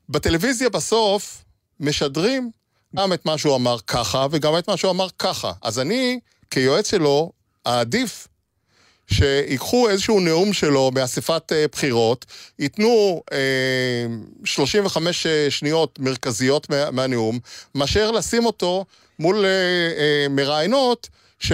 בטלוויזיה 0.09 0.69
בסוף 0.69 1.43
משדרים 1.79 2.51
גם 2.95 3.13
את 3.13 3.25
מה 3.25 3.37
שהוא 3.37 3.55
אמר 3.55 3.77
ככה 3.87 4.27
וגם 4.31 4.57
את 4.57 4.69
מה 4.69 4.77
שהוא 4.77 4.91
אמר 4.91 5.07
ככה. 5.19 5.51
אז 5.61 5.79
אני, 5.79 6.19
כיועץ 6.51 6.91
שלו, 6.91 7.31
אעדיף 7.67 8.27
שיקחו 9.07 9.89
איזשהו 9.89 10.19
נאום 10.19 10.53
שלו 10.53 10.91
באספת 10.91 11.51
אה, 11.51 11.65
בחירות, 11.71 12.25
ייתנו 12.59 13.21
אה, 13.31 14.05
35 14.45 15.25
אה, 15.25 15.51
שניות 15.51 15.99
מרכזיות 15.99 16.69
מה, 16.69 16.91
מהנאום, 16.91 17.39
מאשר 17.75 18.11
לשים 18.11 18.45
אותו 18.45 18.85
מול 19.19 19.45
אה, 19.45 19.49
אה, 19.97 20.27
מראיינות 20.29 21.09
ש, 21.39 21.51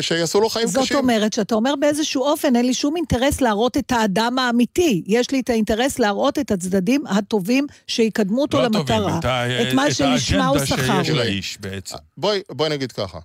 שיעשו 0.00 0.40
לו 0.40 0.48
חיים 0.48 0.66
זאת 0.68 0.84
קשים. 0.84 0.96
אומרת 0.96 1.32
שאתה 1.32 1.54
אומר 1.54 1.74
באיזשהו 1.80 2.22
אופן, 2.22 2.56
אין 2.56 2.66
לי 2.66 2.74
שום 2.74 2.96
אינטרס 2.96 3.40
להראות 3.40 3.76
את 3.76 3.92
האדם 3.92 4.38
האמיתי. 4.38 5.02
יש 5.06 5.30
לי 5.30 5.40
את 5.40 5.50
האינטרס 5.50 5.98
להראות 5.98 6.38
את 6.38 6.50
הצדדים 6.50 7.06
הטובים 7.06 7.66
שיקדמו 7.86 8.42
אותו 8.42 8.58
לא 8.58 8.64
למטרה. 8.64 8.96
הטובים, 9.18 9.30
ה- 9.30 9.62
את 9.68 9.74
מה 9.74 9.94
שלשמה 9.94 10.46
הוא 10.46 10.58
האג'נדה 10.58 10.66
שכר. 10.82 11.02
שיש 11.04 11.10
לאיש 11.14 11.58
בעצם. 11.60 11.96
בואי, 12.16 12.40
בואי 12.50 12.70
נגיד 12.70 12.92
ככה. 12.92 13.18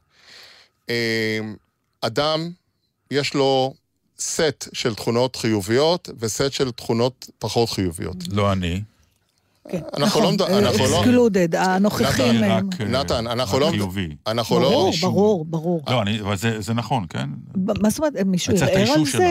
אה, 0.90 1.40
אדם, 2.02 2.50
יש 3.12 3.34
לו 3.34 3.74
סט 4.20 4.68
של 4.74 4.96
תכונות 4.96 5.36
חיוביות 5.36 6.10
וסט 6.20 6.52
של 6.52 6.72
תכונות 6.72 7.30
פחות 7.40 7.70
חיוביות. 7.70 8.16
לא 8.32 8.52
אני. 8.52 8.82
כן, 9.70 9.80
אנחנו 9.98 10.06
נכון, 10.22 10.36
לא 10.40 10.58
אנחנו 10.60 10.86
לא- 10.88 11.04
excluded, 11.04 11.58
הנוכחים 11.58 12.26
אני 12.44 12.46
הם... 12.52 12.70
אה, 12.82 12.86
נתן, 12.86 13.28
אנחנו 13.28 13.60
לא... 13.60 13.70
חיובי. 13.72 14.08
אנחנו 14.28 14.60
לא... 14.60 14.70
ברור. 14.70 14.94
ברור, 15.02 15.46
ברור. 15.46 15.82
לא, 15.90 16.02
אני- 16.02 16.22
אבל 16.22 16.38
זה 16.38 16.62
זה 16.62 16.74
נכון, 16.74 17.06
כן? 17.10 17.30
ב- 17.56 17.82
מה 17.84 17.90
זאת 17.90 18.00
אומרת, 18.00 18.14
מישהו 18.26 18.54
ערער 18.56 18.92
על 18.92 19.06
זה? 19.06 19.12
שלך. 19.12 19.22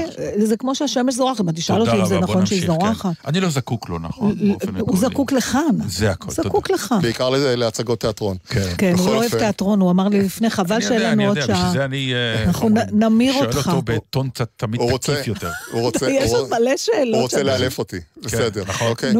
זה 0.44 0.57
כמו 0.57 0.75
שהשמש 0.75 1.14
זורחת, 1.14 1.40
אם 1.40 1.53
תשאל 1.53 1.81
אותי 1.81 2.01
אם 2.01 2.05
זה 2.07 2.18
נכון 2.18 2.47
שהיא 2.47 2.61
כן. 2.61 2.66
זורחת. 2.66 3.11
אני 3.27 3.40
לא 3.40 3.49
זקוק 3.49 3.88
לו, 3.88 3.99
נכון? 3.99 4.35
הוא. 4.81 4.97
זקוק 4.97 5.33
לכאן. 5.33 5.61
זה 5.87 6.11
הכל, 6.11 6.31
תודה. 6.35 6.49
זקוק 6.49 6.70
לך. 6.70 6.94
בעיקר 7.03 7.31
לזה- 7.31 7.57
להצגות 7.57 8.01
תיאטרון. 8.01 8.37
כן. 8.49 8.61
כן, 8.79 8.94
הוא 8.99 9.11
לא 9.11 9.16
אוהב. 9.16 9.38
תיאטרון, 9.38 9.81
הוא 9.81 9.90
אמר 9.90 10.09
לי 10.09 10.23
לפני, 10.23 10.51
חבל 10.51 10.81
שאין 10.81 11.03
לנו 11.03 11.23
עוד 11.29 11.37
יודע, 11.37 11.40
בשביל 11.42 11.57
שעה. 11.57 11.73
זה 11.73 11.85
אני... 11.85 12.12
אנחנו? 12.47 12.68
נמיר 12.92 13.33
שואל 13.33 13.47
אותך. 13.47 13.66
אותו 13.68 13.83
בטון 13.83 14.29
קצת 14.31 14.49
תמיד 14.57 14.81
תקיף 15.01 15.27
יותר. 15.27 15.51
הוא 15.73 15.81
רוצה... 15.83 16.11
יש 16.20 16.31
עוד 16.31 16.51
מלא 16.51 16.77
שאלות. 16.77 17.14
הוא 17.14 17.23
רוצה. 17.23 17.42
לאלף 17.42 17.79
אותי. 17.79 17.97
בסדר, 18.23 18.64
נכון. 18.68 18.87
אוקיי. 18.88 19.12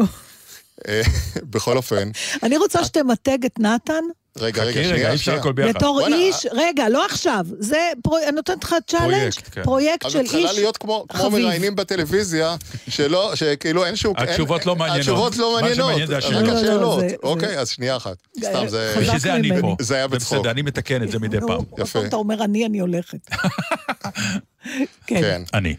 אה, 0.87 1.01
בכל 1.51 1.77
אופן, 1.77 2.09
אני 2.43 2.57
רוצה 2.57 2.85
שתמתג 2.85 3.45
את 3.45 3.59
נתן 3.59 3.93
רגע, 4.37 4.63
רגע, 4.63 4.71
חכי 4.71 4.79
רגע, 4.79 4.89
שנייה, 4.89 5.09
אי 5.09 5.15
אפשר 5.15 5.23
שנייה. 5.25 5.39
הכל 5.39 5.51
ביחד. 5.53 5.69
בתור 5.77 6.07
איש, 6.07 6.45
רגע, 6.51 6.89
לא 6.89 7.05
עכשיו, 7.05 7.45
זה, 7.59 7.77
פרו- 8.03 8.17
אני 8.17 8.31
נותנת 8.31 8.63
לך 8.63 8.75
צ'אלנג', 8.87 9.31
פרויקט, 9.63 10.01
כן. 10.01 10.07
אז 10.07 10.11
של 10.13 10.19
את 10.19 10.23
צריכה 10.25 10.37
איש 10.37 10.51
להיות 10.57 10.77
כמו 10.77 11.05
כמו 11.09 11.19
חביב. 11.23 11.39
מראיינים 11.45 11.75
בטלוויזיה, 11.75 12.55
שלא, 12.89 13.31
שכאילו 13.35 13.85
אין 13.85 13.95
שום... 13.95 14.13
התשובות 14.17 14.65
לא 14.65 14.75
מעניינות. 14.75 14.99
התשובות 14.99 15.37
לא 15.37 15.53
מה 15.55 15.61
מעניינות. 15.61 15.87
שמעניין 15.87 16.07
זה 16.07 16.17
רק 16.17 16.23
השאלות. 16.23 16.63
לא, 16.63 16.81
לא. 16.81 16.99
זה- 17.09 17.15
אוקיי, 17.23 17.49
זה- 17.49 17.59
אז 17.59 17.69
שנייה 17.69 17.97
אחת. 17.97 18.15
אה, 18.43 18.49
סתם, 18.49 18.67
זה... 18.67 18.91
חזק 18.95 19.01
בשביל 19.03 19.19
זה 19.19 19.33
אני. 19.35 19.61
פה. 19.61 19.75
זה 19.81 19.95
היה 19.95 20.07
בצחוק. 20.07 20.37
בסדר, 20.37 20.51
אני 20.51 20.61
מתקן 20.61 21.03
את 21.03 21.11
זה 21.11 21.19
מדי 21.19 21.37
פעם. 21.47 21.61
יפה. 21.77 22.05
אתה 22.05 22.15
אומר 22.15 22.43
אני, 22.43 22.65
אני 22.65 22.79
הולכת. 22.79 23.17
כן. 25.07 25.41
אני. 25.53 25.75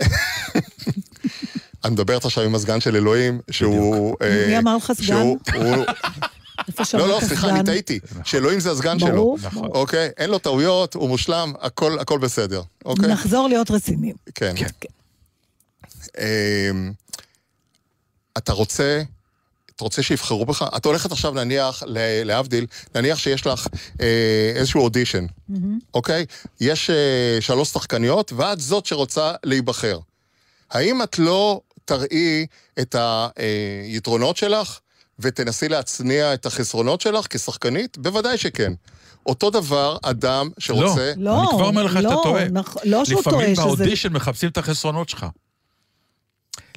את 1.86 1.90
מדברת 1.90 2.24
עכשיו 2.24 2.44
עם 2.44 2.54
הסגן 2.54 2.80
של 2.80 2.96
אלוהים, 2.96 3.40
שהוא... 3.50 4.16
אה, 4.22 4.44
מי 4.48 4.58
אמר 4.58 4.76
לך 4.76 4.92
סגן? 4.92 5.26
לא, 6.94 7.08
לא, 7.08 7.18
סליחה? 7.22 7.48
אני 7.50 7.64
טעיתי. 7.64 7.98
שאלוהים 8.24 8.60
זה 8.60 8.70
הסגן 8.70 8.98
שלו. 8.98 9.10
ברור. 9.16 9.38
נכון. 9.42 9.68
אוקיי? 9.74 10.10
אין 10.16 10.30
לו 10.30 10.38
טעויות, 10.38 10.94
הוא 10.94 11.08
מושלם, 11.08 11.52
הכל 11.60 12.18
בסדר. 12.20 12.62
אוקיי? 12.84 13.08
נחזור 13.08 13.48
להיות 13.48 13.70
רציניים. 13.70 14.14
כן. 14.34 14.54
כן. 14.56 14.66
אמ, 16.18 16.92
אתה 18.38 18.52
רוצה, 18.52 19.02
אתה 19.76 19.84
רוצה 19.84 20.02
שיבחרו 20.02 20.46
בך? 20.46 20.64
את 20.76 20.84
הולכת 20.84 21.12
עכשיו 21.12 21.32
נניח, 21.34 21.82
ל- 21.86 22.22
להבדיל, 22.24 22.66
נניח 22.94 23.18
שיש 23.18 23.46
לך 23.46 23.66
אה, 24.00 24.52
איזשהו 24.54 24.80
אודישן, 24.82 25.26
אוקיי? 25.94 26.26
יש 26.60 26.90
אה, 26.90 26.96
שלוש 27.40 27.68
שחקניות, 27.68 28.32
ואת 28.36 28.60
זאת 28.60 28.86
שרוצה 28.86 29.32
להיבחר. 29.44 29.98
האם 30.70 31.02
את 31.02 31.18
לא 31.18 31.60
תראי 31.90 32.46
את 32.80 32.96
היתרונות 33.86 34.36
שלך 34.36 34.78
ותנסי 35.18 35.68
להצניע 35.68 36.34
את 36.34 36.46
החסרונות 36.46 37.00
שלך 37.00 37.26
כשחקנית? 37.30 37.98
בוודאי 37.98 38.38
שכן. 38.38 38.72
אותו 39.26 39.50
דבר 39.50 39.96
אדם 40.02 40.50
שרוצה... 40.58 41.12
לא, 41.16 41.40
אני 41.40 41.46
כבר 41.50 41.64
אומר 41.66 41.82
לך 41.82 41.92
שאתה 41.92 42.02
לא, 42.02 42.20
טועה. 42.24 42.46
נכ- 42.46 42.80
לא 42.84 43.04
שהוא 43.04 43.22
טועה, 43.22 43.36
לפעמים 43.36 43.54
שזה... 43.54 43.64
באודישן 43.64 44.12
מחפשים 44.12 44.48
את 44.48 44.58
החסרונות 44.58 45.08
שלך. 45.08 45.26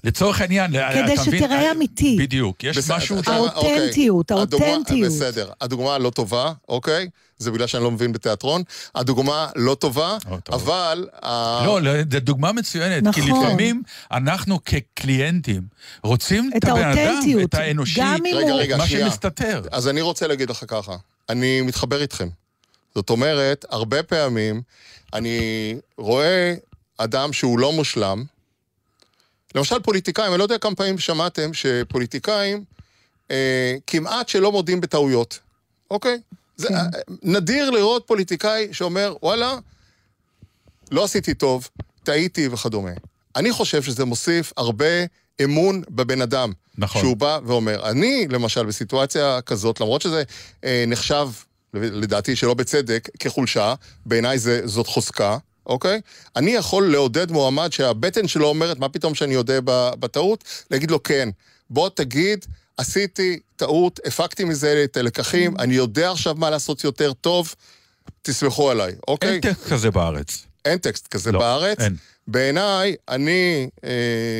לצורך 0.04 0.42
העניין, 0.42 0.72
כדי 0.72 1.14
אתה 1.14 1.22
מבין? 1.28 1.40
שתראה 1.40 1.72
אמיתי. 1.72 2.18
בדיוק, 2.20 2.64
יש 2.64 2.78
בסדר, 2.78 2.96
משהו... 2.98 3.18
האותנטיות, 3.26 4.32
אוקיי. 4.32 4.44
הדוגמה- 4.44 4.66
האותנטיות. 4.68 5.12
בסדר, 5.14 5.50
הדוגמה 5.62 5.98
לא 5.98 6.10
טובה, 6.10 6.54
אוקיי? 6.70 7.10
זה 7.38 7.52
בגלל 7.52 7.68
שאני 7.68 7.84
לא 7.84 7.92
מבין 7.92 8.12
בתיאטרון. 8.14 8.64
הדוגמה 8.96 9.48
לא 9.56 9.76
טובה, 9.76 10.18
לא. 10.30 10.38
אבל... 10.56 11.08
לא, 11.66 11.82
לא, 11.82 11.92
זו 12.12 12.20
דוגמה 12.20 12.52
מצוינת, 12.52 13.16
כי 13.16 13.22
נכון. 13.22 13.46
לפעמים 13.46 13.84
אנחנו 14.12 14.60
כקליינטים 14.64 15.62
רוצים 16.04 16.52
את 16.58 16.64
את 16.64 16.70
הבן 16.70 16.82
אדם, 16.82 16.98
האותנטיות, 16.98 17.50
את 17.50 17.54
האנושי, 17.54 18.02
רגע. 18.34 18.54
רגע, 18.56 18.78
מה 18.78 18.88
שנייה. 18.88 19.06
שמסתתר. 19.10 19.62
אז 19.72 19.88
אני 19.88 20.02
רוצה 20.02 20.28
להגיד 20.28 20.50
לך 20.50 20.64
ככה, 20.68 20.96
אני 21.30 21.62
מתחבר 21.62 22.02
איתכם. 22.02 22.28
זאת 22.96 23.10
אומרת, 23.10 23.66
הרבה 23.70 24.04
פעמים 24.04 24.62
אני 25.14 25.40
רואה 25.98 26.54
אדם 26.98 27.34
שהוא 27.34 27.60
לא 27.60 27.72
מושלם. 27.74 28.24
למשל 29.56 29.80
פוליטיקאים, 29.80 30.32
אני 30.32 30.38
לא 30.40 30.44
יודע 30.44 30.58
כמה 30.58 30.76
פעמים 30.76 30.98
שמעתם 30.98 31.54
שפוליטיקאים, 31.54 32.64
אה, 33.32 33.76
כמעט 33.88 34.30
שלא 34.30 34.52
מודים 34.52 34.82
בטעויות, 34.82 35.40
אוקיי? 35.92 36.20
זה 36.58 36.68
כן. 36.68 36.74
אה, 36.76 36.82
נדיר 37.24 37.70
לראות 37.70 38.04
פוליטיקאי 38.08 38.68
שאומר, 38.72 39.16
וואלה, 39.24 39.58
לא 40.92 41.04
עשיתי 41.04 41.34
טוב, 41.34 41.70
טעיתי 42.04 42.48
וכדומה. 42.48 42.92
אני 43.36 43.52
חושב 43.52 43.84
שזה 43.84 44.06
מוסיף 44.06 44.54
הרבה 44.58 44.86
אמון 45.44 45.84
בבן 45.90 46.22
אדם. 46.22 46.52
נכון. 46.78 47.02
שהוא 47.02 47.18
בא 47.18 47.40
ואומר, 47.46 47.90
אני, 47.90 48.28
למשל, 48.30 48.66
בסיטואציה 48.66 49.42
כזאת, 49.42 49.82
למרות 49.82 50.02
שזה 50.02 50.24
אה, 50.64 50.84
נחשב, 50.88 51.30
לדעתי 51.74 52.36
שלא 52.36 52.54
בצדק, 52.54 53.10
כחולשה, 53.20 53.74
בעיניי 54.06 54.38
זאת 54.66 54.88
חוזקה, 54.88 55.38
אוקיי? 55.66 56.02
אני 56.36 56.52
יכול 56.52 56.92
לעודד 56.92 57.32
מועמד 57.32 57.72
שהבטן 57.72 58.28
שלו 58.28 58.48
אומרת, 58.48 58.80
מה 58.80 58.90
פתאום 58.90 59.16
שאני 59.16 59.36
אודה 59.36 59.60
בטעות? 60.00 60.44
להגיד 60.72 60.92
לו, 60.92 61.04
כן, 61.04 61.30
בוא 61.70 61.90
תגיד, 61.90 62.46
עשיתי 62.78 63.40
טעות, 63.56 64.00
הפקתי 64.06 64.44
מזה 64.44 64.82
את 64.84 64.98
הלקחים, 64.98 65.58
אני 65.60 65.76
יודע 65.76 66.12
עכשיו 66.12 66.36
מה 66.36 66.50
לעשות 66.50 66.84
יותר 66.84 67.14
טוב, 67.14 67.56
תסמכו 68.22 68.72
עליי, 68.72 68.96
אוקיי? 69.08 69.30
אין 69.30 69.42
טקסט 69.42 69.68
כזה 69.70 69.92
בארץ. 69.92 70.46
אין 70.66 70.78
טקסט 70.78 71.08
כזה 71.08 71.32
לא, 71.32 71.40
בארץ. 71.40 71.80
אין. 71.80 71.96
בעיניי, 72.28 72.96
אני 73.10 73.70
אה, 73.84 73.90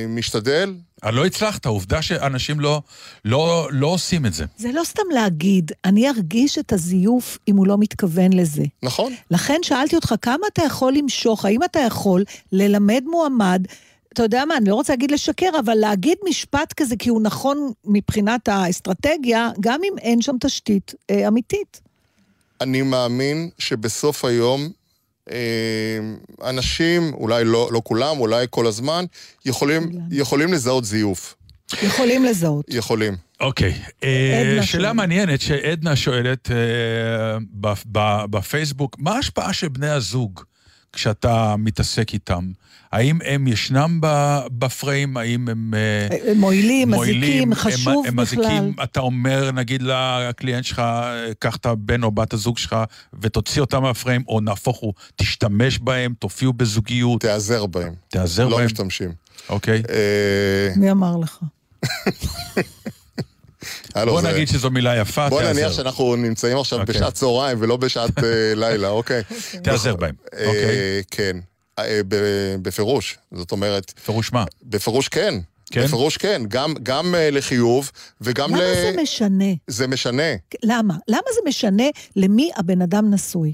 משתדל, 0.08 0.74
לא 1.12 1.26
הצלחת, 1.26 1.66
עובדה 1.66 2.02
שאנשים 2.02 2.60
לא, 2.60 2.82
לא, 3.26 3.68
לא 3.72 3.88
עושים 3.88 4.26
את 4.26 4.34
זה. 4.34 4.46
זה 4.58 4.72
לא 4.72 4.84
סתם 4.84 5.04
להגיד, 5.14 5.72
אני 5.86 6.10
ארגיש 6.10 6.58
את 6.58 6.74
הזיוף 6.74 7.38
אם 7.48 7.58
הוא 7.58 7.68
לא 7.68 7.78
מתכוון 7.80 8.34
לזה. 8.34 8.64
נכון? 8.84 9.14
לכן 9.32 9.60
שאלתי 9.62 9.96
אותך, 9.96 10.16
כמה 10.22 10.48
אתה 10.54 10.64
יכול 10.64 10.94
למשוך, 10.94 11.46
האם 11.46 11.64
אתה 11.64 11.80
יכול 11.80 12.24
ללמד 12.52 13.04
מועמד, 13.06 13.66
אתה 14.14 14.24
יודע 14.24 14.46
מה, 14.46 14.58
אני 14.58 14.70
לא 14.70 14.76
רוצה 14.76 14.94
להגיד 14.94 15.12
לשקר, 15.12 15.50
אבל 15.60 15.74
להגיד 15.76 16.18
משפט 16.30 16.74
כזה 16.74 16.96
כי 16.96 17.10
הוא 17.10 17.22
נכון 17.22 17.72
מבחינת 17.86 18.48
האסטרטגיה, 18.48 19.50
גם 19.60 19.80
אם 19.84 19.94
אין 19.98 20.22
שם 20.22 20.36
תשתית 20.40 20.94
אה, 21.10 21.28
אמיתית. 21.28 21.82
אני 22.62 22.82
מאמין 22.82 23.50
שבסוף 23.60 24.26
היום 24.26 24.62
אה, 24.62 24.68
אנשים, 26.44 27.14
אולי 27.14 27.44
לא, 27.44 27.70
לא 27.72 27.82
כולם, 27.84 28.20
אולי 28.20 28.46
כל 28.50 28.68
הזמן, 28.68 29.06
יכולים. 29.46 29.92
יכולים 30.12 30.54
לזהות 30.54 30.86
זיוף. 30.86 31.36
יכולים 31.84 32.24
לזהות. 32.26 32.66
יכולים. 32.70 33.16
אוקיי. 33.40 33.74
אה, 34.04 34.60
שאלה. 34.62 34.94
מעניינת 34.94 35.42
שעדנה 35.42 35.96
שואלת 35.96 36.52
אה, 36.52 36.56
ב- 37.62 37.74
ב- 37.92 38.26
בפייסבוק, 38.30 38.96
מה 39.00 39.16
ההשפעה 39.16 39.54
של 39.54 39.68
בני 39.68 39.90
הזוג 39.90 40.42
כשאתה 40.94 41.56
מתעסק 41.58 42.14
איתם? 42.14 42.52
האם 42.92 43.20
הם 43.26 43.48
ישנם 43.48 44.00
ב- 44.02 44.40
בפריים? 44.52 45.18
האם 45.18 45.50
הם... 45.50 45.74
אה, 45.74 46.18
אה, 46.28 46.34
מועילים, 46.36 46.90
מועילים, 46.90 47.50
מזיקים, 47.50 47.54
חשוב 47.54 47.94
הם, 47.94 48.00
הם 48.08 48.16
בכלל. 48.16 48.42
מזיקים, 48.42 48.74
אתה 48.84 49.00
אומר, 49.00 49.52
נגיד 49.52 49.82
לקליינט 49.84 50.66
שלך, 50.66 50.82
קח 51.40 51.56
את 51.56 51.66
הבן 51.66 52.04
או 52.04 52.12
בת 52.12 52.34
הזוג 52.34 52.58
שלך 52.58 52.76
ותוציא 53.22 53.62
אותם 53.62 53.82
מהפריים, 53.82 54.24
או 54.28 54.40
נהפוך 54.42 54.78
הוא, 54.78 54.94
תשתמש 55.16 55.80
בהם, 55.80 56.14
תופיעו 56.20 56.54
בזוגיות, 56.54 57.22
תיעזר 57.22 57.66
בהם. 57.66 57.94
תיעזר 58.08 58.48
לא 58.48 58.58
בהם, 58.58 58.66
משתמשים. 58.66 59.12
אוקיי? 59.50 59.84
אה, 59.90 60.74
מי 60.76 60.92
אמר 60.92 61.18
לך? 61.18 61.40
הלו, 63.96 64.12
בוא 64.12 64.22
זה- 64.22 64.32
נגיד 64.34 64.48
שזו 64.48 64.70
מילה 64.70 64.98
יפה, 64.98 65.30
בוא 65.30 65.42
תיעזר. 65.42 65.60
נניח 65.60 65.72
שאנחנו 65.74 66.16
נמצאים 66.16 66.58
עכשיו 66.58 66.80
אוקיי. 66.80 66.96
בשעת 66.96 67.14
צהריים 67.14 67.58
ולא 67.62 67.78
בשעת 67.78 68.24
אה, 68.24 68.24
לילה, 68.56 68.90
אוקיי? 68.90 69.22
תיעזר 69.64 69.96
בהם, 69.96 70.16
אה, 70.38 70.48
אוקיי? 70.48 71.04
כן, 71.12 71.38
אה, 71.80 72.02
ב- 72.08 72.16
בפירוש. 72.62 73.18
זאת 73.32 73.52
אומרת, 73.52 73.94
פירוש 74.06 74.34
מה? 74.34 74.44
בפירוש 74.64 75.08
כן. 75.08 75.36
כן? 75.72 75.84
בפירוש 75.84 76.18
כן, 76.18 76.42
גם, 76.48 76.74
גם 76.84 77.16
לחיוב 77.32 77.92
וגם 78.22 78.56
ל... 78.56 78.58
למה 78.58 78.74
זה 78.76 79.02
משנה? 79.02 79.46
זה 79.68 79.88
משנה. 79.88 80.24
למה? 80.64 80.94
למה 81.08 81.22
זה 81.36 81.40
משנה 81.50 81.84
למי 82.16 82.50
הבן 82.58 82.82
אדם 82.82 83.14
נשוי? 83.14 83.54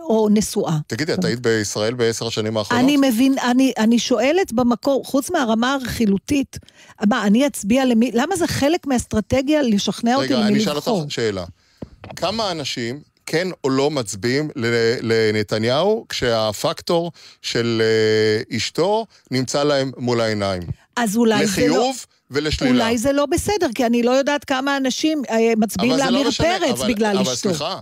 או 0.00 0.28
נשואה? 0.30 0.78
תגידי, 0.86 1.14
את 1.14 1.24
היית 1.24 1.40
בישראל 1.40 1.94
בעשר 1.94 2.26
השנים 2.26 2.56
האחרונות? 2.56 2.84
אני 2.84 2.96
מבין, 2.96 3.34
אני, 3.38 3.72
אני 3.78 3.98
שואלת 3.98 4.52
במקור, 4.52 5.04
חוץ 5.04 5.30
מהרמה 5.30 5.74
הרכילותית, 5.74 6.58
מה, 7.08 7.26
אני 7.26 7.46
אצביע 7.46 7.84
למי, 7.84 8.10
למה 8.14 8.36
זה 8.36 8.46
חלק 8.46 8.86
מהאסטרטגיה 8.86 9.62
לשכנע 9.62 10.14
אותי 10.14 10.26
רגע, 10.26 10.38
למי 10.38 10.48
אני 10.48 10.58
אשאל 10.58 10.76
לבחור? 10.76 11.00
אותך 11.00 11.12
שאלה. 11.12 11.44
כמה 12.16 12.50
אנשים 12.50 13.00
כן 13.26 13.48
או 13.64 13.70
לא 13.70 13.90
מצביעים 13.90 14.50
לנתניהו 15.02 16.06
כשהפקטור 16.08 17.12
של 17.42 17.82
אה, 17.84 18.56
אשתו 18.56 19.06
נמצא 19.30 19.64
להם 19.64 19.92
מול 19.96 20.20
העיניים? 20.20 20.62
אז 20.96 21.16
אולי 21.16 21.46
זה 21.46 21.60
לא... 21.60 21.66
לחיוב 21.66 22.06
ולשלילה. 22.32 22.84
אולי 22.84 22.98
זה 22.98 23.12
לא 23.12 23.26
בסדר, 23.26 23.66
כי 23.74 23.86
אני 23.86 24.02
לא 24.02 24.10
יודעת 24.10 24.44
כמה 24.44 24.76
אנשים 24.76 25.22
אה, 25.30 25.36
מצביעים 25.56 25.92
אבל 25.92 26.00
לא 26.04 26.10
לעמיר 26.10 26.28
משנה, 26.28 26.46
פרץ 26.58 26.78
אבל- 26.80 26.88
בגלל 26.88 27.18
אבל 27.18 27.32
אשתו. 27.32 27.48
סליחה, 27.48 27.80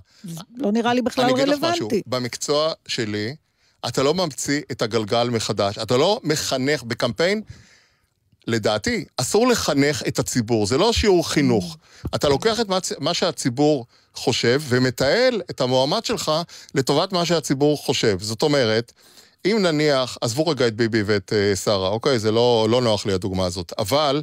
לא 0.56 0.72
נראה 0.72 0.94
לי 0.94 1.02
בכלל 1.02 1.24
אני 1.24 1.32
אגיד 1.34 1.48
לך 1.48 1.58
משהו. 1.58 1.68
רלוונטי. 1.86 2.02
במקצוע 2.06 2.72
שלי, 2.86 3.34
אתה 3.88 4.02
לא 4.02 4.14
ממציא 4.14 4.60
את 4.72 4.82
הגלגל 4.82 5.28
מחדש. 5.30 5.78
אתה 5.78 5.96
לא 5.96 6.20
מחנך 6.24 6.82
בקמפיין. 6.82 7.42
לדעתי, 8.46 9.04
אסור 9.16 9.48
לחנך 9.48 10.02
את 10.08 10.18
הציבור, 10.18 10.66
זה 10.66 10.78
לא 10.78 10.92
שיעור 10.92 11.28
חינוך. 11.28 11.76
אתה 12.14 12.28
לוקח 12.28 12.60
את 12.60 12.68
מה, 12.68 12.78
מה 12.98 13.14
שהציבור 13.14 13.86
חושב 14.14 14.62
ומתעל 14.68 15.42
את 15.50 15.60
המועמד 15.60 16.04
שלך 16.04 16.32
לטובת 16.74 17.12
מה 17.12 17.26
שהציבור 17.26 17.76
חושב. 17.78 18.16
זאת 18.20 18.42
אומרת, 18.42 18.92
אם 19.44 19.58
נניח, 19.62 20.18
עזבו 20.20 20.46
רגע 20.46 20.66
את 20.66 20.76
ביבי 20.76 21.02
ואת 21.02 21.32
uh, 21.32 21.56
שרה, 21.56 21.88
אוקיי? 21.88 22.18
זה 22.18 22.32
לא, 22.32 22.66
לא 22.70 22.82
נוח 22.82 23.06
לי 23.06 23.12
הדוגמה 23.12 23.46
הזאת, 23.46 23.72
אבל 23.78 24.22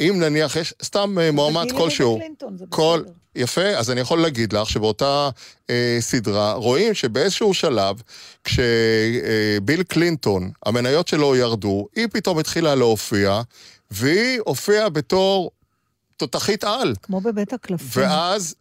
אם 0.00 0.14
נניח 0.20 0.56
יש 0.56 0.74
סתם 0.82 1.14
uh, 1.18 1.32
מועמד 1.32 1.72
כלשהו, 1.72 2.20
כל... 2.68 3.02
יפה, 3.38 3.66
אז 3.66 3.90
אני 3.90 4.00
יכול 4.00 4.22
להגיד 4.22 4.52
לך 4.52 4.70
שבאותה 4.70 5.30
אה, 5.70 5.96
סדרה 6.00 6.52
רואים 6.52 6.94
שבאיזשהו 6.94 7.54
שלב, 7.54 8.02
כשביל 8.44 9.82
קלינטון, 9.88 10.50
המניות 10.66 11.08
שלו 11.08 11.36
ירדו, 11.36 11.86
היא 11.96 12.06
פתאום 12.12 12.38
התחילה 12.38 12.74
להופיע, 12.74 13.40
והיא 13.90 14.40
הופיעה 14.44 14.88
בתור 14.88 15.50
תותחית 16.16 16.64
על. 16.64 16.94
כמו 17.02 17.20
בבית 17.20 17.52
הקלפים. 17.52 18.02
ואז 18.02 18.54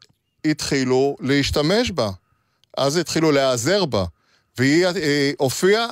התחילו 0.45 1.15
להשתמש 1.19 1.91
בה. 1.91 2.09
אז 2.77 2.97
התחילו 2.97 3.31
להיעזר 3.31 3.85
בה. 3.85 4.05
והיא 4.57 4.85
אה, 4.85 5.31
הופיעה, 5.37 5.87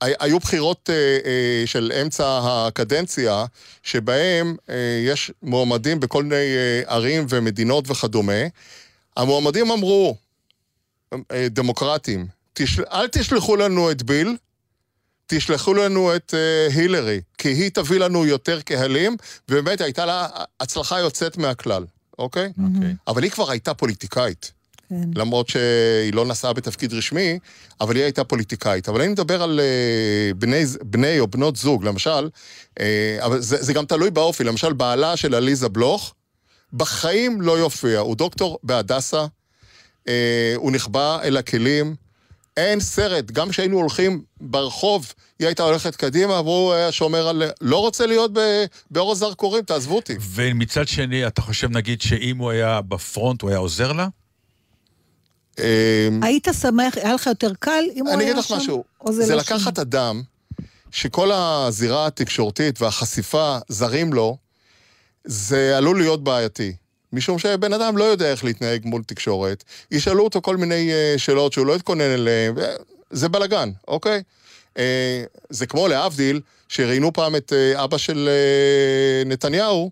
הי- 0.00 0.12
היו 0.20 0.38
בחירות 0.38 0.90
אה, 0.90 0.94
אה, 0.94 1.66
של 1.66 1.92
אמצע 2.02 2.40
הקדנציה, 2.42 3.44
שבהם 3.82 4.56
אה, 4.70 4.74
יש 5.06 5.32
מועמדים 5.42 6.00
בכל 6.00 6.22
מיני 6.22 6.34
אה, 6.36 6.82
ערים 6.86 7.26
ומדינות 7.28 7.90
וכדומה. 7.90 8.42
המועמדים 9.16 9.70
אמרו, 9.70 10.16
אה, 11.32 11.46
דמוקרטים, 11.50 12.26
תשל... 12.52 12.82
אל 12.92 13.08
תשלחו 13.08 13.56
לנו 13.56 13.90
את 13.90 14.02
ביל, 14.02 14.36
תשלחו 15.26 15.74
לנו 15.74 16.16
את 16.16 16.34
uh, 16.70 16.74
הילרי, 16.74 17.20
כי 17.38 17.48
היא 17.48 17.70
תביא 17.70 17.98
לנו 17.98 18.26
יותר 18.26 18.60
קהלים, 18.60 19.16
ובאמת 19.48 19.80
הייתה 19.80 20.06
לה 20.06 20.28
הצלחה 20.60 20.98
יוצאת 21.00 21.36
מהכלל, 21.36 21.84
אוקיי? 22.18 22.52
אוקיי. 22.74 22.94
אבל 23.06 23.22
היא 23.22 23.30
כבר 23.30 23.50
הייתה 23.50 23.74
פוליטיקאית. 23.74 24.52
כן. 24.90 25.10
למרות 25.14 25.48
שהיא 25.48 26.12
לא 26.12 26.26
נשאה 26.26 26.52
בתפקיד 26.52 26.92
רשמי, 26.92 27.38
אבל 27.80 27.96
היא 27.96 28.04
הייתה 28.04 28.24
פוליטיקאית. 28.24 28.88
אבל 28.88 29.00
אני 29.00 29.08
מדבר 29.08 29.42
על 29.42 29.60
אה, 29.60 30.34
בני, 30.34 30.64
בני 30.82 31.20
או 31.20 31.26
בנות 31.26 31.56
זוג, 31.56 31.84
למשל, 31.84 32.28
אה, 32.80 33.18
אבל 33.20 33.40
זה, 33.40 33.62
זה 33.62 33.72
גם 33.72 33.84
תלוי 33.84 34.10
באופי. 34.10 34.44
למשל, 34.44 34.72
בעלה 34.72 35.16
של 35.16 35.34
עליזה 35.34 35.68
בלוך, 35.68 36.14
בחיים 36.72 37.40
לא 37.40 37.58
יופיע. 37.58 37.98
הוא 37.98 38.16
דוקטור 38.16 38.58
בהדסה, 38.62 39.26
אה, 40.08 40.52
הוא 40.56 40.72
נחבא 40.72 41.18
אל 41.22 41.36
הכלים. 41.36 41.94
אין 42.56 42.80
סרט, 42.80 43.30
גם 43.30 43.48
כשהיינו 43.48 43.76
הולכים 43.76 44.22
ברחוב, 44.40 45.12
היא 45.38 45.46
הייתה 45.46 45.62
הולכת 45.62 45.96
קדימה, 45.96 46.40
והוא 46.40 46.72
היה 46.72 46.92
שומר 46.92 47.28
על... 47.28 47.42
לא 47.60 47.76
רוצה 47.76 48.06
להיות 48.06 48.30
באור 48.90 49.12
הזרקורים, 49.12 49.64
תעזבו 49.64 49.96
אותי. 49.96 50.16
ומצד 50.20 50.88
שני, 50.88 51.26
אתה 51.26 51.42
חושב, 51.42 51.70
נגיד, 51.70 52.02
שאם 52.02 52.36
הוא 52.36 52.50
היה 52.50 52.80
בפרונט, 52.80 53.42
הוא 53.42 53.50
היה 53.50 53.58
עוזר 53.58 53.92
לה? 53.92 54.08
אה, 55.60 56.08
היית 56.22 56.48
שמח, 56.60 56.96
היה 56.96 57.14
לך 57.14 57.26
יותר 57.26 57.52
קל 57.60 57.84
אם 57.94 58.06
הוא 58.06 58.14
אני 58.14 58.24
היה 58.24 58.32
אגיד 58.32 58.38
לך 58.38 58.48
שם? 58.48 58.56
משהו, 58.56 58.84
זה, 59.08 59.26
זה 59.26 59.34
לא 59.34 59.40
לקחת 59.40 59.76
שם? 59.76 59.80
אדם 59.80 60.22
שכל 60.90 61.30
הזירה 61.32 62.06
התקשורתית 62.06 62.82
והחשיפה 62.82 63.58
זרים 63.68 64.12
לו, 64.12 64.36
זה 65.24 65.76
עלול 65.76 65.98
להיות 65.98 66.24
בעייתי. 66.24 66.72
משום 67.12 67.38
שבן 67.38 67.72
אדם 67.72 67.96
לא 67.96 68.04
יודע 68.04 68.30
איך 68.30 68.44
להתנהג 68.44 68.82
מול 68.84 69.02
תקשורת, 69.02 69.64
ישאלו 69.90 70.24
אותו 70.24 70.42
כל 70.42 70.56
מיני 70.56 70.90
uh, 70.90 71.18
שאלות 71.18 71.52
שהוא 71.52 71.66
לא 71.66 71.74
התכונן 71.74 72.00
אליהן, 72.00 72.54
זה 73.10 73.28
בלאגן, 73.28 73.70
אוקיי? 73.88 74.22
אה, 74.74 74.78
זה 75.50 75.66
כמו 75.66 75.88
להבדיל, 75.88 76.40
שראיינו 76.68 77.12
פעם 77.12 77.36
את 77.36 77.52
אה, 77.52 77.84
אבא 77.84 77.98
של 77.98 78.28
נתניהו, 79.26 79.90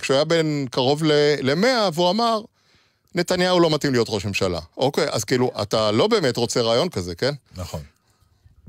כשהוא 0.00 0.14
היה 0.14 0.24
בן 0.24 0.66
קרוב 0.70 1.02
למאה, 1.42 1.88
והוא 1.92 2.10
אמר, 2.10 2.40
נתניהו 3.14 3.60
לא 3.60 3.70
מתאים 3.70 3.92
להיות 3.92 4.06
ראש 4.10 4.24
ממשלה. 4.24 4.60
אוקיי, 4.76 5.06
אז 5.10 5.24
כאילו, 5.24 5.50
אתה 5.62 5.90
לא 5.90 6.06
באמת 6.06 6.36
רוצה 6.36 6.60
ריאיון 6.60 6.88
כזה, 6.88 7.14
כן? 7.14 7.32
נכון. 7.56 7.80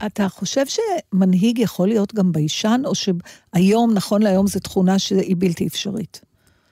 אתה 0.06 0.30
חושב 0.30 0.66
שמנהיג 0.68 1.60
יכול 1.60 1.88
להיות 1.88 2.14
גם 2.14 2.32
ביישן, 2.32 2.82
או 2.86 2.92
שהיום, 2.96 3.94
נכון 3.94 4.22
להיום, 4.22 4.48
זו 4.48 4.60
תכונה 4.60 5.00
שהיא 5.00 5.36
בלתי 5.40 5.68
אפשרית? 5.68 6.22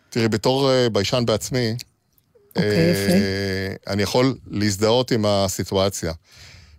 תראי, 0.09 0.27
בתור 0.27 0.71
אה, 0.71 0.89
ביישן 0.89 1.23
בעצמי, 1.25 1.75
אוקיי, 2.55 2.69
אה, 2.71 2.91
יפה. 2.91 3.91
אני 3.91 4.03
יכול 4.03 4.35
להזדהות 4.47 5.11
עם 5.11 5.25
הסיטואציה. 5.25 6.13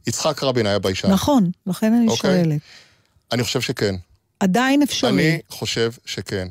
יצחק 0.07 0.43
רבין 0.43 0.66
היה 0.66 0.78
ביישן. 0.78 1.11
נכון, 1.11 1.51
לכן 1.66 1.93
אני 1.93 2.09
אוקיי. 2.09 2.45
שואלת. 2.45 2.61
אני 3.32 3.43
חושב 3.43 3.61
שכן. 3.61 3.95
עדיין 4.40 4.82
אפשרי. 4.82 5.11
אני 5.11 5.40
חושב 5.49 5.93
שכן. 6.05 6.49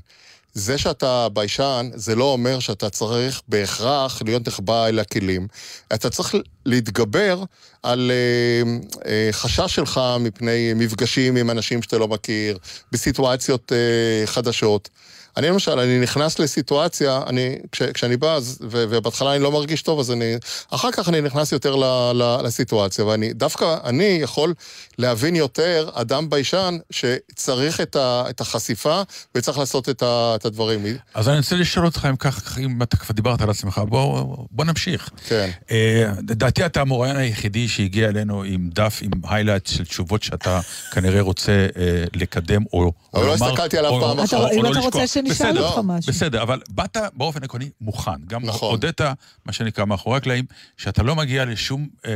זה 0.53 0.77
שאתה 0.77 1.27
ביישן, 1.29 1.89
זה 1.93 2.15
לא 2.15 2.23
אומר 2.23 2.59
שאתה 2.59 2.89
צריך 2.89 3.41
בהכרח 3.47 4.21
להיות 4.25 4.47
נחבא 4.47 4.87
אל 4.87 4.99
הכלים. 4.99 5.47
אתה 5.93 6.09
צריך 6.09 6.35
להתגבר 6.65 7.43
על 7.83 8.11
אה, 8.11 8.71
אה, 9.05 9.29
חשש 9.31 9.75
שלך 9.75 10.01
מפני 10.19 10.73
מפגשים 10.75 11.35
עם 11.35 11.49
אנשים 11.49 11.81
שאתה 11.81 11.97
לא 11.97 12.07
מכיר, 12.07 12.57
בסיטואציות 12.91 13.71
אה, 13.71 14.27
חדשות. 14.27 14.89
אני 15.37 15.47
למשל, 15.47 15.79
אני 15.79 15.99
נכנס 15.99 16.39
לסיטואציה, 16.39 17.21
אני, 17.27 17.55
כש, 17.71 17.81
כשאני 17.83 18.17
בא, 18.17 18.33
אז, 18.33 18.57
ו, 18.61 18.85
ובהתחלה 18.89 19.35
אני 19.35 19.43
לא 19.43 19.51
מרגיש 19.51 19.81
טוב, 19.81 19.99
אז 19.99 20.11
אני... 20.11 20.35
אחר 20.69 20.91
כך 20.91 21.09
אני 21.09 21.21
נכנס 21.21 21.51
יותר 21.51 21.75
ל, 21.75 21.83
ל, 22.13 22.37
לסיטואציה, 22.43 23.05
ואני, 23.05 23.33
דווקא 23.33 23.77
אני 23.83 24.17
יכול 24.21 24.53
להבין 24.97 25.35
יותר 25.35 25.89
אדם 25.93 26.29
ביישן 26.29 26.77
שצריך 26.89 27.81
את, 27.81 27.95
ה, 27.95 28.23
את 28.29 28.41
החשיפה 28.41 29.01
וצריך 29.35 29.57
לעשות 29.57 29.89
את, 29.89 30.03
ה, 30.03 30.33
את 30.35 30.45
הדברים. 30.45 30.85
אז 31.13 31.29
אני 31.29 31.37
רוצה 31.37 31.55
לשאול 31.55 31.85
אותך, 31.85 32.07
אם 32.09 32.15
כך, 32.15 32.57
אם 32.59 32.81
אתה 32.83 32.97
כבר 32.97 33.13
דיברת 33.13 33.41
על 33.41 33.49
עצמך, 33.49 33.81
בוא, 33.89 34.25
בוא 34.51 34.65
נמשיך. 34.65 35.09
כן. 35.27 35.49
אה, 35.71 36.11
לדעתי 36.29 36.65
אתה 36.65 36.81
המרואיין 36.81 37.15
היחידי 37.15 37.67
שהגיע 37.67 38.09
אלינו 38.09 38.43
עם 38.43 38.69
דף, 38.73 38.99
עם 39.01 39.11
highlight 39.29 39.67
של 39.67 39.85
תשובות 39.85 40.23
שאתה 40.23 40.59
כנראה 40.91 41.21
רוצה 41.21 41.51
אה, 41.51 42.03
לקדם, 42.13 42.63
או, 42.73 42.79
או 43.13 43.19
אבל 43.19 43.25
לא 43.25 43.33
הסתכלתי 43.33 43.77
עליו 43.77 43.91
או- 43.91 44.01
פעם 44.01 44.19
אחת. 44.19 44.33
אם 44.33 44.63
לא 44.63 44.71
אתה. 44.71 44.79
רוצה 44.79 45.07
שנשאל 45.27 45.51
בסדר, 45.51 45.67
אותך 45.67 45.79
משהו. 45.83 46.13
בסדר, 46.13 46.41
אבל 46.41 46.61
באת 46.69 46.97
באופן 47.13 47.43
עקרוני 47.43 47.69
מוכן. 47.81 48.11
גם 48.27 48.45
נכון. 48.45 48.71
הודית, 48.71 49.01
מה 49.45 49.53
שנקרא, 49.53 49.85
מאחורי 49.85 50.17
הקלעים, 50.17 50.45
שאתה 50.77 51.03
לא 51.03 51.15
מגיע 51.15 51.45
לשום 51.45 51.87
אה, 52.05 52.11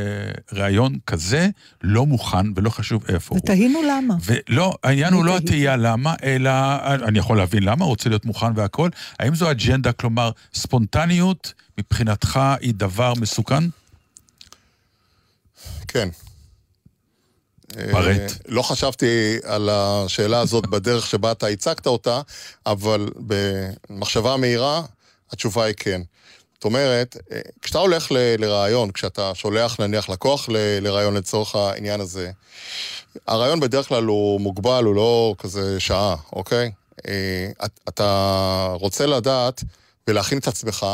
ראיון 0.52 0.98
כזה, 1.06 1.48
לא 1.82 2.06
מוכן 2.06 2.46
ולא 2.56 2.70
חשוב 2.70 3.04
איפה 3.08 3.34
הוא. 3.34 3.42
ותהינו 3.44 3.82
למה. 3.82 4.14
ולא, 4.24 4.74
העניין 4.82 5.12
הוא 5.12 5.24
לא. 5.24 5.36
התהייה 5.36 5.76
למה, 5.76 6.14
אלא, 6.22 6.50
אני 6.84 7.18
יכול 7.18 7.36
להבין 7.36 7.62
למה, 7.62 7.84
הוא 7.84 7.90
רוצה 7.90 8.08
להיות 8.08 8.24
מוכן 8.24 8.52
והכל. 8.56 8.90
האם 9.18 9.34
זו 9.34 9.50
אג'נדה, 9.50 9.92
כלומר, 9.92 10.30
ספונטניות 10.54 11.52
מבחינתך 11.78 12.40
היא 12.60 12.74
דבר 12.74 13.12
מסוכן? 13.14 13.64
כן. 15.88 16.08
פרט. 17.72 18.20
אה, 18.20 18.26
לא 18.48 18.62
חשבתי 18.62 19.06
על 19.44 19.68
השאלה 19.72 20.40
הזאת 20.40 20.66
בדרך 20.72 21.06
שבה 21.06 21.32
אתה 21.32 21.46
הצגת 21.46 21.86
אותה, 21.86 22.20
אבל 22.66 23.08
במחשבה 23.16 24.36
מהירה, 24.36 24.82
התשובה 25.32 25.64
היא 25.64 25.74
כן. 25.78 26.02
זאת 26.54 26.64
אומרת, 26.64 27.16
אה, 27.32 27.40
כשאתה 27.62 27.78
הולך 27.78 28.12
ל- 28.12 28.36
לרעיון, 28.44 28.90
כשאתה 28.90 29.32
שולח 29.34 29.80
נניח 29.80 30.08
לקוח 30.08 30.48
ל- 30.48 30.56
לרעיון 30.80 31.14
לצורך 31.16 31.54
העניין 31.56 32.00
הזה, 32.00 32.30
הרעיון 33.26 33.60
בדרך 33.60 33.88
כלל 33.88 34.04
הוא 34.04 34.40
מוגבל, 34.40 34.84
הוא 34.84 34.94
לא 34.94 35.34
כזה 35.38 35.80
שעה, 35.80 36.16
אוקיי? 36.32 36.70
אה, 37.08 37.12
את- 37.64 37.80
אתה 37.88 38.68
רוצה 38.80 39.06
לדעת 39.06 39.62
ולהכין 40.08 40.38
את 40.38 40.48
עצמך 40.48 40.86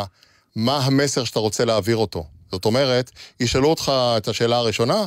מה 0.57 0.79
המסר 0.79 1.25
שאתה 1.25 1.39
רוצה 1.39 1.65
להעביר 1.65 1.97
אותו. 1.97 2.25
זאת 2.53 2.65
אומרת, 2.65 3.11
ישאלו 3.41 3.69
אותך 3.71 3.93
את 4.17 4.29
השאלה 4.29 4.57
הראשונה, 4.57 5.05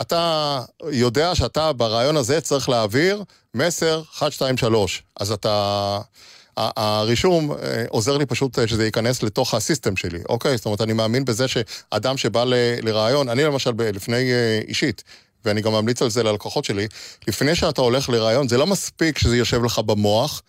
אתה 0.00 0.60
יודע 0.92 1.34
שאתה 1.34 1.72
ברעיון 1.72 2.16
הזה 2.16 2.40
צריך 2.40 2.68
להעביר 2.68 3.24
מסר 3.54 4.02
1, 4.14 4.32
2, 4.32 4.56
3. 4.56 5.02
אז 5.20 5.32
אתה... 5.32 6.00
הרישום 6.56 7.52
אה, 7.52 7.84
עוזר 7.88 8.16
לי 8.16 8.26
פשוט 8.26 8.58
אה, 8.58 8.68
שזה 8.68 8.84
ייכנס 8.84 9.22
לתוך 9.22 9.54
הסיסטם 9.54 9.96
שלי, 9.96 10.18
אוקיי? 10.28 10.56
זאת 10.56 10.66
אומרת, 10.66 10.80
אני 10.80 10.92
מאמין 10.92 11.24
בזה 11.24 11.48
שאדם 11.48 12.16
שבא 12.16 12.44
לרעיון, 12.82 13.28
אני 13.28 13.44
למשל 13.44 13.70
לפני 13.78 14.32
אה, 14.32 14.60
אישית, 14.68 15.04
ואני 15.44 15.60
גם 15.60 15.72
ממליץ 15.72 16.02
על 16.02 16.10
זה 16.10 16.22
ללקוחות 16.22 16.64
שלי, 16.64 16.88
לפני 17.28 17.54
שאתה 17.54 17.80
הולך 17.80 18.08
לרעיון, 18.08 18.48
זה 18.48 18.58
לא 18.58 18.66
מספיק 18.66 19.18
שזה 19.18 19.36
יושב 19.36 19.64
לך 19.64 19.78
במוח, 19.78 20.42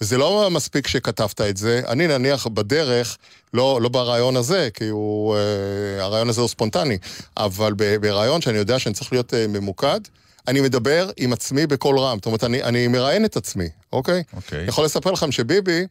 וזה 0.00 0.18
לא 0.18 0.48
מספיק 0.50 0.86
שכתבת 0.86 1.40
את 1.40 1.56
זה. 1.56 1.80
אני 1.88 2.06
נניח 2.06 2.46
בדרך, 2.46 3.16
לא, 3.54 3.78
לא 3.82 3.88
ברעיון 3.88 4.36
הזה, 4.36 4.68
כי 4.74 4.88
הוא, 4.88 5.36
אה, 5.36 6.04
הרעיון 6.04 6.28
הזה 6.28 6.40
הוא 6.40 6.48
ספונטני, 6.48 6.98
אבל 7.36 7.72
ברעיון 8.00 8.40
שאני 8.40 8.58
יודע 8.58 8.78
שאני 8.78 8.94
צריך 8.94 9.12
להיות 9.12 9.34
אה, 9.34 9.46
ממוקד, 9.46 10.00
אני 10.48 10.60
מדבר 10.60 11.10
עם 11.16 11.32
עצמי 11.32 11.66
בקול 11.66 11.98
רם. 11.98 12.16
זאת 12.18 12.26
אומרת, 12.26 12.44
אני, 12.44 12.62
אני 12.62 12.88
מראיין 12.88 13.24
את 13.24 13.36
עצמי, 13.36 13.68
אוקיי? 13.92 14.22
אוקיי. 14.36 14.58
אני 14.58 14.68
יכול 14.68 14.84
לספר 14.84 15.10
לכם 15.10 15.32
שביבי, 15.32 15.86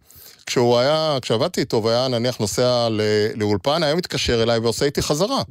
כשהוא 0.45 0.77
היה, 0.77 1.17
כשעבדתי 1.21 1.61
איתו 1.61 1.83
והיה 1.83 2.07
נניח 2.07 2.37
נוסע 2.37 2.87
ל- 2.91 3.01
לאולפן, 3.35 3.83
היה 3.83 3.95
מתקשר 3.95 4.43
אליי 4.43 4.59
ועושה 4.59 4.85
איתי 4.85 5.01
חזרה. 5.01 5.41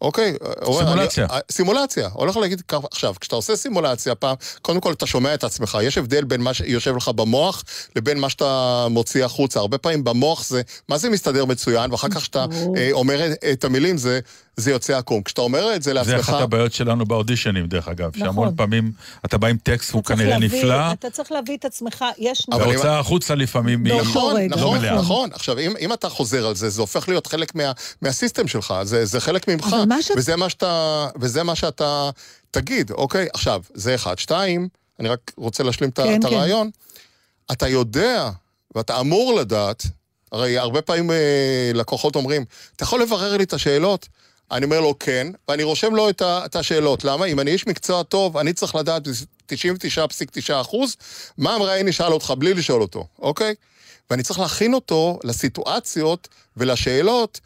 אוקיי? 0.00 0.34
אומר, 0.62 0.78
סימולציה. 0.78 1.26
אני, 1.30 1.40
סימולציה. 1.50 2.08
הולך 2.12 2.36
להגיד 2.36 2.60
ככה, 2.60 2.86
עכשיו, 2.90 3.14
כשאתה 3.20 3.36
עושה 3.36 3.56
סימולציה 3.56 4.14
פעם, 4.14 4.36
קודם 4.62 4.80
כל 4.80 4.92
אתה 4.92 5.06
שומע 5.06 5.34
את 5.34 5.44
עצמך. 5.44 5.78
יש 5.82 5.98
הבדל 5.98 6.24
בין 6.24 6.40
מה 6.40 6.54
שיושב 6.54 6.96
לך 6.96 7.08
במוח 7.08 7.64
לבין 7.96 8.18
מה 8.18 8.30
שאתה 8.30 8.86
מוציא 8.90 9.24
החוצה. 9.24 9.60
הרבה 9.60 9.78
פעמים 9.78 10.04
במוח 10.04 10.44
זה, 10.44 10.62
מה 10.88 10.98
זה 10.98 11.10
מסתדר 11.10 11.44
מצוין, 11.44 11.92
ואחר 11.92 12.08
כך 12.08 12.16
כשאתה. 12.16 12.46
אה, 12.76 12.88
אומר 12.92 13.32
את 13.52 13.64
המילים, 13.64 13.98
זה, 13.98 14.20
זה 14.56 14.70
יוצא 14.70 14.98
עקום. 14.98 15.22
כשאתה 15.22 15.40
אומר 15.40 15.74
את 15.76 15.82
זה 15.82 15.90
זה 15.90 15.94
לעצמך... 15.94 16.28
אחת 16.28 16.40
הבעיות 16.40 16.72
שלנו 16.72 17.06
באודישנים, 17.06 17.66
דרך 17.66 17.88
אגב. 17.88 18.10
נכון. 18.14 18.20
שהמון 18.26 18.56
פעמים 18.56 18.92
אתה 19.24 19.38
בא 19.38 19.48
עם 19.48 19.56
טקסט 19.62 19.90
והוא 19.90 20.02
צריך 20.02 20.18
כנראה 20.18 20.38
להביא- 20.38 20.58
נפלא, 20.58 20.92
אתה 20.92 21.10
צריך 21.10 21.32
להביא 21.32 21.56
את 21.56 21.64
עצמך, 21.64 22.04
יש... 22.18 22.46
והוצאה 22.50 22.98
החוצה 22.98 23.34
לפעמים 23.34 23.84
היא... 23.84 23.94
נכון, 24.00 24.36
נכון, 24.40 24.62
לא 24.62 24.80
מלאה. 24.80 24.94
נכון. 24.98 25.30
עכשיו, 25.32 25.58
אם, 25.58 25.74
אם 25.80 25.92
אתה 25.92 26.08
חוזר 26.08 26.46
על 26.46 26.54
זה, 26.54 26.70
זה 26.70 26.80
הופך 26.80 27.08
להיות 27.08 27.26
חלק 27.26 27.54
מה, 27.54 27.72
מהסיסטם 28.02 28.48
שלך, 28.48 28.74
זה, 28.82 29.04
זה 29.04 29.20
חלק 29.20 29.48
ממך, 29.48 29.76
מה 29.88 30.02
שאת- 30.02 30.16
וזה, 30.16 30.36
מה 30.36 30.48
שאתה, 30.48 31.06
וזה 31.20 31.42
מה 31.42 31.54
שאתה 31.54 32.10
תגיד, 32.50 32.90
אוקיי? 32.90 33.26
עכשיו, 33.34 33.62
זה 33.74 33.94
אחד. 33.94 34.18
שתיים, 34.18 34.68
אני 35.00 35.08
רק 35.08 35.32
רוצה 35.36 35.62
להשלים 35.62 35.90
כן, 35.90 36.02
את 36.20 36.26
כן. 36.26 36.34
הרעיון. 36.34 36.70
אתה 37.52 37.68
יודע, 37.68 38.30
ואתה 38.74 39.00
אמור 39.00 39.34
לדעת, 39.34 39.82
הרי 40.32 40.58
הרבה 40.58 40.82
פעמים 40.82 41.10
אה, 41.10 41.16
לקוחות 41.74 42.16
אומרים, 42.16 42.44
אתה 42.76 42.84
יכול 42.84 43.02
לברר 43.02 43.36
לי 43.36 43.44
את 43.44 43.52
השאלות? 43.52 44.08
אני 44.50 44.64
אומר 44.64 44.80
לו 44.80 44.98
כן, 44.98 45.26
ואני 45.48 45.62
רושם 45.62 45.94
לו 45.94 46.08
את, 46.08 46.22
ה, 46.22 46.44
את 46.44 46.56
השאלות. 46.56 47.04
למה? 47.04 47.24
אם 47.24 47.40
אני 47.40 47.50
איש 47.50 47.66
מקצוע 47.66 48.02
טוב, 48.02 48.36
אני 48.36 48.52
צריך 48.52 48.74
לדעת 48.74 49.08
ב-99.9 49.08 50.60
אחוז 50.60 50.96
מה 51.38 51.54
המראיין 51.54 51.88
ישאל 51.88 52.12
אותך 52.12 52.32
בלי 52.38 52.54
לשאול 52.54 52.82
אותו, 52.82 53.06
אוקיי? 53.18 53.54
ואני 54.10 54.22
צריך 54.22 54.38
להכין 54.38 54.74
אותו 54.74 55.18
לסיטואציות 55.24 56.28
ולשאלות 56.56 57.40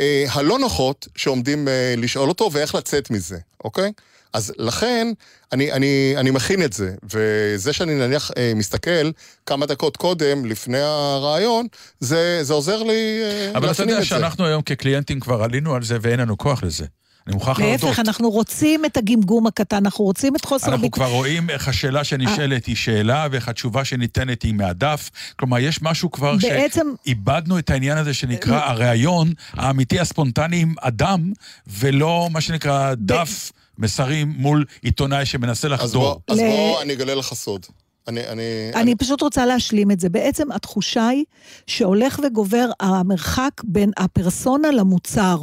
אה, 0.00 0.24
הלא 0.28 0.58
נוחות 0.58 1.08
שעומדים 1.16 1.68
אה, 1.68 1.94
לשאול 1.96 2.28
אותו 2.28 2.50
ואיך 2.52 2.74
לצאת 2.74 3.10
מזה, 3.10 3.38
אוקיי? 3.64 3.92
אז 4.36 4.52
לכן, 4.58 5.08
אני, 5.52 5.72
אני, 5.72 6.14
אני 6.16 6.30
מכין 6.30 6.62
את 6.62 6.72
זה, 6.72 6.94
וזה 7.12 7.72
שאני 7.72 7.94
נניח 7.94 8.30
אה, 8.36 8.52
מסתכל 8.56 9.10
כמה 9.46 9.66
דקות 9.66 9.96
קודם, 9.96 10.44
לפני 10.44 10.78
הרעיון, 10.80 11.66
זה, 12.00 12.38
זה 12.42 12.52
עוזר 12.52 12.82
לי 12.82 12.92
אה, 13.22 13.50
אבל 13.50 13.58
אתה 13.58 13.66
להפנים 13.66 13.88
יודע 13.88 13.98
את 14.00 14.04
זה. 14.04 14.08
שאנחנו 14.08 14.46
היום 14.46 14.62
כקליינטים 14.62 15.20
כבר 15.20 15.42
עלינו 15.42 15.74
על 15.74 15.82
זה 15.82 15.98
ואין 16.00 16.20
לנו 16.20 16.38
כוח 16.38 16.62
לזה. 16.62 16.84
אני 17.26 17.34
מוכרח 17.34 17.60
להודות. 17.60 17.82
להפך, 17.82 17.98
אנחנו 17.98 18.30
רוצים 18.30 18.84
את 18.84 18.96
הגמגום 18.96 19.46
הקטן, 19.46 19.76
אנחנו 19.76 20.04
רוצים 20.04 20.36
את 20.36 20.44
חוסר 20.44 20.66
אנחנו 20.66 20.78
הביטחון. 20.84 21.04
כבר 21.04 21.14
רואים 21.14 21.50
איך 21.50 21.68
השאלה 21.68 22.04
שנשאלת 22.04 22.66
היא 22.66 22.76
שאלה, 22.76 23.26
ואיך 23.30 23.48
התשובה 23.48 23.84
שניתנת 23.84 24.42
היא 24.42 24.54
מהדף. 24.54 25.10
כלומר, 25.38 25.58
יש 25.58 25.82
משהו 25.82 26.10
כבר 26.10 26.34
בעצם- 26.42 26.92
שאיבדנו 27.04 27.58
את 27.58 27.70
העניין 27.70 27.98
הזה 27.98 28.14
שנקרא 28.14 28.60
הריאיון 28.64 29.32
האמיתי 29.52 30.00
הספונטני 30.00 30.56
עם 30.60 30.74
אדם, 30.80 31.32
ולא 31.66 32.28
מה 32.32 32.40
שנקרא 32.40 32.94
דף 32.96 33.52
מסרים 33.78 34.34
מול 34.36 34.64
עיתונאי 34.82 35.26
שמנסה 35.26 35.68
אז 35.68 35.72
לחדור. 35.72 36.02
בוא, 36.02 36.34
אז 36.34 36.38
ל- 36.38 36.42
בוא 36.48 36.82
אני 36.82 36.92
אגלה 36.92 37.14
לך 37.14 37.34
סוד. 37.34 37.66
אני, 38.08 38.28
אני, 38.28 38.42
אני 38.74 38.96
פשוט 38.96 39.22
רוצה 39.22 39.46
להשלים 39.46 39.90
את 39.90 40.00
זה. 40.00 40.08
בעצם 40.08 40.52
התחושה 40.52 41.08
היא 41.08 41.24
שהולך 41.66 42.20
וגובר 42.26 42.70
המרחק 42.80 43.50
בין 43.64 43.90
הפרסונה 43.96 44.70
למוצר. 44.70 45.38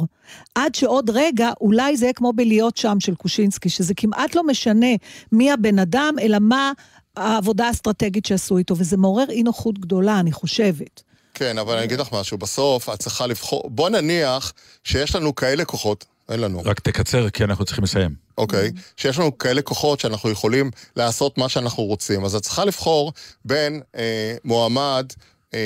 עד 0.54 0.74
שעוד 0.74 1.10
רגע, 1.10 1.50
אולי 1.60 1.96
זה 1.96 2.04
יהיה 2.04 2.12
כמו 2.12 2.32
בלהיות 2.32 2.76
שם 2.76 3.00
של 3.00 3.14
קושינסקי, 3.14 3.68
שזה 3.68 3.94
כמעט 3.94 4.34
לא 4.34 4.46
משנה 4.46 4.86
מי 5.32 5.52
הבן 5.52 5.78
אדם, 5.78 6.14
אלא 6.22 6.38
מה 6.40 6.72
העבודה 7.16 7.66
האסטרטגית 7.66 8.26
שעשו 8.26 8.58
איתו, 8.58 8.74
וזה 8.78 8.96
מעורר 8.96 9.30
אי 9.30 9.42
נוחות 9.42 9.78
גדולה, 9.78 10.20
אני 10.20 10.32
חושבת. 10.32 11.02
כן, 11.34 11.58
אבל 11.58 11.76
אני 11.76 11.84
אגיד 11.84 12.00
לך 12.00 12.12
משהו, 12.12 12.38
בסוף 12.38 12.88
את 12.88 12.98
צריכה 12.98 13.26
לבחור, 13.26 13.70
בוא 13.70 13.90
נניח 13.90 14.52
שיש 14.84 15.16
לנו 15.16 15.34
כאלה 15.34 15.64
כוחות, 15.64 16.04
אין 16.28 16.40
לנו, 16.40 16.62
רק 16.64 16.80
תקצר, 16.80 17.30
כי 17.30 17.44
אנחנו 17.44 17.64
צריכים 17.64 17.84
לסיים. 17.84 18.14
אוקיי? 18.38 18.70
שיש 18.96 19.18
לנו 19.18 19.38
כאלה 19.38 19.62
כוחות 19.62 20.00
שאנחנו 20.00 20.30
יכולים 20.30 20.70
לעשות 20.96 21.38
מה 21.38 21.48
שאנחנו 21.48 21.82
רוצים. 21.82 22.24
אז 22.24 22.34
את 22.34 22.42
צריכה 22.42 22.64
לבחור 22.64 23.12
בין 23.44 23.80
אה, 23.96 24.36
מועמד 24.44 25.06
אה, 25.54 25.58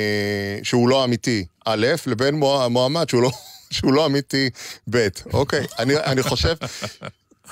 שהוא 0.62 0.88
לא 0.88 1.04
אמיתי, 1.04 1.44
א', 1.64 1.86
לבין 2.06 2.34
מוע- 2.34 2.68
מועמד 2.68 3.08
שהוא 3.08 3.22
לא, 3.22 3.30
שהוא 3.70 3.92
לא 3.92 4.06
אמיתי, 4.06 4.50
ב', 4.90 5.08
אוקיי? 5.32 5.66
אני, 5.78 5.96
אני 5.96 6.22
חושב... 6.22 6.54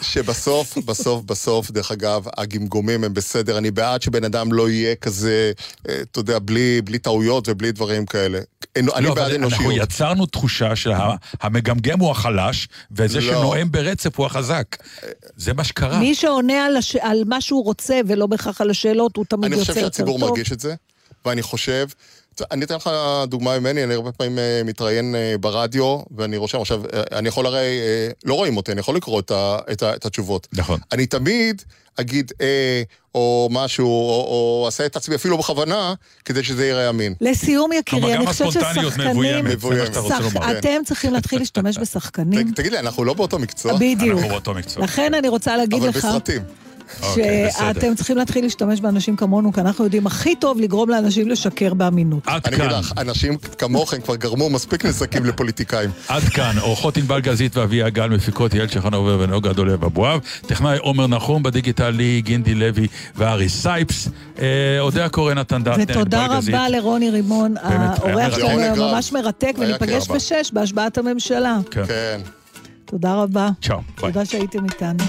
שבסוף, 0.01 0.79
בסוף, 0.79 1.25
בסוף, 1.25 1.71
דרך 1.71 1.91
אגב, 1.91 2.27
הגמגומים 2.37 3.05
הם 3.05 3.15
בסדר. 3.15 3.59
אני 3.59 3.71
בעד 3.71 4.03
שבן 4.03 4.25
אדם 4.25 4.53
לא 4.53 4.71
יהיה 4.71 4.95
כזה, 4.95 5.53
אה, 5.89 6.01
אתה 6.01 6.21
יודע, 6.21 6.39
בלי, 6.39 6.83
בלי 6.83 6.99
טעויות 6.99 7.49
ובלי 7.49 7.73
דברים 7.73 8.07
כאלה. 8.07 8.41
אני 8.77 8.87
לא, 8.87 8.95
בעד 8.95 9.09
אבל 9.09 9.45
אנחנו 9.45 9.65
אנושיות. 9.65 9.89
יצרנו 9.91 10.27
תחושה 10.27 10.77
שהמגמגם 10.77 12.01
הוא 12.01 12.11
החלש, 12.11 12.69
וזה 12.91 13.21
לא. 13.21 13.27
שנואם 13.27 13.73
ברצף 13.73 14.19
הוא 14.19 14.27
החזק. 14.27 14.77
זה 15.37 15.53
מה 15.53 15.65
שקרה. 15.65 15.99
מי 15.99 16.15
שעונה 16.15 16.67
על, 16.67 16.77
הש... 16.77 16.97
על 16.97 17.23
מה 17.27 17.41
שהוא 17.41 17.65
רוצה 17.65 18.01
ולא 18.07 18.27
בהכרח 18.27 18.61
על 18.61 18.71
השאלות, 18.71 19.17
הוא 19.17 19.25
תמיד 19.25 19.45
אני 19.45 19.61
יוצא 19.61 19.73
חושב 19.73 19.83
יותר 19.83 19.89
טוב. 19.89 20.07
שהציבור 20.07 20.19
מרגיש 20.19 20.53
את 20.53 20.61
זה, 20.61 20.75
ואני 21.25 21.43
חושב... 21.43 21.87
אני 22.51 22.65
אתן 22.65 22.75
לך 22.75 22.91
דוגמה 23.27 23.59
ממני, 23.59 23.85
אני 23.85 23.95
הרבה 23.95 24.13
פעמים 24.13 24.39
אה, 24.39 24.63
מתראיין 24.65 25.15
אה, 25.15 25.35
ברדיו, 25.41 26.01
ואני 26.17 26.37
רושם 26.37 26.61
עכשיו, 26.61 26.83
אה, 26.95 27.19
אני 27.19 27.29
יכול 27.29 27.47
הרי, 27.47 27.67
לא 28.25 28.35
רואים 28.35 28.57
אותי, 28.57 28.73
אני 28.73 28.81
יכול 28.81 28.97
לקרוא 28.97 29.21
את, 29.21 29.31
ה, 29.31 29.59
את, 29.73 29.83
ה, 29.83 29.95
את 29.95 30.07
התשובות. 30.07 30.49
נכון. 30.53 30.81
אני 30.93 31.07
תמיד 31.07 31.63
אגיד 32.01 32.33
אה, 32.41 32.83
או 33.15 33.49
משהו, 33.51 33.87
או, 33.87 34.27
או 34.29 34.63
אעשה 34.67 34.87
את 34.87 34.97
עצמי 34.97 35.15
אפילו 35.15 35.39
בכוונה, 35.39 35.95
כדי 36.25 36.43
שזה 36.45 36.67
ייראה 36.67 36.89
אמין. 36.89 37.15
לסיום, 37.21 37.73
יקירי, 37.73 38.01
כלומר, 38.03 38.17
אני 38.17 38.25
גם 38.25 38.33
חושבת 38.33 38.49
הספונטניות 38.49 38.93
ששחקנים... 38.93 39.45
מבוימת, 39.45 39.61
זה 39.61 39.69
מה 39.81 39.87
שאתה 39.87 40.01
רוצה 40.01 40.17
שח- 40.19 40.35
לומר. 40.35 40.59
אתם 40.59 40.83
צריכים 40.85 41.13
להתחיל 41.13 41.39
להשתמש 41.39 41.79
בשחקנים. 41.79 42.53
תגיד 42.53 42.73
לי, 42.73 42.79
אנחנו 42.79 43.05
לא 43.05 43.15
באותו 43.15 43.39
מקצוע? 43.39 43.73
בדיוק. 43.77 44.19
אנחנו 44.19 44.29
באותו 44.29 44.55
מקצוע. 44.55 44.85
לכן 44.85 45.15
אני 45.15 45.29
רוצה 45.29 45.57
להגיד 45.57 45.79
אבל 45.79 45.89
לך... 45.89 45.97
בסרטים. 45.97 46.43
אוקיי. 47.03 47.51
שאתם 47.53 47.95
צריכים 47.95 48.17
להתחיל 48.17 48.45
להשתמש 48.45 48.81
באנשים 48.81 49.17
כמונו, 49.17 49.53
כי 49.53 49.61
אנחנו 49.61 49.85
יודעים 49.85 50.07
הכי 50.07 50.35
טוב 50.37 50.61
לגרום 50.61 50.89
לאנשים 50.91 51.29
לשקר 51.29 51.75
באמינות. 51.75 52.23
אני 52.27 52.57
אגיד 52.57 52.69
כאן, 52.71 52.79
לך, 52.79 52.93
אנשים 52.99 53.37
כמוכם 53.59 54.01
כבר 54.01 54.17
גרמו 54.17 54.51
מספיק 54.51 54.85
נזקים 54.85 55.25
לפוליטיקאים. 55.25 55.91
עד 56.09 56.23
כאן, 56.23 56.59
עורכות 56.61 56.97
ענבל 56.97 57.21
גזית 57.21 57.57
ואביה 57.57 57.89
גל, 57.89 58.09
מפיקות 58.09 58.55
יעל 58.55 58.69
שחנובר 58.69 59.19
ונוגה 59.21 59.53
דולב 59.53 59.85
אבואב, 59.85 60.21
טכנאי 60.47 60.79
עומר 60.79 61.07
נחום, 61.07 61.43
בדיגיטלי 61.43 62.23
גינדי 62.25 62.55
לוי 62.55 62.87
וארי 63.17 63.49
סייפס, 63.49 64.09
אה, 64.39 64.47
תודה 64.81 65.05
לקורא 65.05 65.35
נתן 65.35 65.63
דטנר, 65.63 65.85
ותודה 65.89 66.25
ענבל 66.25 66.37
גזית. 66.37 66.55
רבה 66.55 66.69
לרוני 66.69 67.11
רימון, 67.11 67.55
האורח 67.63 68.17
מרתק. 68.17 68.37
שלנו. 68.37 68.93
ממש 68.93 69.13
מרתק, 69.13 69.57
וניפגש. 69.59 70.09
בשש 70.09 70.51
בהשבעת 70.53 70.99
הממשלה. 70.99 71.59
כן. 71.71 71.87
כן. 71.87 72.21
תודה 72.85 73.15
רבה. 73.15 73.49
צ'או, 73.63 73.77
ביי. 74.01 74.13
תודה 74.13 74.25
שהייתם 74.25 74.65
איתנו. 74.65 75.05